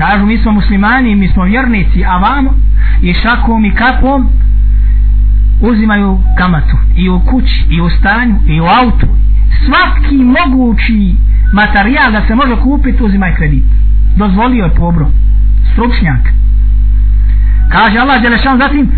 kažu 0.00 0.26
mi 0.26 0.38
smo 0.38 0.52
muslimani 0.52 1.16
mi 1.16 1.28
smo 1.28 1.44
vjernici 1.44 2.04
a 2.04 2.16
vamo 2.16 2.50
i 3.02 3.14
šakom 3.14 3.64
i 3.64 3.74
kapom 3.74 4.28
uzimaju 5.60 6.18
kamatu 6.38 6.76
i 6.96 7.08
u 7.08 7.20
kući 7.20 7.66
i 7.70 7.80
u 7.80 7.90
stanju 7.90 8.36
i 8.46 8.60
u 8.60 8.64
autu. 8.64 9.06
Svaki 9.64 10.16
mogući 10.16 11.14
materijal 11.52 12.12
da 12.12 12.26
se 12.26 12.34
može 12.34 12.56
kupiti 12.56 13.02
uzimaj 13.02 13.34
kredit. 13.34 13.64
Dozvolio 14.16 14.64
je 14.64 14.74
pobro. 14.74 15.06
Stručnjak. 15.72 16.20
Kaže 17.72 17.98
Allah 17.98 18.22
Đelešan 18.22 18.58
zatim 18.58 18.92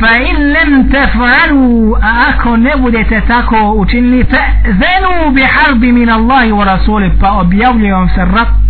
fa 0.00 0.18
in 0.30 0.36
lem 0.52 0.90
tefanu 0.90 1.94
a 2.02 2.24
ako 2.28 2.56
ne 2.56 2.70
budete 2.80 3.20
tako 3.28 3.74
učinili 3.76 4.24
fa 4.24 4.42
zenu 4.64 5.34
bi 5.34 5.42
harbi 5.42 5.92
min 5.92 6.10
Allahi 6.10 6.50
wa 6.50 6.64
rasuli. 6.64 7.12
Pa 7.20 7.32
objavljujem 7.32 8.08
se 8.08 8.24
rat 8.24 8.65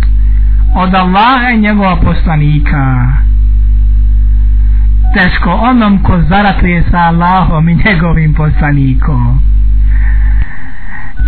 od 0.77 0.95
Allaha 0.95 1.49
i 1.49 1.59
njegova 1.59 1.95
poslanika. 1.95 3.07
Teško 5.13 5.49
onom 5.51 6.03
ko 6.03 6.21
zaratuje 6.29 6.83
sa 6.91 6.97
Allahom 6.97 7.69
i 7.69 7.75
njegovim 7.85 8.33
poslanikom. 8.33 9.41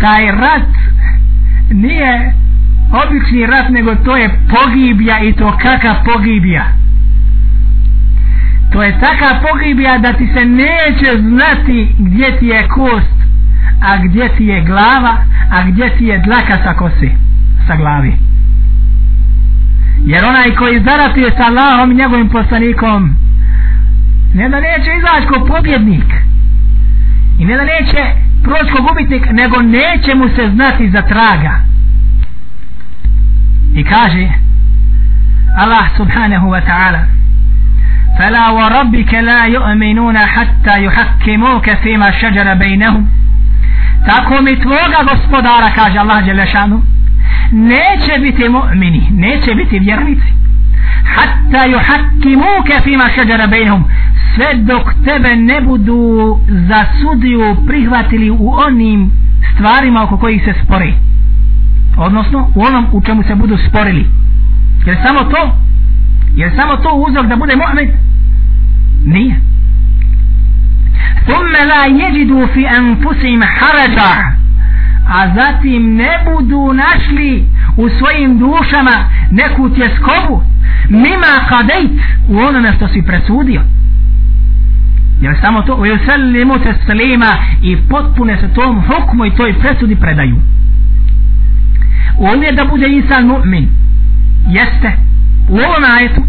Taj 0.00 0.30
rat 0.30 0.68
nije 1.70 2.34
obični 3.04 3.46
rat 3.46 3.68
nego 3.68 3.94
to 3.94 4.16
je 4.16 4.40
pogibija 4.48 5.20
i 5.20 5.32
to 5.32 5.56
kakav 5.62 5.94
pogibija. 6.04 6.64
To 8.72 8.82
je 8.82 9.00
taka 9.00 9.40
pogibija 9.48 9.98
da 9.98 10.12
ti 10.12 10.26
se 10.36 10.44
neće 10.44 11.10
znati 11.20 11.94
gdje 11.98 12.38
ti 12.38 12.46
je 12.46 12.68
kost 12.68 13.16
a 13.82 13.96
gdje 14.04 14.28
ti 14.36 14.44
je 14.46 14.60
glava 14.60 15.16
a 15.50 15.62
gdje 15.66 15.96
ti 15.96 16.04
je 16.04 16.18
dlaka 16.18 16.58
sa 16.64 16.74
kose 16.74 17.10
sa 17.66 17.76
glavi. 17.76 18.29
jer 20.05 20.25
onaj 20.25 20.55
koji 20.55 20.83
zaratuje 20.83 21.31
sa 21.37 21.43
Allahom 21.47 21.91
i 21.91 21.95
njegovim 21.95 22.29
poslanikom 22.29 23.15
ne 24.33 24.49
da 24.49 24.59
neće 24.59 24.89
izaći 24.97 25.27
ko 25.27 25.45
pobjednik 25.45 26.13
i 27.39 27.45
ne 27.45 27.55
da 27.55 27.63
neće 27.63 28.01
proći 28.43 28.71
ko 28.71 28.83
gubitnik 28.83 29.25
nego 29.31 29.61
neće 29.61 30.15
mu 30.15 30.27
se 30.35 30.49
znati 30.55 30.89
za 30.89 31.01
traga 31.01 31.59
i 33.75 33.83
kaže 33.83 34.29
Allah 35.57 35.85
subhanahu 35.97 36.47
wa 36.47 36.61
ta'ala 36.61 37.15
فلا 38.17 38.49
وربك 38.49 39.13
لا 39.13 39.45
يؤمنون 39.45 40.17
حتى 40.17 40.83
يحكموك 40.83 41.69
فيما 41.83 42.11
شجر 42.11 42.53
بينهم 42.53 43.07
tako 44.05 44.41
mi 44.41 44.59
tvoga 44.59 44.99
gospodara 45.11 45.71
kaže 45.75 45.99
Allah 45.99 46.25
Đelešanu 46.25 46.81
neće 47.51 48.19
biti 48.21 48.49
mu'mini 48.49 49.01
neće 49.11 49.55
biti 49.55 49.79
vjernici 49.79 50.33
hatta 51.15 51.67
yuhakkimuka 51.67 52.83
fima 52.83 53.09
shajara 53.13 53.47
bainhum 53.47 53.83
sve 54.35 54.53
dok 54.53 54.93
tebe 55.05 55.35
ne 55.35 55.61
budu 55.61 56.39
za 56.47 56.85
sudiju 57.01 57.55
prihvatili 57.67 58.29
u 58.29 58.53
onim 58.67 59.11
stvarima 59.53 60.03
oko 60.03 60.17
kojih 60.17 60.41
se 60.45 60.53
spore 60.63 60.93
odnosno 61.97 62.51
u 62.55 62.61
onom 62.61 62.85
u 62.91 63.01
čemu 63.01 63.23
se 63.23 63.35
budu 63.35 63.57
sporili 63.69 64.05
jer 64.85 64.97
samo 65.03 65.23
to 65.23 65.57
jer 66.35 66.51
samo 66.55 66.75
to 66.75 66.89
uzrok 67.07 67.25
da 67.25 67.35
bude 67.35 67.53
mu'min 67.55 67.89
nije 69.05 69.41
ثم 71.27 71.51
لا 71.51 71.85
يجدوا 71.85 72.45
في 72.45 72.69
أنفسهم 72.69 73.43
حرجا 73.43 74.35
a 75.10 75.34
zatim 75.34 75.94
ne 75.94 76.10
budu 76.24 76.72
našli 76.72 77.44
u 77.76 77.88
svojim 77.88 78.38
dušama 78.38 79.10
neku 79.30 79.70
tjeskobu 79.70 80.42
mima 80.88 81.32
kadejt 81.48 81.90
u 82.28 82.38
onome 82.38 82.72
što 82.76 82.88
si 82.88 83.02
presudio. 83.02 83.62
Jer 85.20 85.36
samo 85.40 85.62
to 85.62 85.74
u 85.74 85.84
sellimu 86.06 86.54
teslima 86.58 87.36
i 87.62 87.76
potpune 87.76 88.36
se 88.36 88.54
tom 88.54 88.82
hukmu 88.82 89.26
i 89.26 89.36
toj 89.36 89.58
presudi 89.58 89.96
predaju. 89.96 90.36
On 92.18 92.42
je 92.42 92.52
da 92.52 92.64
bude 92.64 92.88
insan 92.88 93.26
mu'min 93.26 93.66
jeste 94.48 94.92
u 95.48 95.54
ovom 95.54 95.84
ajetu 95.96 96.22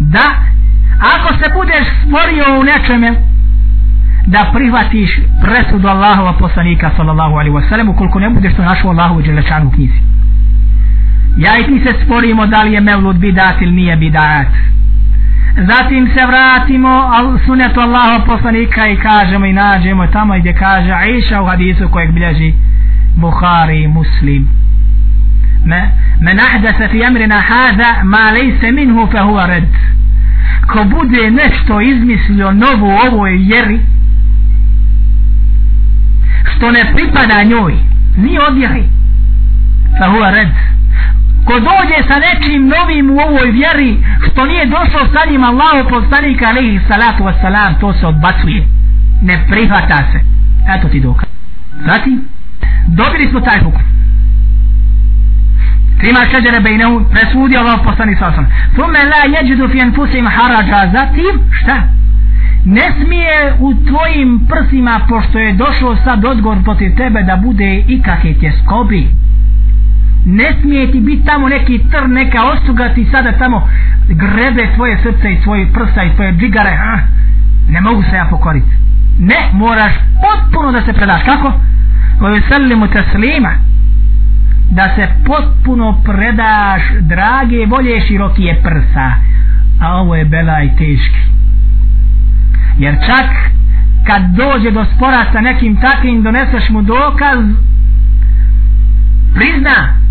da 0.00 0.52
ako 1.14 1.34
se 1.34 1.50
budeš 1.54 1.86
sporio 2.06 2.60
u 2.60 2.62
nečeme 2.62 3.31
da 4.32 4.50
prihvatiš 4.54 5.10
presudu 5.42 5.88
Allahova 5.88 6.32
poslanika 6.32 6.90
sallallahu 6.96 7.34
alaihi 7.34 7.56
wasallam 7.56 7.90
ukoliko 7.90 8.20
ne 8.20 8.30
budeš 8.30 8.54
to 8.54 8.62
našao 8.62 8.90
Allahu 8.90 9.14
u 9.18 9.22
Đelešanu 9.22 9.70
knjizi. 9.70 10.00
Ja 11.36 11.58
i 11.58 11.64
ti 11.66 11.82
se 11.84 12.04
sporimo 12.04 12.46
da 12.46 12.62
li 12.62 12.72
je 12.72 12.80
mevlud 12.80 13.16
bidat 13.16 13.60
ili 13.60 13.72
nije 13.72 13.96
bidat. 13.96 14.46
Zatim 15.56 16.10
se 16.14 16.26
vratimo 16.26 16.88
al 16.88 17.38
sunetu 17.46 17.80
Allaho 17.80 18.26
poslanika 18.26 18.88
i 18.88 18.96
kažemo 18.96 19.46
i 19.46 19.52
nađemo 19.52 20.06
tamo 20.06 20.38
gdje 20.38 20.52
kaže 20.54 20.92
Aisha 20.92 21.42
u 21.42 21.46
hadisu 21.46 21.88
kojeg 21.88 22.12
bilježi 22.12 22.54
Bukhari 23.16 23.88
muslim. 23.88 24.42
Muslim 24.42 24.62
men 26.20 26.40
ahdasa 26.40 26.88
fi 26.88 27.04
amrina 27.04 27.40
hada 27.40 28.02
ma 28.04 28.30
lejse 28.32 28.72
minhu 28.72 29.06
fe 29.12 29.18
huva 29.18 29.46
red 29.46 29.68
ko 30.66 30.84
bude 30.84 31.30
nešto 31.30 31.80
izmislio 31.80 32.52
novo 32.52 32.98
ovoj 33.06 33.36
jeri, 33.52 33.80
što 36.44 36.70
ne 36.70 36.92
pripada 36.94 37.42
njoj 37.42 37.74
ni 38.16 38.38
odjeri 38.48 38.84
fa 39.98 40.06
huwa 40.06 40.30
red 40.30 40.48
ko 41.44 41.54
dođe 41.60 41.98
sa 42.08 42.16
nečim 42.26 42.68
novim 42.68 43.10
u 43.10 43.18
ovoj 43.18 43.50
vjeri 43.50 44.04
što 44.26 44.46
nije 44.46 44.66
došlo 44.66 45.00
sa 45.14 45.30
njim 45.30 45.44
Allahu 45.44 45.88
poslanika 45.90 46.46
alaihi 46.48 46.80
salatu 46.88 47.22
wasalam 47.24 47.80
to 47.80 47.92
se 47.92 48.06
odbacuje. 48.06 48.66
Ne 49.22 49.46
prihvata 49.50 49.96
se. 49.96 50.18
Eto 50.74 50.88
ti 50.88 51.00
dokaz. 51.00 51.28
Zatim 51.86 52.24
dobili 52.86 53.30
smo 53.30 53.40
taj 53.40 53.58
hukum. 53.58 53.82
Fima 56.00 56.20
šeđere 56.30 56.60
bejnehu 56.60 57.04
presudi 57.10 57.56
Allah 57.56 57.80
poslani 57.84 58.14
sasam 58.14 58.46
Thumme 58.72 58.98
la 58.98 59.38
jeđudu 59.38 59.68
fi 59.68 59.78
enfusim 59.78 60.26
harađa 60.26 60.90
Zatim 60.92 61.34
šta? 61.62 61.76
Ne 62.64 62.92
smije 63.04 63.54
u 63.58 63.74
tvojim 63.74 64.46
prsima 64.48 65.00
pošto 65.08 65.38
je 65.38 65.52
došao 65.52 65.96
sad 66.04 66.24
odgovor 66.24 66.62
protiv 66.64 66.96
tebe 66.96 67.22
da 67.22 67.36
bude 67.36 67.84
ikakve 67.88 68.34
tjeskobi. 68.34 69.08
Ne 70.26 70.54
smije 70.60 70.92
ti 70.92 71.00
biti 71.00 71.26
tamo 71.26 71.48
neki 71.48 71.78
tr, 71.78 72.08
neka 72.08 72.44
ostuga 72.44 72.94
ti 72.94 73.08
sada 73.10 73.32
tamo 73.32 73.68
grebe 74.08 74.68
tvoje 74.74 74.98
srce 75.02 75.32
i 75.32 75.42
svoje 75.42 75.72
prsa 75.72 76.04
i 76.04 76.14
tvoje 76.16 76.32
džigare 76.32 76.76
ha? 76.76 76.98
ne 77.68 77.80
mogu 77.80 78.02
se 78.02 78.16
ja 78.16 78.26
pokoriti 78.30 78.82
ne, 79.18 79.50
moraš 79.52 79.92
potpuno 80.22 80.72
da 80.72 80.80
se 80.80 80.92
predaš. 80.92 81.22
Kako? 81.24 81.52
koje 82.18 82.42
selimu 82.48 82.86
teslima 82.86 83.50
da 84.70 84.94
se 84.94 85.08
potpuno 85.26 86.02
predaš 86.04 86.82
drage 87.00 87.66
volje 87.66 88.00
širokije 88.00 88.62
prsa. 88.62 89.12
A 89.80 89.94
ovo 89.94 90.16
je 90.16 90.24
bela 90.24 90.62
i 90.62 90.68
teški 90.68 91.20
jer 92.78 92.94
čak 93.06 93.26
kad 94.06 94.22
dođe 94.22 94.70
do 94.70 94.84
spora 94.96 95.24
sa 95.32 95.40
nekim 95.40 95.80
takvim 95.80 96.22
doneseš 96.22 96.68
mu 96.70 96.82
dokaz 96.82 97.38
prizna 99.34 100.02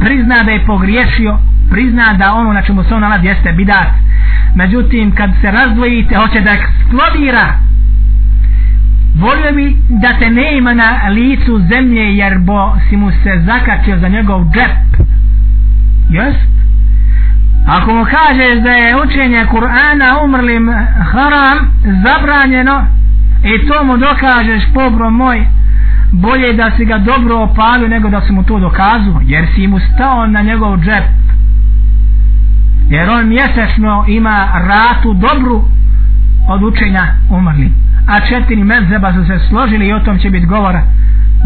prizna 0.00 0.42
da 0.44 0.50
je 0.50 0.66
pogriješio 0.66 1.38
prizna 1.70 2.12
da 2.12 2.34
ono 2.34 2.52
na 2.52 2.62
čemu 2.62 2.84
se 2.84 2.94
on 2.94 3.00
nalazi 3.00 3.26
jeste 3.26 3.52
bidat. 3.52 3.88
Međutim 4.54 5.14
kad 5.14 5.30
se 5.40 5.50
razdvojite 5.50 6.16
hoće 6.16 6.40
da 6.40 6.50
eksplodira. 6.50 7.54
Volio 9.14 9.52
bi 9.52 9.76
da 9.88 10.18
te 10.18 10.30
ne 10.30 10.58
ima 10.58 10.74
na 10.74 11.08
licu 11.10 11.60
zemlje 11.68 12.16
jer 12.16 12.38
bo 12.38 12.76
si 12.88 12.96
mu 12.96 13.10
se 13.10 13.42
zakačio 13.46 13.98
za 13.98 14.08
njegov 14.08 14.44
džep. 14.44 15.06
Jest 16.10 16.57
ako 17.76 17.94
mu 17.94 18.04
kažeš 18.04 18.62
da 18.62 18.70
je 18.70 18.96
učenje 19.02 19.46
Kur'ana 19.50 20.24
umrlim 20.24 20.74
haram 21.12 21.58
zabranjeno 22.04 22.86
i 23.44 23.68
to 23.68 23.84
mu 23.84 23.96
dokažeš 23.96 24.62
pobro 24.74 25.10
moj 25.10 25.46
bolje 26.12 26.52
da 26.52 26.70
si 26.76 26.84
ga 26.84 26.98
dobro 26.98 27.36
opalio 27.36 27.88
nego 27.88 28.08
da 28.08 28.20
si 28.20 28.32
mu 28.32 28.42
to 28.42 28.58
dokazu, 28.58 29.20
jer 29.22 29.46
si 29.54 29.66
mu 29.66 29.80
stao 29.80 30.26
na 30.26 30.42
njegov 30.42 30.78
džep 30.78 31.04
jer 32.90 33.10
on 33.10 33.28
mjesečno 33.28 34.04
ima 34.08 34.48
ratu 34.68 35.14
dobru 35.14 35.64
od 36.48 36.62
učenja 36.62 37.04
umrlim. 37.30 37.74
a 38.08 38.20
četiri 38.20 38.64
medzeba 38.64 39.12
su 39.12 39.24
se 39.26 39.38
složili 39.48 39.86
i 39.86 39.92
o 39.92 40.00
tom 40.00 40.18
će 40.18 40.30
biti 40.30 40.46
govora 40.46 40.82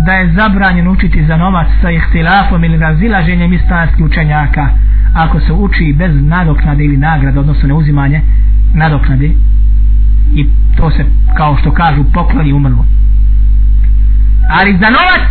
da 0.07 0.13
je 0.13 0.33
zabranjen 0.33 0.89
učiti 0.89 1.25
za 1.25 1.37
novac 1.37 1.67
sa 1.81 1.91
ihtilafom 1.91 2.65
ili 2.65 2.79
razilaženjem 2.79 3.53
islamskih 3.53 4.05
učenjaka 4.05 4.69
ako 5.15 5.41
se 5.41 5.53
uči 5.53 5.95
bez 5.99 6.11
nadoknade 6.23 6.85
ili 6.85 6.97
nagrade 6.97 7.41
odnosno 7.41 7.69
neuzimanje 7.69 8.21
nadoknade 8.75 9.31
i 10.35 10.47
to 10.77 10.91
se 10.91 11.05
kao 11.37 11.57
što 11.57 11.73
kažu 11.73 12.05
pokloni 12.13 12.53
umrlo. 12.53 12.87
Ali 14.51 14.79
za 14.79 14.91
novac 14.91 15.23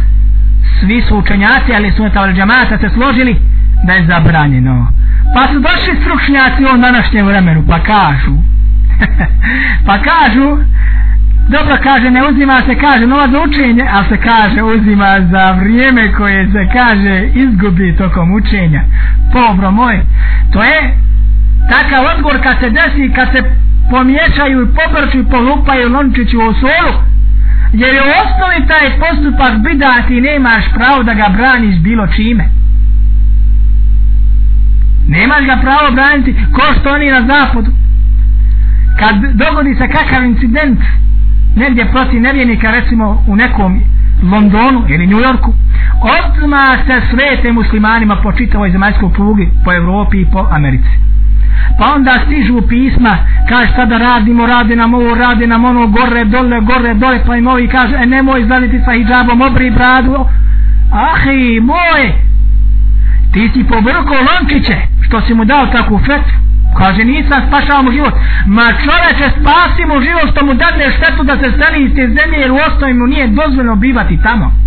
svi 0.79 1.01
su 1.01 1.17
učenjaci 1.17 1.73
ali 1.75 1.91
su 1.91 2.03
metavali 2.03 2.33
džamata 2.33 2.77
se 2.77 2.89
složili 2.89 3.35
da 3.87 3.93
je 3.93 4.05
zabranjeno. 4.05 4.87
Pa 5.35 5.53
su 5.53 5.59
došli 5.59 6.01
stručnjaci 6.01 6.63
u 6.63 6.81
današnjem 6.81 7.25
vremenu 7.25 7.63
pa 7.67 7.79
kažu 7.79 8.35
pa 9.87 9.97
kažu 9.97 10.57
dobro 11.51 11.77
kaže 11.83 12.09
ne 12.11 12.21
uzima 12.29 12.61
se 12.65 12.75
kaže 12.75 13.07
nova 13.07 13.27
za 13.27 13.39
učenje 13.47 13.85
a 13.91 14.03
se 14.09 14.17
kaže 14.17 14.63
uzima 14.63 15.11
za 15.31 15.51
vrijeme 15.51 16.13
koje 16.13 16.45
se 16.51 16.67
kaže 16.73 17.29
izgubi 17.33 17.95
tokom 17.97 18.31
učenja. 18.33 18.81
Pobro 19.33 19.71
moj 19.71 19.99
to 20.53 20.63
je 20.63 20.79
takav 21.69 22.05
odgovor 22.15 22.43
kad 22.43 22.59
se 22.59 22.69
desi 22.69 23.13
kad 23.15 23.27
se 23.35 23.41
pomiješaju 23.91 24.61
i 24.61 24.71
pobrču 24.77 25.17
i 25.19 25.29
polupaju 25.29 25.89
lončići 25.89 26.37
u 26.37 26.41
osolu, 26.41 26.93
jer 27.73 27.93
je 27.93 28.01
u 28.01 28.13
osnovi 28.23 28.67
taj 28.67 28.87
postupak 29.03 29.53
bida 29.63 29.93
ti 30.07 30.21
nemaš 30.21 30.63
pravo 30.73 31.03
da 31.03 31.13
ga 31.13 31.27
braniš 31.37 31.75
bilo 31.79 32.07
čime. 32.07 32.45
Nemaš 35.07 35.45
ga 35.45 35.57
pravo 35.61 35.91
braniti 35.91 36.35
ko 36.53 36.61
što 36.79 36.93
oni 36.93 37.11
na 37.11 37.21
zapadu. 37.21 37.71
Kad 38.99 39.15
dogodi 39.15 39.75
se 39.75 39.87
kakav 39.87 40.23
incident 40.23 40.79
negdje 41.55 41.91
protiv 41.91 42.21
nevjenika 42.21 42.71
recimo 42.71 43.23
u 43.27 43.35
nekom 43.35 43.81
Londonu 44.31 44.85
ili 44.89 45.07
New 45.07 45.19
Yorku 45.19 45.53
odmah 46.01 46.79
se 46.87 47.01
svete 47.09 47.51
muslimanima 47.51 48.15
po 48.15 48.31
čitavoj 48.31 48.71
zemaljskoj 48.71 49.13
prugi 49.13 49.49
po 49.65 49.73
Evropi 49.73 50.21
i 50.21 50.25
po 50.25 50.47
Americi. 50.51 50.89
Pa 51.79 51.95
onda 51.95 52.11
stižu 52.25 52.61
pisma 52.67 53.17
kaže 53.49 53.71
šta 53.71 53.85
da 53.85 53.97
radimo, 53.97 54.45
radi 54.45 54.75
nam 54.75 54.93
ovo 54.93 55.15
radi 55.15 55.47
nam 55.47 55.65
ono 55.65 55.87
gore, 55.87 56.25
dole, 56.25 56.61
gore, 56.61 56.93
dole 56.93 57.19
pa 57.27 57.35
im 57.35 57.47
ovi 57.47 57.67
kaže, 57.67 57.95
e 57.95 58.05
nemoj 58.05 58.41
izlaziti 58.41 58.79
sa 58.85 58.91
hijabom 58.91 59.41
obri 59.41 59.71
bradu. 59.71 60.25
Ahi, 60.91 61.59
moj 61.59 62.11
ti 63.33 63.49
si 63.53 63.63
povrko 63.63 64.15
lončiće 64.29 64.75
što 65.01 65.21
si 65.21 65.33
mu 65.33 65.45
dao 65.45 65.65
takvu 65.65 65.99
fetvu 65.99 66.50
kaže 66.77 67.03
nisam 67.03 67.39
spašao 67.47 67.83
mu 67.83 67.91
život 67.91 68.13
ma 68.45 68.67
čoveče 68.83 69.25
spasi 69.37 69.83
mu 69.89 70.01
život 70.07 70.27
što 70.31 70.45
mu 70.45 70.53
dadne 70.53 70.91
štetu 70.97 71.23
da 71.23 71.35
se 71.37 71.51
stani 71.57 71.77
iz 71.83 71.91
te 71.95 72.03
zemlje 72.17 72.37
jer 72.39 72.51
u 72.51 72.59
osnovi 72.67 72.93
mu 72.93 73.05
nije 73.07 73.27
dozvoljeno 73.27 73.75
bivati 73.75 74.23
tamo 74.23 74.61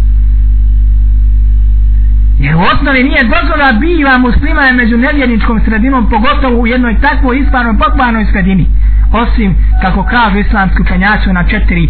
Jer 2.39 2.57
u 2.57 2.61
osnovi 2.61 3.03
nije 3.03 3.23
dozvola 3.25 3.73
biva 3.73 4.19
muslima 4.19 4.73
među 4.73 4.97
nevjerničkom 4.97 5.61
sredinom, 5.65 6.11
pogotovo 6.11 6.61
u 6.61 6.67
jednoj 6.67 7.01
takvoj 7.01 7.39
isparnoj, 7.39 7.79
pokvarnoj 7.79 8.27
sredini. 8.33 8.67
Osim, 9.13 9.57
kako 9.83 10.05
kažu 10.05 10.39
islamski 10.39 10.83
učenjaci 10.83 11.33
na 11.33 11.45
četiri 11.49 11.85
e, 11.85 11.89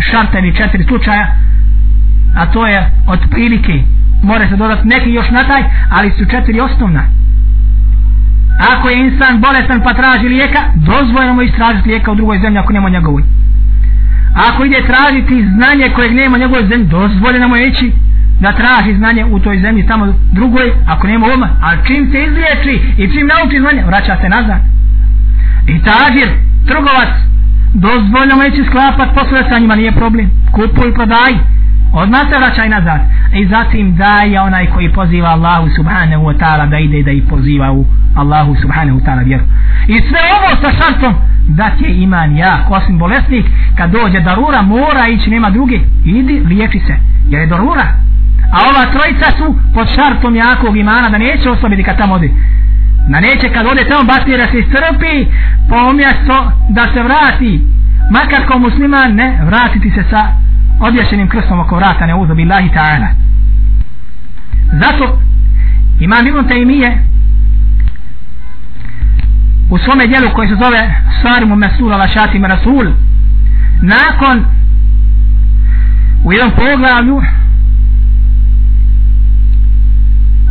šarta 0.00 0.38
ili 0.38 0.56
četiri 0.56 0.84
slučaja, 0.84 1.26
a 2.36 2.46
to 2.46 2.66
je 2.66 2.90
od 3.06 3.20
prilike, 3.30 3.82
more 4.22 4.48
se 4.48 4.56
dodati 4.56 4.88
neki 4.88 5.10
još 5.12 5.30
na 5.30 5.44
taj, 5.44 5.62
ali 5.90 6.10
su 6.10 6.24
četiri 6.30 6.60
osnovna. 6.60 7.02
Ako 8.58 8.88
je 8.88 8.98
insan 8.98 9.40
bolestan 9.40 9.80
pa 9.82 9.94
traži 9.94 10.28
lijeka, 10.28 10.58
dozvoljeno 10.74 11.34
mu 11.34 11.42
istražiti 11.42 11.88
lijeka 11.88 12.12
u 12.12 12.14
drugoj 12.14 12.38
zemlji 12.38 12.58
ako 12.58 12.72
nema 12.72 12.88
njegovoj. 12.88 13.22
Ako 14.48 14.64
ide 14.64 14.82
tražiti 14.86 15.48
znanje 15.54 15.90
kojeg 15.94 16.12
nema 16.14 16.38
njegovoj 16.38 16.66
zemlji, 16.68 16.86
dozvoljeno 16.86 17.48
mu 17.48 17.56
je 17.56 17.68
ići 17.68 17.92
da 18.40 18.52
traži 18.52 18.96
znanje 18.96 19.24
u 19.24 19.38
toj 19.38 19.58
zemlji 19.58 19.86
tamo 19.86 20.14
drugoj, 20.32 20.72
ako 20.86 21.06
nema 21.06 21.26
ovoma 21.26 21.48
a 21.62 21.76
čim 21.86 22.10
se 22.12 22.18
izliječi 22.24 22.74
i 22.98 23.12
čim 23.12 23.26
nauči 23.26 23.58
znanje, 23.60 23.82
vraća 23.86 24.16
se 24.20 24.28
nazad. 24.28 24.60
I 25.66 25.82
tađir, 25.82 26.28
trgovac, 26.66 27.08
dozvoljamo 27.74 28.44
ići 28.44 28.64
sklapat 28.68 29.08
poslove 29.14 29.44
sa 29.50 29.58
njima, 29.58 29.74
nije 29.76 29.92
problem. 29.92 30.30
Kupuj, 30.52 30.94
prodaj, 30.94 31.32
odmah 31.92 32.20
se 32.20 32.38
vraćaj 32.38 32.68
nazad. 32.68 33.00
I 33.34 33.46
zatim 33.46 33.96
daje 33.96 34.40
onaj 34.40 34.66
koji 34.66 34.92
poziva 34.92 35.28
Allahu 35.28 35.68
subhanahu 35.76 36.24
wa 36.24 36.38
ta'ala 36.38 36.70
da 36.70 36.78
ide 36.78 37.02
da 37.02 37.10
ih 37.10 37.22
poziva 37.30 37.72
u 37.72 37.84
Allahu 38.22 38.56
subhanahu 38.62 38.98
wa 38.98 39.04
ta'ala 39.04 39.24
vjeru. 39.24 39.44
I 39.88 39.96
sve 40.08 40.20
ovo 40.38 40.50
sa 40.62 40.70
šartom 40.78 41.14
da 41.48 41.70
će 41.78 41.86
iman 41.88 42.36
ja, 42.36 42.66
osim 42.68 42.98
bolesnik, 42.98 43.46
kad 43.76 43.90
dođe 43.90 44.20
darura, 44.20 44.62
mora 44.62 45.08
ići, 45.08 45.30
nema 45.30 45.50
druge, 45.50 45.78
idi, 46.04 46.42
liječi 46.46 46.80
se. 46.86 46.94
Jer 47.28 47.40
je 47.40 47.46
darura, 47.46 47.86
a 48.52 48.58
ova 48.70 48.92
trojica 48.92 49.26
su 49.38 49.56
pod 49.74 49.88
šartom 49.94 50.36
jakog 50.36 50.76
imana 50.76 51.08
da 51.10 51.18
neće 51.18 51.50
osobiti 51.50 51.82
kad 51.82 51.98
tamo 51.98 52.14
odi. 52.14 52.30
da 53.08 53.20
neće 53.20 53.48
kad 53.54 53.66
ode 53.66 53.84
tamo 53.88 54.04
batira 54.04 54.46
se 54.46 54.58
istrpi 54.58 55.30
po 55.68 55.92
mjesto 55.92 56.52
da 56.68 56.86
se 56.92 57.02
vrati 57.02 57.60
makar 58.10 58.46
ko 58.46 58.58
musliman 58.58 59.14
ne 59.14 59.38
vratiti 59.44 59.90
se 59.90 60.04
sa 60.10 60.26
odješenim 60.80 61.28
krstom 61.28 61.60
oko 61.60 61.76
vrata 61.76 62.06
ne 62.06 62.14
uzubi 62.14 62.34
billahi 62.34 62.68
ta'ala 62.68 63.08
zato 64.80 65.20
imam 66.00 66.26
ibn 66.26 66.48
Taymiye 66.48 66.98
u 69.70 69.78
svome 69.78 70.06
dijelu 70.06 70.30
koji 70.34 70.48
se 70.48 70.54
zove 70.54 70.94
Sarimu 71.22 71.56
Mesul 71.56 71.92
ala 71.92 72.08
Šatim 72.08 72.44
Rasul 72.44 72.86
nakon 73.82 74.44
u 76.24 76.32
jednom 76.32 76.50
poglavlju 76.50 77.22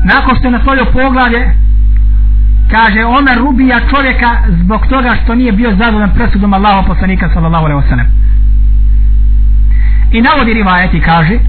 nakon 0.05 0.36
što 0.36 0.47
je 0.47 0.51
naslovio 0.51 0.86
poglavlje 0.86 1.51
kaže 2.72 3.05
Omer 3.05 3.38
rubija 3.38 3.80
čovjeka 3.89 4.38
zbog 4.47 4.88
toga 4.88 5.15
što 5.24 5.36
nije 5.36 5.51
bio 5.51 5.76
zadovoljan 5.76 6.13
presudom 6.13 6.53
Allaha 6.53 6.88
poslanika 6.88 7.30
sallallahu 7.34 7.65
alejhi 7.65 7.82
ve 7.84 7.89
sellem 7.89 8.07
i 10.11 10.22
navodi 10.22 10.53
rivajeti 10.53 11.01
kaže 11.01 11.39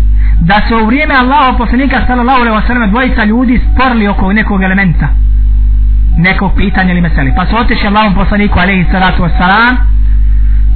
da 0.40 0.60
se 0.68 0.74
u 0.74 0.86
vrijeme 0.86 1.14
Allaha 1.14 1.58
poslanika 1.58 2.06
sallallahu 2.06 2.40
alejhi 2.40 2.60
ve 2.60 2.66
sellem 2.66 2.90
dvojica 2.90 3.24
ljudi 3.24 3.60
sporili 3.72 4.08
oko 4.08 4.32
nekog 4.32 4.62
elementa 4.62 5.08
nekog 6.18 6.52
pitanja 6.56 6.92
ili 6.92 7.00
meseli 7.00 7.32
pa 7.36 7.46
su 7.46 7.56
otišli 7.56 7.88
Allahom 7.88 8.14
poslaniku 8.14 8.58
alejhi 8.58 8.86
salatu 8.92 9.22
vesselam 9.22 9.76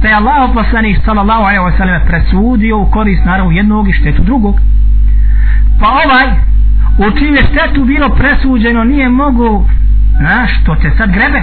te 0.03 0.09
je 0.09 0.15
Allahom 0.15 0.53
poslanik 0.53 0.97
sallallahu 1.05 1.43
alejhi 1.43 1.65
ve 1.65 1.77
sellem 1.77 2.01
presudio 2.05 2.77
u 2.77 2.91
korist 2.91 3.25
naravno 3.25 3.51
jednog 3.51 3.89
i 3.89 3.93
štetu 3.93 4.23
drugog. 4.23 4.59
Pa 5.79 5.87
ovaj 5.87 6.27
u 6.97 7.17
čiju 7.17 7.33
je 7.33 7.43
štetu 7.43 7.85
bilo 7.85 8.09
presuđeno 8.09 8.83
nije 8.83 9.09
mogu 9.09 9.67
na 10.19 10.47
što 10.47 10.75
te 10.75 10.91
sad 10.97 11.11
grebe? 11.11 11.41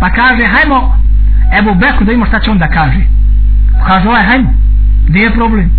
Pa 0.00 0.10
kaže 0.10 0.44
hajmo 0.44 0.96
Ebu 1.58 1.74
Beku 1.74 2.04
da 2.04 2.12
imamo 2.12 2.26
šta 2.26 2.40
će 2.40 2.50
on 2.50 2.58
da 2.58 2.68
kaže. 2.68 3.00
Kaže 3.86 4.08
ovaj 4.08 4.24
hajmo 4.24 4.52
gdje 5.08 5.20
je 5.20 5.34
problem? 5.34 5.70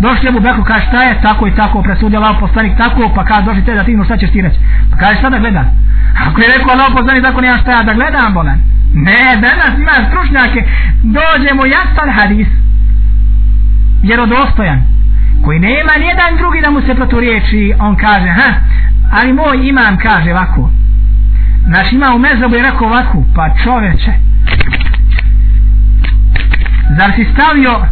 Došli 0.00 0.28
Ebu 0.28 0.40
Beku 0.40 0.62
kaže 0.64 0.86
šta 0.86 1.02
je 1.02 1.20
tako 1.22 1.46
i 1.46 1.54
tako 1.54 1.82
presudio 1.82 2.20
Allah 2.20 2.36
poslanik 2.40 2.76
tako 2.76 3.12
pa 3.14 3.24
kaže 3.24 3.46
došli 3.46 3.64
te 3.64 3.74
da 3.74 3.84
ti 3.84 3.92
ima 3.92 4.04
šta 4.04 4.16
ćeš 4.16 4.30
ti 4.30 4.42
reći. 4.42 4.58
Pa 4.90 4.96
kaže 4.96 5.18
šta 5.18 5.30
da 5.30 5.38
gledam 5.38 5.66
ako 6.26 6.40
je 6.40 6.48
rekao 6.48 6.72
Allah 6.72 6.92
poslanik 6.96 7.24
tako 7.24 7.40
nema 7.40 7.58
šta 7.58 7.70
ja 7.70 7.82
da 7.82 7.94
gledam 7.94 8.34
bolan 8.34 8.72
ne 8.94 9.36
danas 9.40 9.78
ima 9.78 9.92
stručnjake 10.08 10.64
dođemo 11.02 11.66
jasan 11.66 12.10
hadis. 12.10 12.48
Vjerodostojan. 14.02 14.82
Koji 15.44 15.58
nema 15.58 15.92
nijedan 15.98 16.36
drugi 16.38 16.60
da 16.60 16.70
mu 16.70 16.80
se 16.80 16.94
proturiječi, 16.94 17.74
on 17.78 17.96
kaže 17.96 18.28
ha 18.28 18.54
ali 19.12 19.32
moj 19.32 19.68
imam 19.68 19.96
kaže 19.96 20.32
ovako. 20.32 20.70
Naš 21.66 21.92
ima 21.92 22.14
u 22.14 22.18
mezobu 22.18 22.54
je 22.54 22.62
rekao 22.62 22.86
ovako 22.86 23.24
pa 23.34 23.48
čoveče 23.64 24.12
zar 26.98 27.12
si 27.16 27.26
stavio 27.32 27.86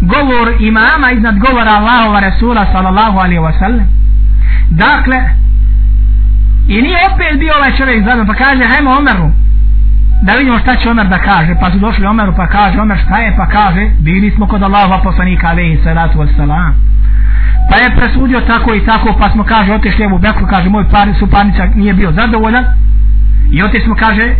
govor 0.00 0.54
imama 0.60 1.10
iznad 1.10 1.38
govora 1.38 1.70
Allahova 1.70 2.20
Resula 2.20 2.66
sallallahu 2.72 3.18
alaihi 3.18 3.40
wa 3.40 3.58
sallam? 3.58 3.86
Dakle 4.70 5.39
i 6.74 6.82
nije 6.82 6.98
opet 7.10 7.38
bio 7.38 7.52
ovaj 7.58 7.76
čovjek 7.76 8.04
zadan 8.04 8.26
pa 8.26 8.34
kaže 8.34 8.64
hajmo 8.64 8.90
Omeru 8.90 9.28
da 10.22 10.32
vidimo 10.32 10.58
šta 10.58 10.76
će 10.76 10.90
Omer 10.90 11.06
da 11.06 11.18
kaže 11.18 11.52
pa 11.60 11.70
su 11.70 11.78
došli 11.78 12.06
Omeru 12.06 12.32
pa 12.36 12.46
kaže 12.46 12.80
Omer 12.80 12.98
šta 13.04 13.16
je 13.18 13.34
pa 13.36 13.46
kaže 13.46 13.90
bili 13.98 14.30
smo 14.30 14.46
kod 14.46 14.62
Allahova 14.62 14.98
poslanika 15.02 15.48
alaihi 15.48 15.80
salatu 15.84 16.18
wa 16.18 16.36
sallam 16.36 16.74
pa 17.70 17.76
je 17.76 17.96
presudio 17.96 18.40
tako 18.40 18.74
i 18.74 18.84
tako 18.86 19.16
pa 19.20 19.30
smo 19.30 19.44
kaže 19.44 19.72
otišli 19.72 20.04
Ebu 20.04 20.18
Bekru 20.18 20.46
kaže 20.46 20.68
moj 20.68 20.84
par, 20.90 21.08
suparnica 21.18 21.66
nije 21.74 21.94
bio 21.94 22.12
zadovoljan 22.12 22.64
I 23.50 23.62
otiš 23.62 23.84
smo, 23.84 23.94
kaže, 23.94 24.34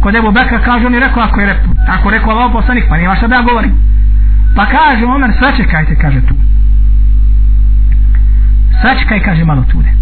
kod 0.00 0.14
Ebu 0.14 0.30
Bekra 0.32 0.58
kaže, 0.58 0.86
on 0.86 0.94
je 0.94 1.00
rekao, 1.00 1.22
ako 1.22 1.40
je 1.40 1.46
rekao, 1.46 1.70
ako 1.88 2.10
rekao 2.10 2.30
Allahov 2.30 2.52
poslanik, 2.52 2.84
pa 2.88 2.96
nema 2.96 3.16
šta 3.16 3.26
da 3.26 3.42
govori. 3.48 3.70
Pa 4.56 4.66
kaže, 4.66 5.04
Omer, 5.04 5.30
sačekajte, 5.40 5.96
kaže 5.96 6.20
tu. 6.26 6.34
Sačekaj, 8.82 9.20
kaže 9.20 9.44
malo 9.44 9.64
tude. 9.70 10.01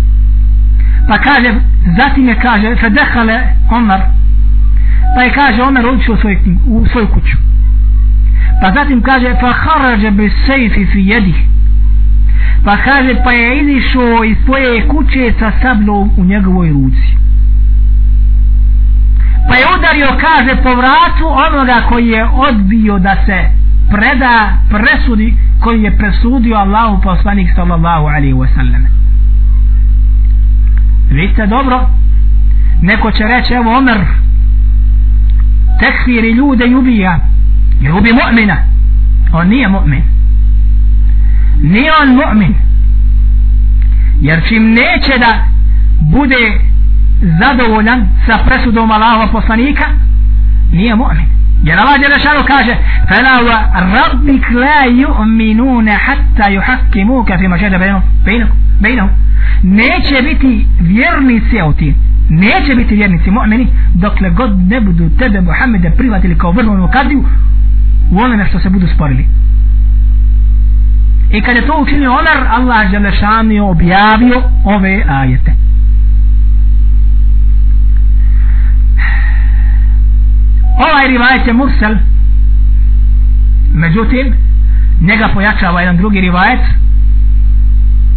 Pa 1.08 1.18
kaže, 1.18 1.54
zatim 1.96 2.28
je 2.28 2.34
kaže, 2.34 2.76
fedehale 2.76 3.40
Omar, 3.70 4.00
pa 5.14 5.22
je 5.22 5.32
kaže, 5.32 5.62
Omer 5.62 5.86
u 5.86 6.16
svoj, 6.16 6.38
u 6.66 6.86
svoju 6.86 7.08
kuću. 7.08 7.36
Pa 8.62 8.72
zatim 8.72 9.02
kaže, 9.02 9.34
fa 9.40 9.52
harađe 9.52 10.10
bi 10.10 10.32
sejfi 10.46 10.86
fi 10.86 11.00
jedih. 11.06 11.36
Pa 12.64 12.76
kaže, 12.76 13.14
pa 13.24 13.32
je 13.32 13.60
izišao 13.60 14.24
iz 14.24 14.36
svoje 14.44 14.88
kuće 14.88 15.34
sa 15.38 15.52
sablom 15.62 16.10
u 16.16 16.24
njegovoj 16.24 16.68
ruci 16.68 17.20
pa 19.50 19.56
je 19.56 19.66
udario 19.78 20.08
kaže 20.20 20.62
po 20.62 20.74
vratu 20.74 21.26
onoga 21.46 21.82
koji 21.88 22.08
je 22.08 22.24
odbio 22.24 22.98
da 22.98 23.16
se 23.26 23.38
preda 23.90 24.52
presudi 24.70 25.34
koji 25.60 25.82
je 25.82 25.96
presudio 25.96 26.56
Allahu 26.56 27.02
poslanik 27.02 27.48
sallallahu 27.56 28.06
alaihi 28.06 28.34
wa 28.34 28.48
sallam 28.54 28.82
vidite 31.09 31.47
dobro 31.47 31.89
neko 32.81 33.11
će 33.11 33.23
reći 33.23 33.53
evo 33.53 33.77
Omer 33.77 33.97
tekfiri 35.79 36.31
ljude 36.31 36.65
i 36.65 36.75
ubija 36.75 37.19
i 37.81 37.91
ubi 37.91 38.09
mu'mina 38.13 38.55
on 39.33 39.47
nije 39.47 39.67
mu'min 39.67 40.01
nije 41.61 41.91
on 42.01 42.15
mu'min 42.15 42.53
jer 44.21 44.47
čim 44.47 44.63
neće 44.69 45.19
da 45.19 45.45
bude 46.01 46.59
zadovoljan 47.21 48.09
sa 48.25 48.37
presudom 48.45 48.91
Allahova 48.91 49.27
poslanika 49.27 49.85
nije 50.71 50.95
mu'min 50.95 51.25
jer 51.63 51.79
Allah 51.79 52.01
Đelešanu 52.01 52.43
kaže 52.47 52.75
فَلَا 53.09 53.35
وَرَبِّكْ 53.41 54.51
لَا 54.51 54.85
يُؤْمِنُونَ 54.85 55.89
حَتَّى 55.89 56.53
يُحَكِّمُوكَ 56.53 57.35
فِي 57.39 57.47
مَشَهَدَ 57.47 57.73
بَيْنَهُ 58.81 59.09
neće 59.62 60.22
biti 60.22 60.66
vjernici 60.80 61.60
o 61.60 61.74
neće 62.28 62.74
biti 62.74 62.94
vjernici 62.94 63.30
mu'mini 63.30 63.66
dokle 63.94 64.30
god 64.30 64.58
ne 64.58 64.80
budu 64.80 65.10
tebe 65.18 65.40
Muhammede 65.40 65.90
privatili 65.90 66.38
kao 66.38 66.52
vrhovnu 66.52 66.88
kadiju 66.92 67.24
u 68.10 68.18
onome 68.18 68.46
što 68.48 68.58
se 68.58 68.70
budu 68.70 68.86
sporili. 68.94 69.26
I 71.32 71.40
kad 71.40 71.56
je 71.56 71.66
to 71.66 71.82
učinio 71.82 72.10
Omer 72.10 72.46
Allah 72.50 72.90
Želešan 72.90 73.52
je 73.52 73.62
objavio 73.62 74.42
ove 74.64 75.04
ajete. 75.08 75.52
Ovaj 80.78 81.08
rivajet 81.08 81.46
je 81.46 81.52
mursel 81.52 81.96
međutim 83.74 84.34
njega 85.00 85.28
pojačava 85.34 85.80
jedan 85.80 85.96
drugi 85.96 86.20
rivajet 86.20 86.60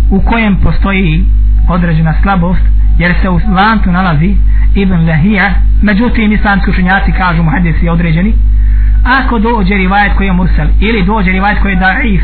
u 0.10 0.22
kojem 0.22 0.56
postoji 0.56 1.26
određena 1.70 2.14
slabost 2.22 2.62
jer 3.00 3.14
se 3.22 3.30
u 3.30 3.40
lantu 3.56 3.92
nalazi 3.92 4.36
Ibn 4.76 5.10
Lahija. 5.10 5.54
Međutim 5.82 6.32
islamski 6.32 6.70
učenjaci 6.70 7.12
kažu 7.12 7.44
muhadisi 7.44 7.90
određeni. 7.90 8.34
Ako 9.22 9.40
dođe 9.40 9.76
rivajet 9.76 10.14
koji 10.14 10.28
je 10.28 10.34
mursel 10.34 10.68
ili 10.80 11.06
dođe 11.06 11.32
rivajet 11.32 11.60
koji 11.62 11.72
je 11.72 11.80
daif 11.80 12.22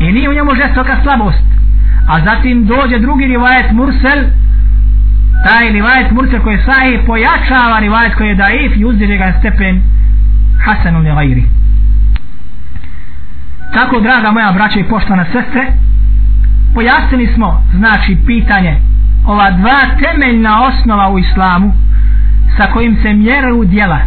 i 0.00 0.12
nije 0.12 0.30
u 0.30 0.32
njemu 0.32 0.54
žestoka 0.54 0.96
slabost 1.02 1.44
a 2.08 2.20
zatim 2.24 2.66
dođe 2.66 2.98
drugi 2.98 3.26
rivajet 3.26 3.72
mursel 3.72 4.24
taj 5.46 5.70
rivajet 5.72 6.10
mursel 6.10 6.40
koji 6.40 6.54
je 6.54 6.64
sahih 6.64 7.00
pojačava 7.06 7.78
rivajet 7.80 8.14
koji 8.14 8.28
je 8.28 8.34
daif 8.34 8.72
i 8.76 8.84
uzdiže 8.84 9.16
ga 9.16 9.34
stepen 9.38 9.82
hasanu 10.64 10.98
li 10.98 11.10
gajri 11.14 11.44
tako 13.74 14.00
draga 14.00 14.30
moja 14.30 14.52
braća 14.52 14.80
i 14.80 14.88
poštovana 14.88 15.24
sestre 15.24 15.66
pojasnili 16.74 17.26
smo 17.34 17.62
znači 17.74 18.18
pitanje. 18.26 18.80
Ova 19.26 19.50
dva 19.50 19.80
temeljna 20.00 20.64
osnova 20.64 21.10
u 21.10 21.18
islamu 21.18 21.72
sa 22.56 22.66
kojim 22.72 22.96
se 23.02 23.12
mjeruju 23.12 23.64
djela. 23.64 23.98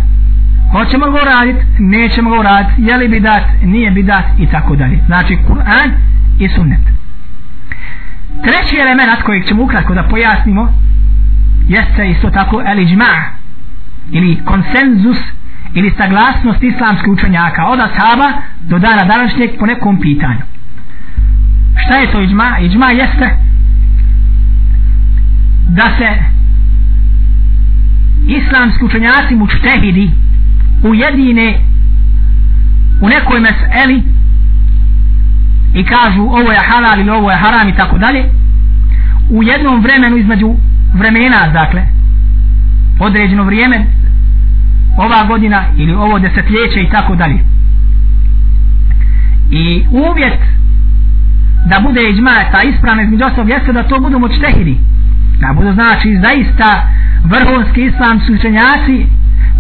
Hoćemo 0.72 1.06
ga 1.06 1.22
uradit? 1.22 1.58
Nećemo 1.80 2.30
ga 2.30 2.40
uradit. 2.40 2.74
Je 2.78 2.98
li 2.98 3.08
bidat? 3.08 3.44
Nije 3.64 3.92
bidat? 3.92 4.26
I 4.38 4.48
tako 4.48 4.76
dalje. 4.76 5.00
Znači 5.06 5.38
Kur'an 5.48 5.92
i 6.40 6.50
sunnet. 6.50 6.80
Treći 8.44 8.78
element 8.78 9.24
kojeg 9.26 9.46
ćemo 9.48 9.64
ukratko 9.64 9.94
da 9.94 10.04
pojasnimo 10.04 10.74
jeste 11.68 12.10
isto 12.10 12.30
tako 12.30 12.62
el 12.66 12.80
iđma 12.80 13.06
ili 14.12 14.42
konsenzus 14.46 15.18
ili 15.74 15.94
saglasnost 15.98 16.64
islamskih 16.64 17.14
učenjaka 17.14 17.66
od 17.66 17.80
ashaba 17.80 18.32
do 18.62 18.80
dana 18.80 19.06
današnjeg 19.06 19.50
po 19.60 19.66
nekom 19.66 20.00
pitanju 20.00 20.53
šta 21.76 21.98
je 21.98 22.12
to 22.12 22.22
iđma? 22.22 22.58
iđma 22.62 22.86
jeste 22.92 23.38
da 25.68 25.84
se 25.98 26.10
islamski 28.28 28.86
učenjaci 28.86 29.36
mučtehidi 29.36 30.12
ujedine 30.84 31.60
u 33.02 33.10
nekoj 33.10 33.40
meseli 33.40 34.04
i 35.74 35.84
kažu 35.84 36.22
ovo 36.22 36.52
je 36.52 36.60
halal 36.72 37.00
ili 37.00 37.10
ovo 37.10 37.32
je 37.32 37.38
haram 37.38 37.70
i 37.70 37.76
tako 37.76 37.98
dalje 37.98 38.24
u 39.30 39.44
jednom 39.44 39.82
vremenu 39.82 40.18
između 40.18 40.56
vremena 40.94 41.48
dakle 41.54 41.82
određeno 43.00 43.44
vrijeme 43.44 43.86
ova 44.98 45.24
godina 45.28 45.64
ili 45.78 45.94
ovo 45.94 46.20
desetljeće 46.20 46.82
i 46.82 46.90
tako 46.90 47.16
dalje 47.16 47.40
i 49.52 49.86
uvjet 49.92 50.40
da 51.66 51.80
bude 51.80 52.10
iđmata 52.10 52.62
ispravna 52.64 53.04
između 53.04 53.26
ostalog 53.26 53.50
jeste 53.50 53.74
da 53.74 53.84
to 53.84 54.00
budu 54.00 54.20
močtehidi 54.20 54.78
da 55.40 55.54
budu 55.54 55.74
znači 55.74 56.20
zaista 56.22 56.88
vrhunski 57.24 57.82
islamski 57.86 58.34
učenjaci 58.34 59.08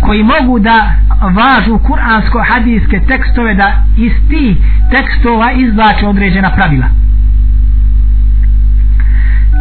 koji 0.02 0.24
mogu 0.24 0.60
da 0.60 0.92
važu 1.22 1.80
kuransko-hadijske 1.80 3.08
tekstove 3.08 3.54
da 3.54 3.86
iz 3.98 4.12
tih 4.30 4.58
tekstova 4.92 5.52
izvlače 5.52 6.08
određena 6.08 6.50
pravila. 6.50 6.86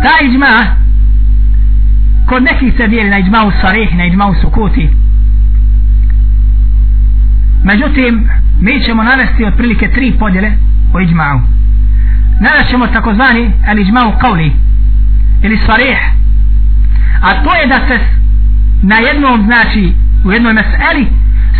Ta 0.03 0.25
iđma 0.27 0.77
kod 2.27 2.43
nekih 2.43 2.75
se 2.77 2.89
dijeli 2.89 3.11
na 3.11 3.19
iđma 3.19 3.45
u 3.45 3.53
sarih 3.61 3.97
na 3.97 4.05
iđma 4.05 4.27
u 4.27 4.35
sukuti. 4.35 4.91
Međutim 7.65 8.29
mi 8.61 8.81
ćemo 8.81 9.03
navesti 9.03 9.45
otprilike 9.45 9.89
tri 9.89 10.13
podjele 10.19 10.53
o 10.95 10.99
iđma'u 10.99 11.62
navest 12.43 12.71
ćemo 12.71 12.87
takozvani 12.87 13.45
el 13.69 13.79
iđma'u 13.79 14.19
qavli 14.23 14.51
ili 15.43 15.57
sarih. 15.57 15.99
A 17.23 17.45
to 17.45 17.55
je 17.55 17.67
da 17.67 17.79
se 17.89 17.99
na 18.83 18.97
jednom 18.97 19.43
znači 19.43 19.93
u 20.25 20.33
jednoj 20.33 20.53
meseli 20.53 21.07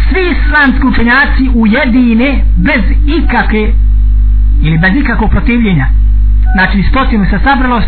svi 0.09 0.21
islamski 0.31 0.87
učenjaci 0.87 1.51
ujedine 1.55 2.45
bez 2.57 2.83
ikakve 3.07 3.73
ili 4.63 4.79
bez 4.79 4.97
ikakvog 4.97 5.31
protivljenja. 5.31 5.87
Znači 6.55 6.83
stotinu 6.83 7.25
se 7.25 7.39
sabralo 7.45 7.83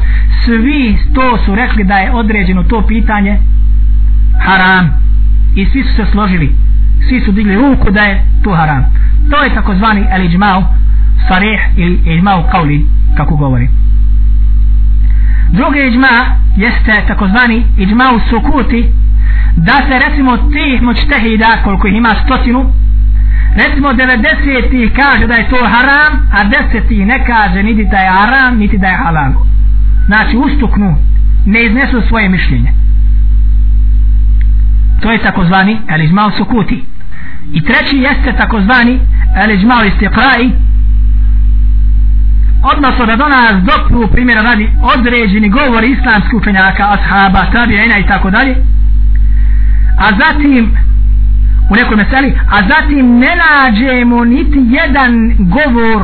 svi 0.44 0.98
to 1.14 1.38
su 1.44 1.54
rekli 1.54 1.84
da 1.84 1.94
je 1.94 2.12
određeno 2.12 2.62
to 2.62 2.86
pitanje 2.86 3.38
haram. 4.46 4.90
I 5.54 5.66
svi 5.66 5.82
su 5.82 5.94
se 5.94 6.06
složili 6.12 6.56
svi 7.08 7.20
su 7.20 7.32
digli 7.32 7.54
ruku 7.54 7.90
da 7.90 8.00
je 8.00 8.24
to 8.42 8.54
haram. 8.54 8.84
To 9.30 9.44
je 9.44 9.54
takozvani 9.54 10.06
el 10.10 10.24
iđmao 10.24 10.74
sarih 11.28 11.60
ili 11.76 12.14
iđmao 12.14 12.48
kauli 12.52 12.86
kako 13.16 13.36
govori. 13.36 13.68
Drugi 15.50 15.88
iđma 15.88 16.36
jeste 16.56 17.04
takozvani 17.08 17.64
iđmao 17.78 18.20
sukuti 18.30 18.92
da 19.56 19.72
se 19.72 19.98
recimo 20.08 20.36
tih 20.36 20.82
mučtehida 20.82 21.62
koliko 21.64 21.88
ih 21.88 21.94
ima 21.94 22.14
stotinu 22.24 22.72
recimo 23.56 23.88
90 23.88 24.90
kaže 24.96 25.26
da 25.26 25.34
je 25.34 25.48
to 25.48 25.56
haram 25.56 26.28
a 26.32 26.44
10 26.44 27.04
ne 27.04 27.24
kaže 27.26 27.62
niti 27.62 27.84
da 27.84 27.96
je 27.96 28.10
haram 28.10 28.58
niti 28.58 28.78
da 28.78 28.86
je 28.86 28.96
halal. 28.96 29.32
Znači 30.06 30.36
ustuknu 30.36 30.96
ne 31.46 31.64
iznesu 31.64 32.02
svoje 32.08 32.28
mišljenje. 32.28 32.72
To 35.00 35.12
je 35.12 35.18
takozvani 35.18 35.78
eližmal 35.88 36.30
sukuti. 36.30 36.84
I 37.52 37.64
treći 37.64 37.96
jeste 37.96 38.32
takozvani 38.32 39.00
eližmal 39.36 39.86
istiqrai 39.86 40.50
odnosno 42.72 43.06
da 43.06 43.16
do 43.16 43.28
nas 43.28 43.54
dopru 43.62 44.08
primjera 44.12 44.42
radi 44.42 44.70
određeni 44.96 45.48
govor 45.48 45.84
islamskih 45.84 46.34
učenjaka 46.34 46.84
ashaba, 46.96 47.50
tabijena 47.52 47.98
i 47.98 48.06
tako 48.06 48.30
dalje. 48.30 48.54
A 49.98 50.06
zatim 50.22 50.76
u 51.70 51.74
nekoj 51.76 51.96
meseli 51.96 52.38
a 52.50 52.56
zatim 52.68 53.18
ne 53.18 53.32
nađemo 53.44 54.24
niti 54.24 54.58
jedan 54.78 55.12
govor 55.38 56.02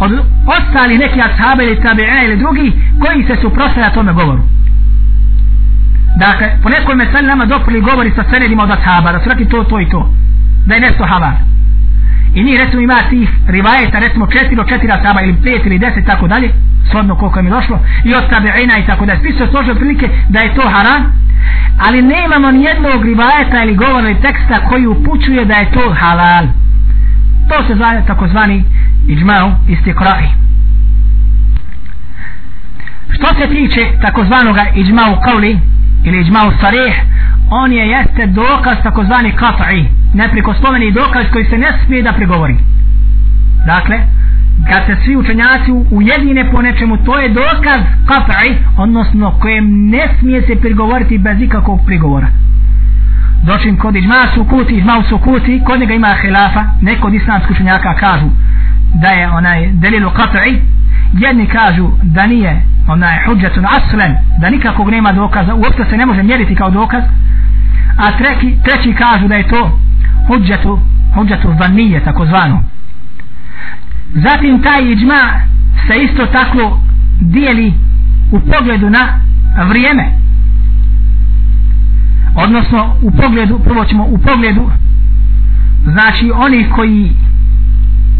od 0.00 0.12
ostali 0.46 0.98
neki 0.98 1.20
ashaba 1.20 1.62
ili 1.62 1.80
tabi'ina 1.82 2.24
ili 2.24 2.36
drugi 2.36 2.72
koji 3.00 3.24
se 3.24 3.36
suprostavlja 3.42 3.90
tome 3.90 4.12
govoru. 4.12 4.42
Dakle 6.18 6.46
po 6.62 6.68
nekoj 6.68 6.94
meseli 6.94 7.26
nama 7.26 7.44
doprili 7.46 7.80
govori 7.80 8.12
sa 8.16 8.24
senedima 8.30 8.62
od 8.62 8.70
ashaba 8.70 9.12
da 9.12 9.20
su 9.20 9.28
rekli 9.28 9.48
to, 9.48 9.64
to 9.64 9.80
i 9.80 9.88
to 9.88 10.14
da 10.66 10.74
je 10.74 10.80
nešto 10.80 11.04
havar 11.04 11.34
i 12.34 12.44
mi 12.44 12.56
recimo 12.56 12.82
ima 12.82 12.98
tih 13.10 13.28
rivajeta 13.48 13.98
recimo 13.98 14.26
četiri 14.26 14.56
do 14.56 14.64
četiri 14.64 14.92
asaba 14.92 15.20
ili 15.22 15.42
pet 15.44 15.66
ili 15.66 15.78
deset 15.78 16.06
tako 16.06 16.28
dalje 16.28 16.50
shodno 16.90 17.16
koliko 17.16 17.38
je 17.38 17.42
mi 17.42 17.50
došlo 17.50 17.78
i 18.04 18.14
od 18.14 18.30
tabeina 18.30 18.78
i 18.78 18.86
tako 18.86 19.06
dalje. 19.06 19.20
Svi 19.20 19.32
su 19.32 19.46
složili 19.50 19.78
prilike 19.78 20.08
da 20.28 20.40
je 20.40 20.54
to 20.54 20.68
haram 20.68 21.12
ali 21.86 22.02
nemamo 22.02 22.50
ni 22.50 22.64
jednog 22.64 23.04
rivajeta 23.04 23.62
ili 23.62 23.74
govora 23.74 24.10
ili 24.10 24.20
teksta 24.20 24.60
koji 24.68 24.86
upućuje 24.86 25.44
da 25.44 25.54
je 25.54 25.70
to 25.70 25.94
halal. 26.00 26.44
To 27.48 27.66
se 27.66 27.74
zove 27.74 28.02
takozvani 28.06 28.64
iđmao 29.08 29.52
istikrahi 29.68 30.28
što 33.12 33.26
se 33.26 33.48
tiče 33.48 33.80
takozvanoga 34.02 34.66
iđmao 34.74 35.20
kauli 35.24 35.58
ili 36.04 36.20
iđmao 36.20 36.52
sarih 36.60 36.94
on 37.50 37.72
je 37.72 37.88
jeste 37.88 38.26
dokaz 38.26 38.76
takozvani 38.82 39.32
kafa'i 39.32 39.84
neprikosloveni 40.14 40.92
dokaz 40.92 41.24
koji 41.32 41.44
se 41.44 41.58
ne 41.58 41.72
smije 41.84 42.02
da 42.02 42.12
pregovori 42.12 42.56
dakle 43.66 43.98
kad 44.68 44.86
se 44.86 44.96
svi 45.04 45.16
učenjaci 45.16 45.70
ujedine 45.90 46.50
po 46.50 46.62
nečemu 46.62 46.96
to 46.96 47.18
je 47.18 47.28
dokaz 47.28 47.80
kafa'i 48.06 48.54
odnosno 48.76 49.38
kojem 49.40 49.88
ne 49.90 50.08
smije 50.18 50.42
se 50.42 50.60
prigovoriti 50.60 51.18
bez 51.18 51.42
ikakvog 51.42 51.80
prigovora. 51.86 52.26
Dočim 53.42 53.76
kod 53.76 53.96
iđma 53.96 54.26
su 54.34 54.44
kuti 54.44 54.74
iđma 54.74 55.02
su 55.02 55.08
sukuti 55.08 55.62
kod 55.66 55.80
njega 55.80 55.94
ima 55.94 56.16
hilafa 56.22 56.64
neko 56.80 57.06
od 57.06 57.14
islamskih 57.14 57.50
učenjaka 57.50 57.94
kažu 57.94 58.26
da 58.94 59.08
je 59.08 59.30
onaj 59.30 59.68
delilu 59.72 60.10
kafa'i 60.10 60.60
jedni 61.12 61.46
kažu 61.46 61.90
da 62.02 62.26
nije 62.26 62.62
onaj 62.88 63.24
huđetun 63.26 63.66
aslen 63.66 64.16
da 64.40 64.50
nikakvog 64.50 64.90
nema 64.90 65.12
dokaza 65.12 65.54
uopšte 65.54 65.84
se 65.90 65.96
ne 65.96 66.06
može 66.06 66.22
mjeriti 66.22 66.54
kao 66.54 66.70
dokaz. 66.70 67.02
A 67.96 68.18
treći, 68.18 68.58
treći 68.64 68.94
kažu 68.94 69.28
da 69.28 69.34
je 69.34 69.48
to 69.48 69.78
huđetu 70.26 70.80
huđetu 71.14 71.54
vanije 71.60 72.04
takozvano. 72.04 72.62
Zatim 74.14 74.62
taj 74.62 74.92
iđma 74.92 75.20
se 75.86 76.02
isto 76.02 76.26
tako 76.26 76.80
dijeli 77.20 77.74
u 78.32 78.40
pogledu 78.40 78.90
na 78.90 79.20
vrijeme. 79.68 80.04
Odnosno 82.34 82.96
u 83.02 83.10
pogledu 83.10 83.58
prvo 83.58 83.84
ćemo 83.84 84.04
u 84.04 84.18
pogledu 84.18 84.70
znači 85.84 86.32
oni 86.34 86.68
koji 86.70 87.12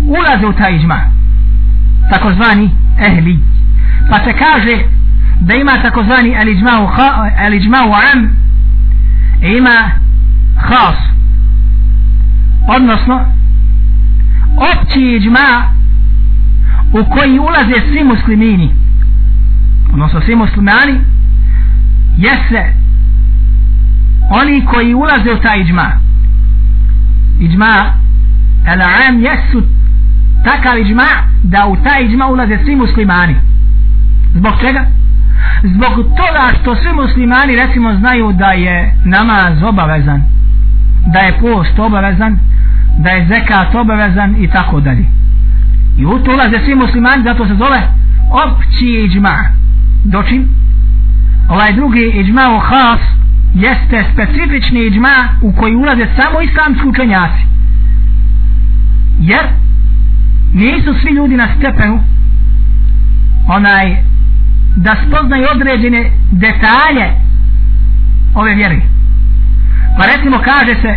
ulaze 0.07 0.47
u 0.47 0.53
taj 0.53 0.77
iđma 0.77 1.20
takozvani 2.11 2.71
ehli. 2.99 3.39
Pa 4.11 4.25
se 4.25 4.33
kaže 4.33 4.85
da 5.41 5.55
ima 5.55 5.73
takozvani 5.83 6.35
eliđmau 7.47 7.93
am 8.13 8.31
i 9.43 9.57
ima 9.57 9.91
khas. 10.69 10.97
Odnosno 12.69 13.25
opći 14.57 15.01
iđma 15.01 15.73
u 16.93 17.05
koji 17.11 17.39
ulaze 17.39 17.75
svi 17.89 18.05
muslimini. 18.05 18.75
Odnosno 19.93 20.21
svi 20.21 20.37
muslimani 20.37 21.01
jeste 22.17 22.75
oni 24.31 24.65
koji 24.65 24.95
ulaze 24.95 25.33
u 25.33 25.43
taj 25.43 25.61
iđma 25.61 25.91
iđma 27.41 27.93
el 28.67 28.83
am 28.83 29.21
jesu 29.21 29.63
takav 30.45 30.79
iđma 30.79 31.09
da 31.43 31.67
u 31.67 31.77
taj 31.77 32.05
iđma 32.05 32.27
ulaze 32.27 32.59
svi 32.65 32.77
muslimani. 32.77 33.35
Zbog 34.35 34.53
čega? 34.61 34.87
zbog 35.63 35.95
toga 35.95 36.53
što 36.61 36.75
svi 36.75 36.93
muslimani 36.93 37.57
recimo 37.57 37.95
znaju 37.95 38.33
da 38.33 38.51
je 38.53 38.95
namaz 39.05 39.63
obavezan 39.63 40.23
da 41.07 41.19
je 41.19 41.39
post 41.41 41.79
obavezan 41.79 42.39
da 42.99 43.11
je 43.11 43.27
zekat 43.27 43.75
obavezan 43.75 44.37
i 44.39 44.49
tako 44.49 44.81
dalje. 44.81 45.05
I 45.99 46.07
u 46.07 46.19
to 46.19 46.33
ulaze 46.33 46.65
svi 46.65 46.75
muslimani 46.75 47.23
zato 47.25 47.47
se 47.47 47.55
zove 47.55 47.81
opći 48.45 48.87
iđma. 49.07 49.37
Dočim? 50.05 50.49
Ovaj 51.49 51.73
drugi 51.73 52.13
iđma 52.15 52.43
u 52.57 52.59
has 52.59 53.01
jeste 53.55 54.05
specifični 54.13 54.87
iđma 54.87 55.29
u 55.43 55.53
koji 55.53 55.77
ulaze 55.77 56.07
samo 56.17 56.41
islamski 56.41 56.89
učenjaci. 56.89 57.43
Jer 59.21 59.45
nisu 60.53 60.95
svi 61.03 61.11
ljudi 61.11 61.37
na 61.37 61.49
stepenu 61.59 62.01
onaj 63.49 63.97
da 64.77 64.97
spoznaju 65.07 65.47
određene 65.55 66.11
detalje 66.31 67.07
ove 68.35 68.55
vjere. 68.55 68.81
Pa 69.99 70.07
recimo 70.07 70.39
kaže 70.45 70.75
se 70.75 70.95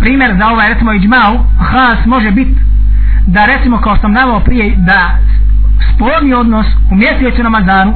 primjer 0.00 0.36
za 0.38 0.48
ovaj 0.48 0.68
recimo 0.68 0.92
iđmau 0.92 1.44
has 1.58 2.06
može 2.06 2.30
biti 2.30 2.54
da 3.26 3.44
recimo 3.44 3.78
kao 3.78 3.96
sam 3.96 4.12
navao 4.12 4.40
prije 4.40 4.76
da 4.76 5.18
spolni 5.94 6.34
odnos 6.34 6.66
u 6.90 6.94
mjesecu 6.94 7.42
Ramazanu 7.42 7.92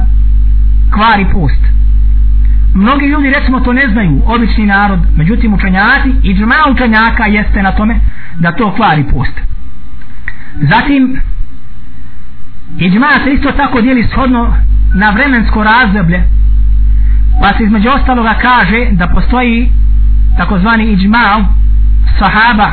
kvari 0.93 1.25
post. 1.33 1.61
Mnogi 2.73 3.05
ljudi 3.05 3.29
recimo 3.29 3.59
to 3.59 3.73
ne 3.73 3.87
znaju 3.91 4.21
obični 4.25 4.65
narod 4.65 4.99
međutim 5.15 5.53
učenjaci 5.53 6.09
i 6.23 6.33
džma 6.35 6.71
učenjaka 6.71 7.25
jeste 7.25 7.61
na 7.61 7.71
tome 7.71 7.99
da 8.39 8.51
to 8.51 8.73
kvari 8.75 9.03
post 9.13 9.41
zatim 10.55 11.19
iđma 12.79 13.07
se 13.23 13.33
isto 13.33 13.51
tako 13.51 13.81
dijeli 13.81 14.07
shodno 14.11 14.55
na 14.95 15.09
vremensko 15.09 15.63
razdoblje 15.63 16.23
pa 17.41 17.57
se 17.57 17.63
između 17.63 17.89
ostaloga 17.89 18.35
kaže 18.41 18.87
da 18.91 19.07
postoji 19.07 19.71
takozvani 20.37 20.91
iđma 20.91 21.45
sahaba 22.19 22.71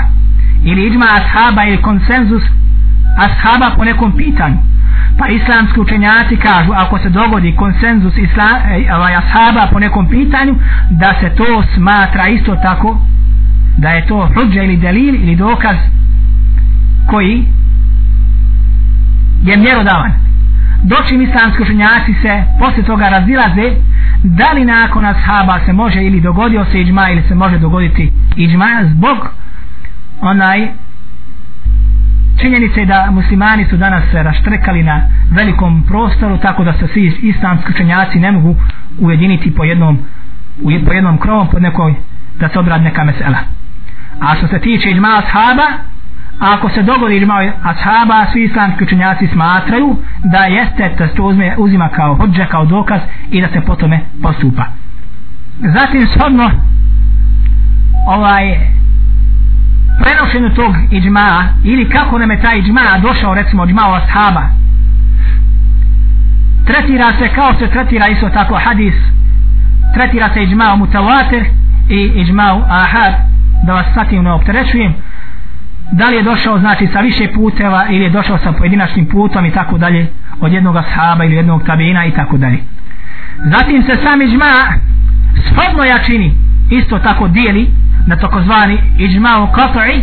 ili 0.64 0.86
iđma 0.86 1.06
ashaba 1.14 1.64
ili 1.64 1.82
konsenzus 1.82 2.42
ashaba 3.18 3.70
po 3.76 3.84
nekom 3.84 4.16
pitanju. 4.16 4.56
Pa 5.18 5.28
islamski 5.28 5.80
učenjaci 5.80 6.36
kažu 6.36 6.72
ako 6.72 6.98
se 6.98 7.08
dogodi 7.08 7.56
konsenzus 7.56 8.16
islama, 8.16 8.58
e, 8.70 8.94
ovaj, 8.94 9.14
ashaba 9.16 9.68
po 9.72 9.78
nekom 9.78 10.08
pitanju 10.08 10.54
da 10.90 11.14
se 11.20 11.30
to 11.36 11.62
smatra 11.74 12.28
isto 12.28 12.56
tako 12.56 13.00
da 13.76 13.88
je 13.90 14.06
to 14.06 14.28
hudja 14.34 14.62
ili 14.62 14.76
delil 14.76 15.14
ili 15.14 15.36
dokaz 15.36 15.76
koji 17.06 17.44
je 19.50 19.56
mjerodavan. 19.56 20.12
Dočim 20.82 21.22
islamski 21.22 21.62
učenjaci 21.62 22.14
se 22.22 22.44
posle 22.58 22.82
toga 22.82 23.08
razilaze 23.08 23.70
da 24.22 24.52
li 24.52 24.64
nakon 24.64 25.04
ashaba 25.04 25.60
se 25.66 25.72
može 25.72 26.02
ili 26.02 26.20
dogodio 26.20 26.64
se 26.64 26.80
iđma 26.80 27.10
ili 27.10 27.22
se 27.28 27.34
može 27.34 27.58
dogoditi 27.58 28.12
iđma 28.36 28.66
zbog 28.84 29.18
onaj 30.20 30.68
činjenice 32.40 32.84
da 32.84 33.08
muslimani 33.10 33.66
su 33.70 33.76
danas 33.76 34.02
se 34.10 34.22
raštrekali 34.22 34.82
na 34.82 35.02
velikom 35.30 35.82
prostoru 35.82 36.38
tako 36.38 36.64
da 36.64 36.72
se 36.72 36.86
svi 36.92 37.18
islamski 37.22 37.72
učenjaci 37.72 38.18
ne 38.18 38.32
mogu 38.32 38.56
ujediniti 38.98 39.54
po 39.54 39.64
jednom 39.64 39.98
po 40.86 40.92
jednom 40.92 41.18
krovom 41.18 41.48
pod 41.48 41.62
nekoj 41.62 41.94
da 42.40 42.48
se 42.48 42.58
obrad 42.58 42.82
neka 42.82 43.04
mesela. 43.04 43.38
A 44.20 44.36
što 44.36 44.46
se 44.46 44.58
tiče 44.58 44.90
iđma 44.90 45.08
ashaba 45.08 45.66
ako 46.40 46.68
se 46.68 46.82
dogodi 46.82 47.16
iđma 47.16 47.52
ashaba 47.62 48.26
svi 48.32 48.44
islamski 48.44 48.84
učenjaci 48.84 49.26
smatraju 49.32 49.96
da 50.24 50.38
jeste 50.38 50.94
da 50.98 51.08
se 51.08 51.14
to 51.14 51.22
uzme, 51.22 51.54
uzima 51.58 51.88
kao 51.88 52.14
hođe 52.14 52.46
kao 52.46 52.64
dokaz 52.64 53.00
i 53.30 53.40
da 53.40 53.48
se 53.48 53.60
po 53.60 53.74
tome 53.74 54.00
postupa. 54.22 54.64
Zatim 55.58 56.06
shodno 56.06 56.50
ovaj 58.06 58.58
prenošenju 60.02 60.54
tog 60.54 60.74
iđma 60.90 61.44
ili 61.64 61.90
kako 61.90 62.18
nam 62.18 62.30
je 62.30 62.40
taj 62.40 62.58
iđma 62.58 62.80
došao 63.02 63.34
recimo 63.34 63.64
iđma 63.64 63.82
o 63.88 63.94
ashaba. 63.94 64.42
Tretira 66.66 67.12
se 67.18 67.28
kao 67.28 67.54
se 67.58 67.70
tretira 67.70 68.08
isto 68.08 68.28
tako 68.28 68.54
hadis 68.64 68.94
tretira 69.94 70.28
se 70.34 70.42
iđma 70.42 70.76
mutawatir 70.76 71.44
i 71.88 72.12
iđma 72.14 72.62
ahad 72.68 73.14
da 73.66 73.72
vas 73.72 73.86
satim 73.94 74.22
ne 74.22 74.32
opterećujem 74.32 74.94
da 75.92 76.08
li 76.08 76.16
je 76.16 76.22
došao 76.22 76.58
znači 76.58 76.88
sa 76.92 77.00
više 77.00 77.28
puteva 77.34 77.86
ili 77.90 78.04
je 78.04 78.10
došao 78.10 78.38
sa 78.38 78.52
pojedinačnim 78.52 79.06
putom 79.08 79.46
i 79.46 79.50
tako 79.50 79.78
dalje 79.78 80.06
od 80.40 80.52
jednog 80.52 80.76
ashaba 80.76 81.24
ili 81.24 81.34
jednog 81.34 81.62
tabina 81.66 82.06
i 82.06 82.10
tako 82.10 82.36
dalje. 82.36 82.58
Zatim 83.44 83.82
se 83.82 83.96
sam 84.02 84.22
iđma 84.22 84.44
shodno 85.46 85.84
jačini 85.84 86.34
isto 86.70 86.98
tako 86.98 87.28
dijeli 87.28 87.70
na 88.06 88.16
tokozvani 88.16 88.78
iđma 88.98 89.38
u 89.42 89.54
kat'i 89.54 90.02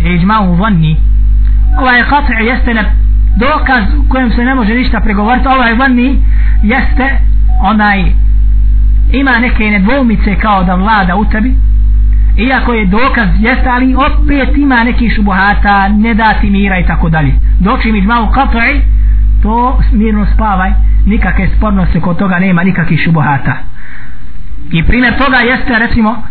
i 0.00 0.18
iđma'u 0.18 0.58
vanni. 0.60 0.96
Ovaj 1.78 2.02
kat'i 2.02 2.42
jeste 2.42 2.74
na 2.74 2.84
dokaz 3.36 3.84
u 3.98 4.08
kojem 4.08 4.30
se 4.30 4.44
ne 4.44 4.54
može 4.54 4.74
ništa 4.74 5.00
pregovoriti 5.00 5.48
ovaj 5.48 5.74
vanni 5.74 6.22
jeste 6.62 7.18
onaj 7.62 8.12
ima 9.12 9.38
neke 9.38 9.64
nedvomice 9.64 10.34
kao 10.34 10.64
da 10.64 10.74
vlada 10.74 11.16
u 11.16 11.24
tebi 11.24 11.54
iako 12.36 12.72
je 12.72 12.86
dokaz 12.86 13.28
jeste 13.38 13.68
ali 13.68 13.94
opet 13.94 14.56
ima 14.56 14.84
neki 14.84 15.10
šubuhata 15.10 15.88
ne 15.88 16.14
dati 16.14 16.50
mira 16.50 16.78
i 16.78 16.86
tako 16.86 17.08
dalje. 17.08 17.32
Dok 17.60 17.84
im 17.84 17.94
iđma'u 17.94 18.30
qat'i 18.30 18.80
to 19.42 19.80
mirno 19.92 20.26
spavaj 20.34 20.72
nikakve 21.06 21.48
spornosti 21.56 22.00
kod 22.00 22.18
toga 22.18 22.38
nema 22.38 22.62
nikakvih 22.62 23.00
šubuhata. 23.04 23.56
I 24.72 24.82
primjer 24.82 25.16
toga 25.18 25.36
jeste 25.36 25.78
recimo 25.78 26.22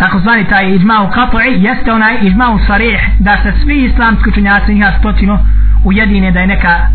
takozvani 0.00 0.44
taj 0.44 0.74
iđma 0.74 0.94
u 1.02 1.38
jeste 1.58 1.92
onaj 1.92 2.18
iđma 2.22 2.50
u 2.50 2.58
sarih 2.66 3.00
da 3.18 3.38
se 3.42 3.52
svi 3.62 3.84
islamski 3.84 4.28
učenjaci 4.28 4.74
njih 4.74 4.84
stotino 4.98 5.38
ujedine 5.84 6.30
da 6.30 6.40
je 6.40 6.46
neka 6.46 6.88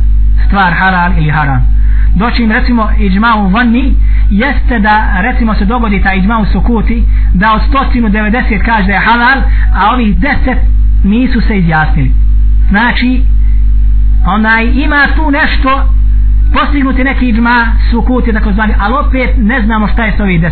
stvar 0.48 0.74
halal 0.74 1.12
ili 1.18 1.30
haram 1.30 1.83
doći 2.16 2.46
recimo 2.46 2.90
iđma 3.00 3.36
u 3.36 3.50
vanni 3.50 3.96
jeste 4.30 4.80
da 4.80 5.22
recimo 5.22 5.56
se 5.56 5.66
dogodi 5.66 6.04
ta 6.04 6.14
iđma 6.14 6.40
u 6.40 6.46
sukuti 6.46 7.04
da 7.34 7.54
od 7.54 7.62
190 7.94 8.66
kaže 8.66 8.88
da 8.88 8.94
je 8.94 9.00
halal 9.00 9.42
a 9.76 9.94
ovih 9.94 10.18
10 10.18 10.56
nisu 11.04 11.42
se 11.42 11.58
izjasnili. 11.58 12.12
Znači 12.70 13.24
onaj 14.26 14.66
ima 14.66 15.08
tu 15.16 15.32
nešto 15.32 15.90
postignuti 16.54 17.04
neki 17.04 17.30
iđma 17.30 17.66
sukuti 17.92 18.34
tako 18.34 18.54
zvani 18.54 18.74
ali 18.80 18.94
opet 19.08 19.30
ne 19.38 19.62
znamo 19.62 19.88
šta 19.88 20.06
je 20.06 20.14
s 20.18 20.20
ovih 20.20 20.42
10 20.42 20.50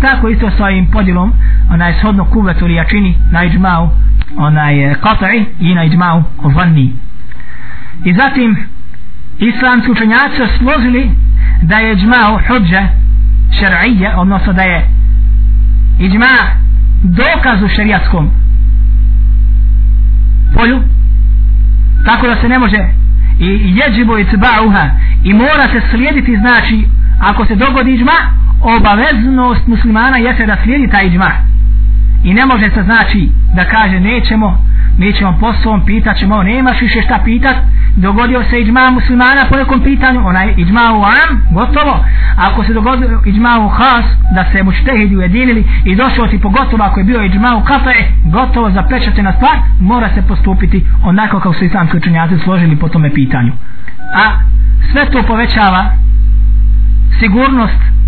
tako 0.00 0.28
isto 0.28 0.50
sa 0.50 0.64
ovim 0.64 0.90
podjelom 0.90 1.32
onaj 1.70 1.92
shodno 1.92 2.24
kuvetu 2.24 2.64
ili 2.64 2.74
jačini 2.74 3.16
na 3.32 3.44
iđmau 3.44 3.90
onaj 4.36 4.74
qat'i 4.74 5.44
i 5.60 5.74
na 5.74 5.84
iđmau 5.84 6.22
vanni. 6.42 6.92
I 8.04 8.14
zatim 8.14 8.56
islamski 9.40 9.90
učenjaci 9.90 10.36
su 10.36 10.58
složili 10.58 11.10
da 11.62 11.76
je 11.76 11.92
iđmau 11.92 12.38
huđa 12.48 12.88
šar'ija 13.60 14.16
odnosno 14.16 14.52
da 14.52 14.62
je 14.62 14.88
iđma 16.00 16.26
dokaz 17.02 17.62
u 17.62 17.68
šarijatskom 17.68 18.30
polju 20.54 20.82
tako 22.06 22.26
da 22.26 22.36
se 22.40 22.48
ne 22.48 22.58
može 22.58 22.78
i 23.40 23.76
jeđibo 23.76 24.18
i 24.18 24.24
cba'uha 24.24 24.90
i 25.24 25.34
mora 25.34 25.68
se 25.72 25.80
slijediti 25.90 26.36
znači 26.36 26.86
ako 27.20 27.46
se 27.46 27.54
dogodi 27.54 27.94
iđma 27.94 28.12
obaveznost 28.60 29.66
muslimana 29.66 30.16
jeste 30.16 30.46
da 30.46 30.56
slijedi 30.62 30.88
taj 30.90 31.06
iđma. 31.06 31.30
I 32.24 32.34
ne 32.34 32.46
može 32.46 32.70
se 32.70 32.82
znači 32.82 33.30
da 33.54 33.64
kaže 33.64 34.00
nećemo 34.00 34.64
nećemo 35.00 35.38
poslom 35.40 35.84
pitat 35.86 36.16
ćemo 36.16 36.42
nemaš 36.42 36.80
više 36.80 37.02
šta 37.02 37.18
pitat? 37.24 37.56
Dogodio 37.96 38.44
se 38.44 38.60
iđma 38.60 38.90
muslimana 38.90 39.42
po 39.48 39.56
nekom 39.56 39.80
pitanju 39.80 40.20
onaj 40.26 40.54
iđma 40.56 40.80
u 40.98 41.02
am 41.04 41.30
gotovo. 41.50 42.04
Ako 42.36 42.64
se 42.64 42.72
dogodio 42.72 43.22
iđma 43.26 43.58
u 43.60 43.68
has 43.68 44.04
da 44.34 44.44
se 44.52 44.62
muštehidi 44.62 45.16
ujedinili 45.16 45.64
i 45.84 45.96
došao 45.96 46.26
ti 46.26 46.40
pogotovo 46.40 46.84
ako 46.84 47.00
je 47.00 47.04
bio 47.04 47.24
iđma 47.24 47.56
u 47.56 47.64
kafe 47.64 47.94
gotovo 48.24 48.70
zapečate 48.70 49.22
na 49.22 49.32
stvar 49.32 49.56
mora 49.80 50.08
se 50.14 50.22
postupiti 50.28 50.86
onako 51.04 51.40
kao 51.40 51.52
su 51.52 51.64
islamski 51.64 51.96
učenjaci 51.96 52.38
složili 52.44 52.76
po 52.76 52.88
tome 52.88 53.14
pitanju. 53.14 53.52
A 54.14 54.24
sve 54.92 55.10
to 55.10 55.22
povećava 55.22 55.92
sigurnost 57.20 57.99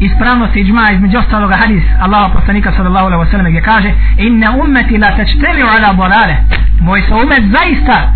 ispravno 0.00 0.48
se 0.52 0.60
iđma 0.60 0.90
između 0.90 1.18
ostaloga 1.18 1.56
hadis 1.56 1.82
Allaha 2.00 2.28
poslanika 2.34 2.72
sallallahu 2.72 3.06
alaihi 3.06 3.24
wa 3.24 3.30
sallam 3.30 3.46
gdje 3.46 3.62
kaže 3.62 3.92
inna 4.18 4.50
ummeti 4.64 4.98
la 4.98 5.16
tačteli 5.16 5.62
ala 5.62 5.92
bolale 5.92 6.36
moj 6.80 7.02
se 7.02 7.14
umet 7.14 7.42
zaista 7.58 8.12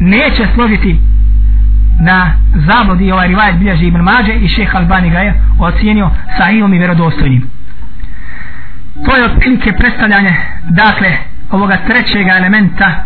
neće 0.00 0.46
složiti 0.54 1.00
na 2.00 2.30
zabludi 2.54 3.12
ovaj 3.12 3.28
rivajet 3.28 3.56
bilježi 3.56 3.86
Ibn 3.86 4.00
Mađe 4.00 4.32
i 4.32 4.48
šeha 4.48 4.78
Albani 4.78 5.10
ga 5.10 5.18
je 5.18 5.40
ocijenio 5.58 6.10
sahihom 6.36 6.74
i 6.74 6.78
verodostojnim 6.78 7.50
to 9.04 9.16
je 9.16 9.24
otprilike 9.24 9.72
predstavljanje 9.72 10.34
dakle 10.70 11.16
ovoga 11.50 11.76
trećega 11.86 12.36
elementa 12.36 13.04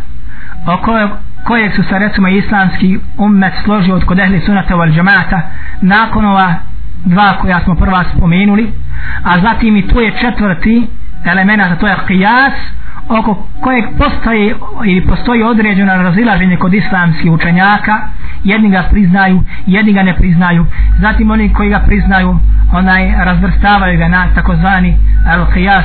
o 0.67 0.77
kojeg, 0.77 1.11
kojeg 1.45 1.73
su 1.75 1.83
se 1.83 1.99
recimo 1.99 2.29
islamski 2.29 2.99
ummet 3.17 3.53
složio 3.65 3.95
od 3.95 4.05
kod 4.05 4.19
ehli 4.19 4.41
sunata 4.41 4.75
wal 4.75 4.95
džamata 4.95 5.41
nakon 5.81 6.25
ova 6.25 6.55
dva 7.05 7.37
koja 7.41 7.61
smo 7.61 7.75
prva 7.75 8.05
spomenuli 8.17 8.73
a 9.25 9.39
zatim 9.39 9.77
i 9.77 9.89
tu 9.89 10.01
je 10.01 10.13
četvrti 10.21 10.87
element 11.25 11.63
a 11.63 11.77
to 11.77 11.87
je 11.87 11.97
qiyas 12.09 12.53
oko 13.09 13.47
kojeg 13.61 13.85
postoji 13.99 14.55
ili 14.85 15.07
postoji 15.07 15.43
određeno 15.43 16.03
razilaženje 16.03 16.57
kod 16.57 16.75
islamskih 16.75 17.33
učenjaka. 17.33 18.01
Jedni 18.45 18.71
ga 18.71 18.83
priznaju 18.91 19.43
jedni 19.67 19.93
ga 19.93 20.03
ne 20.03 20.15
priznaju. 20.17 20.67
Zatim 20.99 21.31
oni 21.31 21.53
koji 21.53 21.71
ga 21.71 21.81
priznaju 21.87 22.39
onaj 22.73 23.13
razvrstavaju 23.25 23.99
ga 23.99 24.09
na 24.09 24.27
takozvani 24.35 24.97
al-qiyas 25.27 25.85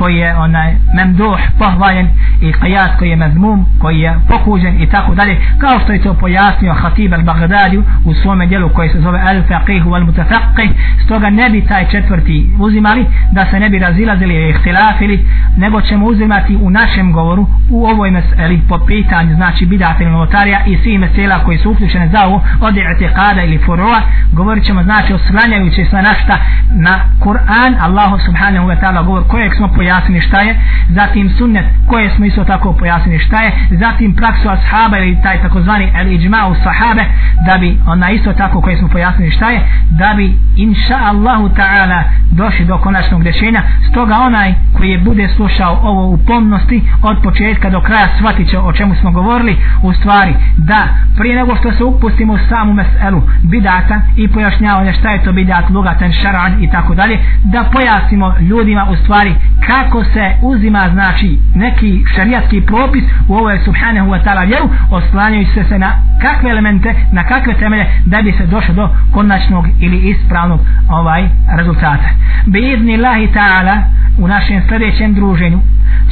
koji 0.00 0.16
je 0.16 0.36
onaj 0.36 0.74
memduh 0.94 1.38
pohvaljen 1.58 2.08
i 2.40 2.52
qiyas 2.52 2.96
koji 2.98 3.10
je 3.10 3.16
mezmum 3.16 3.66
koji 3.78 4.00
je 4.00 4.14
pokuđen 4.28 4.82
i 4.82 4.86
tako 4.86 5.14
dalje. 5.14 5.36
Kao 5.58 5.80
što 5.80 5.92
je 5.92 6.02
to 6.02 6.14
pojasnio 6.14 6.72
Hatib 6.72 7.12
al-Baghdadi 7.12 7.82
u 8.04 8.14
svome 8.14 8.46
dijelu 8.46 8.68
koji 8.68 8.88
se 8.88 9.00
zove 9.00 9.18
al-faqih 9.18 9.84
wal-mutafaqih 9.84 10.70
stoga 11.04 11.30
ne 11.30 11.50
bi 11.50 11.66
taj 11.66 11.88
četvrti 11.90 12.50
uzimali 12.60 13.06
da 13.32 13.46
se 13.46 13.60
ne 13.60 13.70
bi 13.70 13.78
razilazili 13.78 14.34
i 14.34 14.48
ihtilafili 14.48 15.26
nego 15.56 15.80
ćemo 15.80 16.06
uzimati 16.06 16.56
u 16.56 16.70
našem 16.70 17.12
govoru 17.12 17.46
u 17.70 17.86
ovoj 17.86 18.10
meseli 18.10 18.62
po 18.68 18.78
pitanju 18.86 19.34
znači 19.34 19.66
bidata 19.66 20.02
ili 20.02 20.12
novotarija 20.12 20.60
i 20.66 20.78
svi 20.82 20.98
mesela 20.98 21.44
koji 21.44 21.58
su 21.58 21.70
uključene 21.70 22.08
za 22.08 22.24
ovo 22.26 22.42
od 22.60 22.74
i'tiqada 22.74 23.44
ili 23.44 23.58
furua 23.58 24.00
govorit 24.32 24.64
ćemo 24.64 24.82
znači 24.82 25.12
oslanjajući 25.12 25.84
se 25.84 26.02
našta 26.02 26.38
na 26.74 26.98
Kur'an 27.20 27.74
Allahu 27.80 28.18
subhanahu 28.26 28.68
wa 28.68 28.80
ta'ala 28.80 29.04
govor 29.04 29.24
kojeg 29.28 29.54
smo 29.54 29.68
pojasnili 29.68 29.89
pojasnili 29.90 30.20
šta 30.20 30.40
je 30.40 30.60
zatim 30.88 31.30
sunnet 31.38 31.64
koje 31.86 32.10
smo 32.10 32.24
isto 32.24 32.44
tako 32.44 32.72
pojasnili 32.72 33.18
šta 33.18 33.40
je 33.40 33.52
zatim 33.70 34.14
praksu 34.16 34.48
ashaba 34.48 34.98
ili 34.98 35.22
taj 35.22 35.42
takozvani 35.42 35.92
el 35.94 36.12
iđma 36.12 36.46
u 36.46 36.54
sahabe 36.54 37.04
da 37.46 37.58
bi 37.58 37.78
ona 37.86 38.10
isto 38.10 38.32
tako 38.32 38.60
koje 38.60 38.76
smo 38.76 38.88
pojasnili 38.88 39.30
šta 39.30 39.50
je 39.50 39.60
da 39.90 40.14
bi 40.16 40.38
inša 40.56 40.98
Allahu 41.10 41.48
ta'ala 41.48 42.02
došli 42.30 42.64
do 42.64 42.78
konačnog 42.78 43.22
rješenja. 43.22 43.62
Stoga 43.90 44.14
onaj 44.14 44.54
koji 44.76 44.90
je 44.90 44.98
bude 44.98 45.28
slušao 45.36 45.78
ovo 45.82 46.14
u 46.14 46.18
pomnosti 46.18 46.82
od 47.02 47.16
početka 47.22 47.70
do 47.70 47.80
kraja 47.80 48.08
shvatit 48.18 48.50
će 48.50 48.58
o 48.58 48.72
čemu 48.72 48.94
smo 48.94 49.10
govorili 49.10 49.56
u 49.82 49.92
stvari 49.92 50.34
da 50.56 50.88
prije 51.16 51.36
nego 51.36 51.56
što 51.56 51.72
se 51.72 51.84
upustimo 51.84 52.32
u 52.32 52.38
samu 52.48 52.72
meselu 52.72 53.22
bidata 53.42 54.00
i 54.16 54.28
pojašnjavanje 54.28 54.92
šta 54.92 55.10
je 55.10 55.22
to 55.24 55.32
bidat 55.32 55.70
lugatan 55.70 56.12
šaran 56.12 56.64
i 56.64 56.70
tako 56.70 56.94
dalje 56.94 57.18
da 57.44 57.64
pojasnimo 57.72 58.34
ljudima 58.40 58.86
u 58.90 58.96
stvari 58.96 59.34
kako 59.70 60.04
se 60.04 60.32
uzima 60.42 60.88
znači 60.92 61.38
neki 61.54 62.04
šarijatski 62.14 62.60
propis 62.60 63.04
u 63.28 63.34
ovoj 63.34 63.58
subhanahu 63.64 64.10
wa 64.10 64.24
ta'ala 64.24 64.46
vjeru 64.46 64.68
oslanjajući 64.90 65.50
se, 65.54 65.64
se 65.64 65.78
na 65.78 65.92
kakve 66.22 66.50
elemente 66.50 66.94
na 67.12 67.24
kakve 67.24 67.54
temelje 67.54 67.86
da 68.06 68.22
bi 68.22 68.32
se 68.32 68.46
došlo 68.46 68.74
do 68.74 68.88
konačnog 69.12 69.64
ili 69.80 70.10
ispravnog 70.10 70.60
ovaj 70.88 71.28
rezultata. 71.56 72.08
Bi 72.46 72.72
idni 72.72 72.96
lahi 72.96 73.28
ta'ala 73.34 73.82
u 74.18 74.28
našem 74.28 74.62
sljedećem 74.68 75.14
druženju 75.14 75.60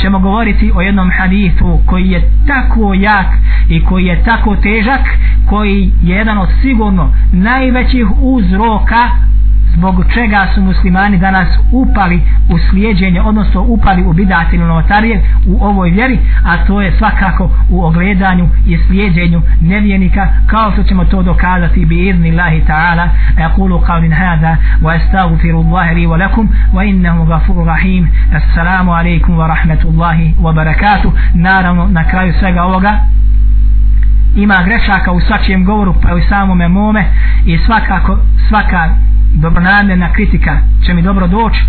ćemo 0.01 0.19
govoriti 0.19 0.73
o 0.75 0.81
jednom 0.81 1.11
hadithu 1.19 1.81
koji 1.87 2.11
je 2.11 2.31
tako 2.47 2.95
jak 2.95 3.27
i 3.69 3.85
koji 3.85 4.07
je 4.07 4.25
tako 4.25 4.57
težak 4.57 5.01
koji 5.49 5.93
je 6.03 6.17
jedan 6.17 6.39
od 6.39 6.49
sigurno 6.63 7.13
najvećih 7.33 8.07
uzroka 8.21 9.11
zbog 9.79 10.05
čega 10.15 10.47
su 10.55 10.63
muslimani 10.63 11.19
danas 11.19 11.49
upali 11.73 12.21
u 12.51 12.59
slijedjenje, 12.59 13.21
odnosno 13.21 13.63
upali 13.63 14.03
u 14.03 14.13
bidat 14.13 14.53
ili 14.53 14.65
novotarije 14.65 15.23
u 15.47 15.65
ovoj 15.65 15.91
vjeri, 15.91 16.19
a 16.45 16.67
to 16.67 16.81
je 16.83 16.93
svakako 16.99 17.51
u 17.71 17.85
ogledanju 17.85 18.49
i 18.67 18.79
slijedjenju 18.87 19.43
nevjenika, 19.61 20.29
kao 20.47 20.73
što 20.73 20.83
ćemo 20.83 21.05
to 21.05 21.23
dokazati 21.23 21.85
bi 21.87 22.09
izni 22.09 22.31
Allahi 22.31 22.63
ta'ala, 22.69 23.09
aqulu 23.37 23.81
qavlin 23.81 24.15
hada, 24.15 24.57
wa 24.83 24.97
astagfiru 24.97 25.59
Allahi 25.59 25.95
li 25.95 26.07
wa 26.07 26.19
lakum, 26.19 26.49
wa 26.75 26.89
innahu 26.89 27.25
gafuru 27.25 27.65
rahim, 27.65 28.09
assalamu 28.35 28.93
alaikum 28.93 29.39
wa 29.39 29.47
rahmetullahi 29.47 30.35
wa 30.41 30.55
barakatuh, 30.55 31.13
naravno 31.35 31.87
na 31.87 32.05
kraju 32.05 32.33
svega 32.41 32.63
ovoga, 32.63 32.99
ima 34.37 34.63
grešaka 34.65 35.13
u 35.13 35.21
svačijem 35.21 35.65
govoru 35.65 35.95
pa 36.03 36.19
i 36.19 36.23
samome 36.29 36.69
mome 36.69 37.05
i 37.47 37.59
svakako 37.59 38.19
svaka 38.49 38.89
dobronamljena 39.35 40.13
kritika 40.13 40.59
će 40.87 40.95
mi 40.95 41.03
dobro 41.03 41.27
doći 41.27 41.61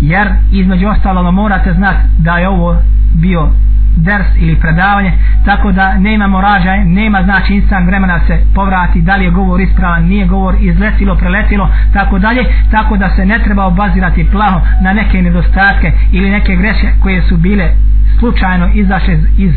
jer 0.00 0.28
između 0.52 0.88
ostalo 0.88 1.32
morate 1.32 1.72
znati 1.72 1.98
da 2.18 2.38
je 2.38 2.48
ovo 2.48 2.76
bio 3.14 3.48
ders 3.96 4.26
ili 4.36 4.56
predavanje 4.60 5.12
tako 5.44 5.72
da 5.72 5.98
nema 5.98 6.26
moražaj 6.26 6.84
nema 6.84 7.22
znači 7.22 7.54
instant 7.54 7.86
vremena 7.86 8.20
se 8.26 8.40
povrati 8.54 9.00
da 9.00 9.16
li 9.16 9.24
je 9.24 9.30
govor 9.30 9.60
ispravan 9.60 10.04
nije 10.04 10.26
govor 10.26 10.54
izletilo 10.60 11.14
preletilo 11.14 11.68
tako 11.92 12.18
dalje 12.18 12.44
tako 12.70 12.96
da 12.96 13.10
se 13.10 13.26
ne 13.26 13.38
treba 13.38 13.64
obazirati 13.64 14.30
plaho 14.30 14.60
na 14.82 14.92
neke 14.92 15.22
nedostatke 15.22 15.92
ili 16.12 16.30
neke 16.30 16.56
greške 16.56 16.88
koje 17.02 17.22
su 17.22 17.36
bile 17.36 17.70
slučajno 18.18 18.70
izašle 18.74 19.14
iz, 19.14 19.20
iz 19.38 19.54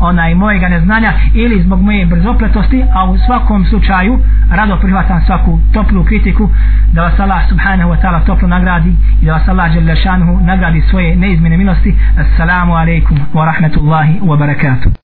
onaj 0.00 0.34
mojega 0.34 0.68
neznanja 0.68 1.12
ili 1.34 1.62
zbog 1.62 1.82
moje 1.82 2.06
brzopletosti 2.06 2.84
a 2.94 3.10
u 3.10 3.18
svakom 3.26 3.64
slučaju 3.64 4.18
rado 4.50 4.76
prihvatam 4.76 5.20
svaku 5.26 5.60
toplu 5.74 6.04
kritiku 6.04 6.50
da 6.92 7.02
vas 7.02 7.20
Allah 7.20 7.48
subhanahu 7.48 7.90
wa 7.90 8.00
ta'ala 8.02 8.20
toplo 8.26 8.48
nagradi 8.48 8.92
i 9.22 9.26
da 9.26 9.32
vas 9.32 9.48
Allah 9.48 9.72
žele 9.72 9.96
šanuhu 9.96 10.40
nagradi 10.40 10.80
svoje 10.80 11.16
neizmjene 11.16 11.56
milosti. 11.56 11.94
Assalamu 12.18 12.76
alaikum 12.76 13.18
wa 13.34 13.44
rahmetullahi 13.44 14.20
wa 14.20 14.36
barakatuh. 14.36 14.92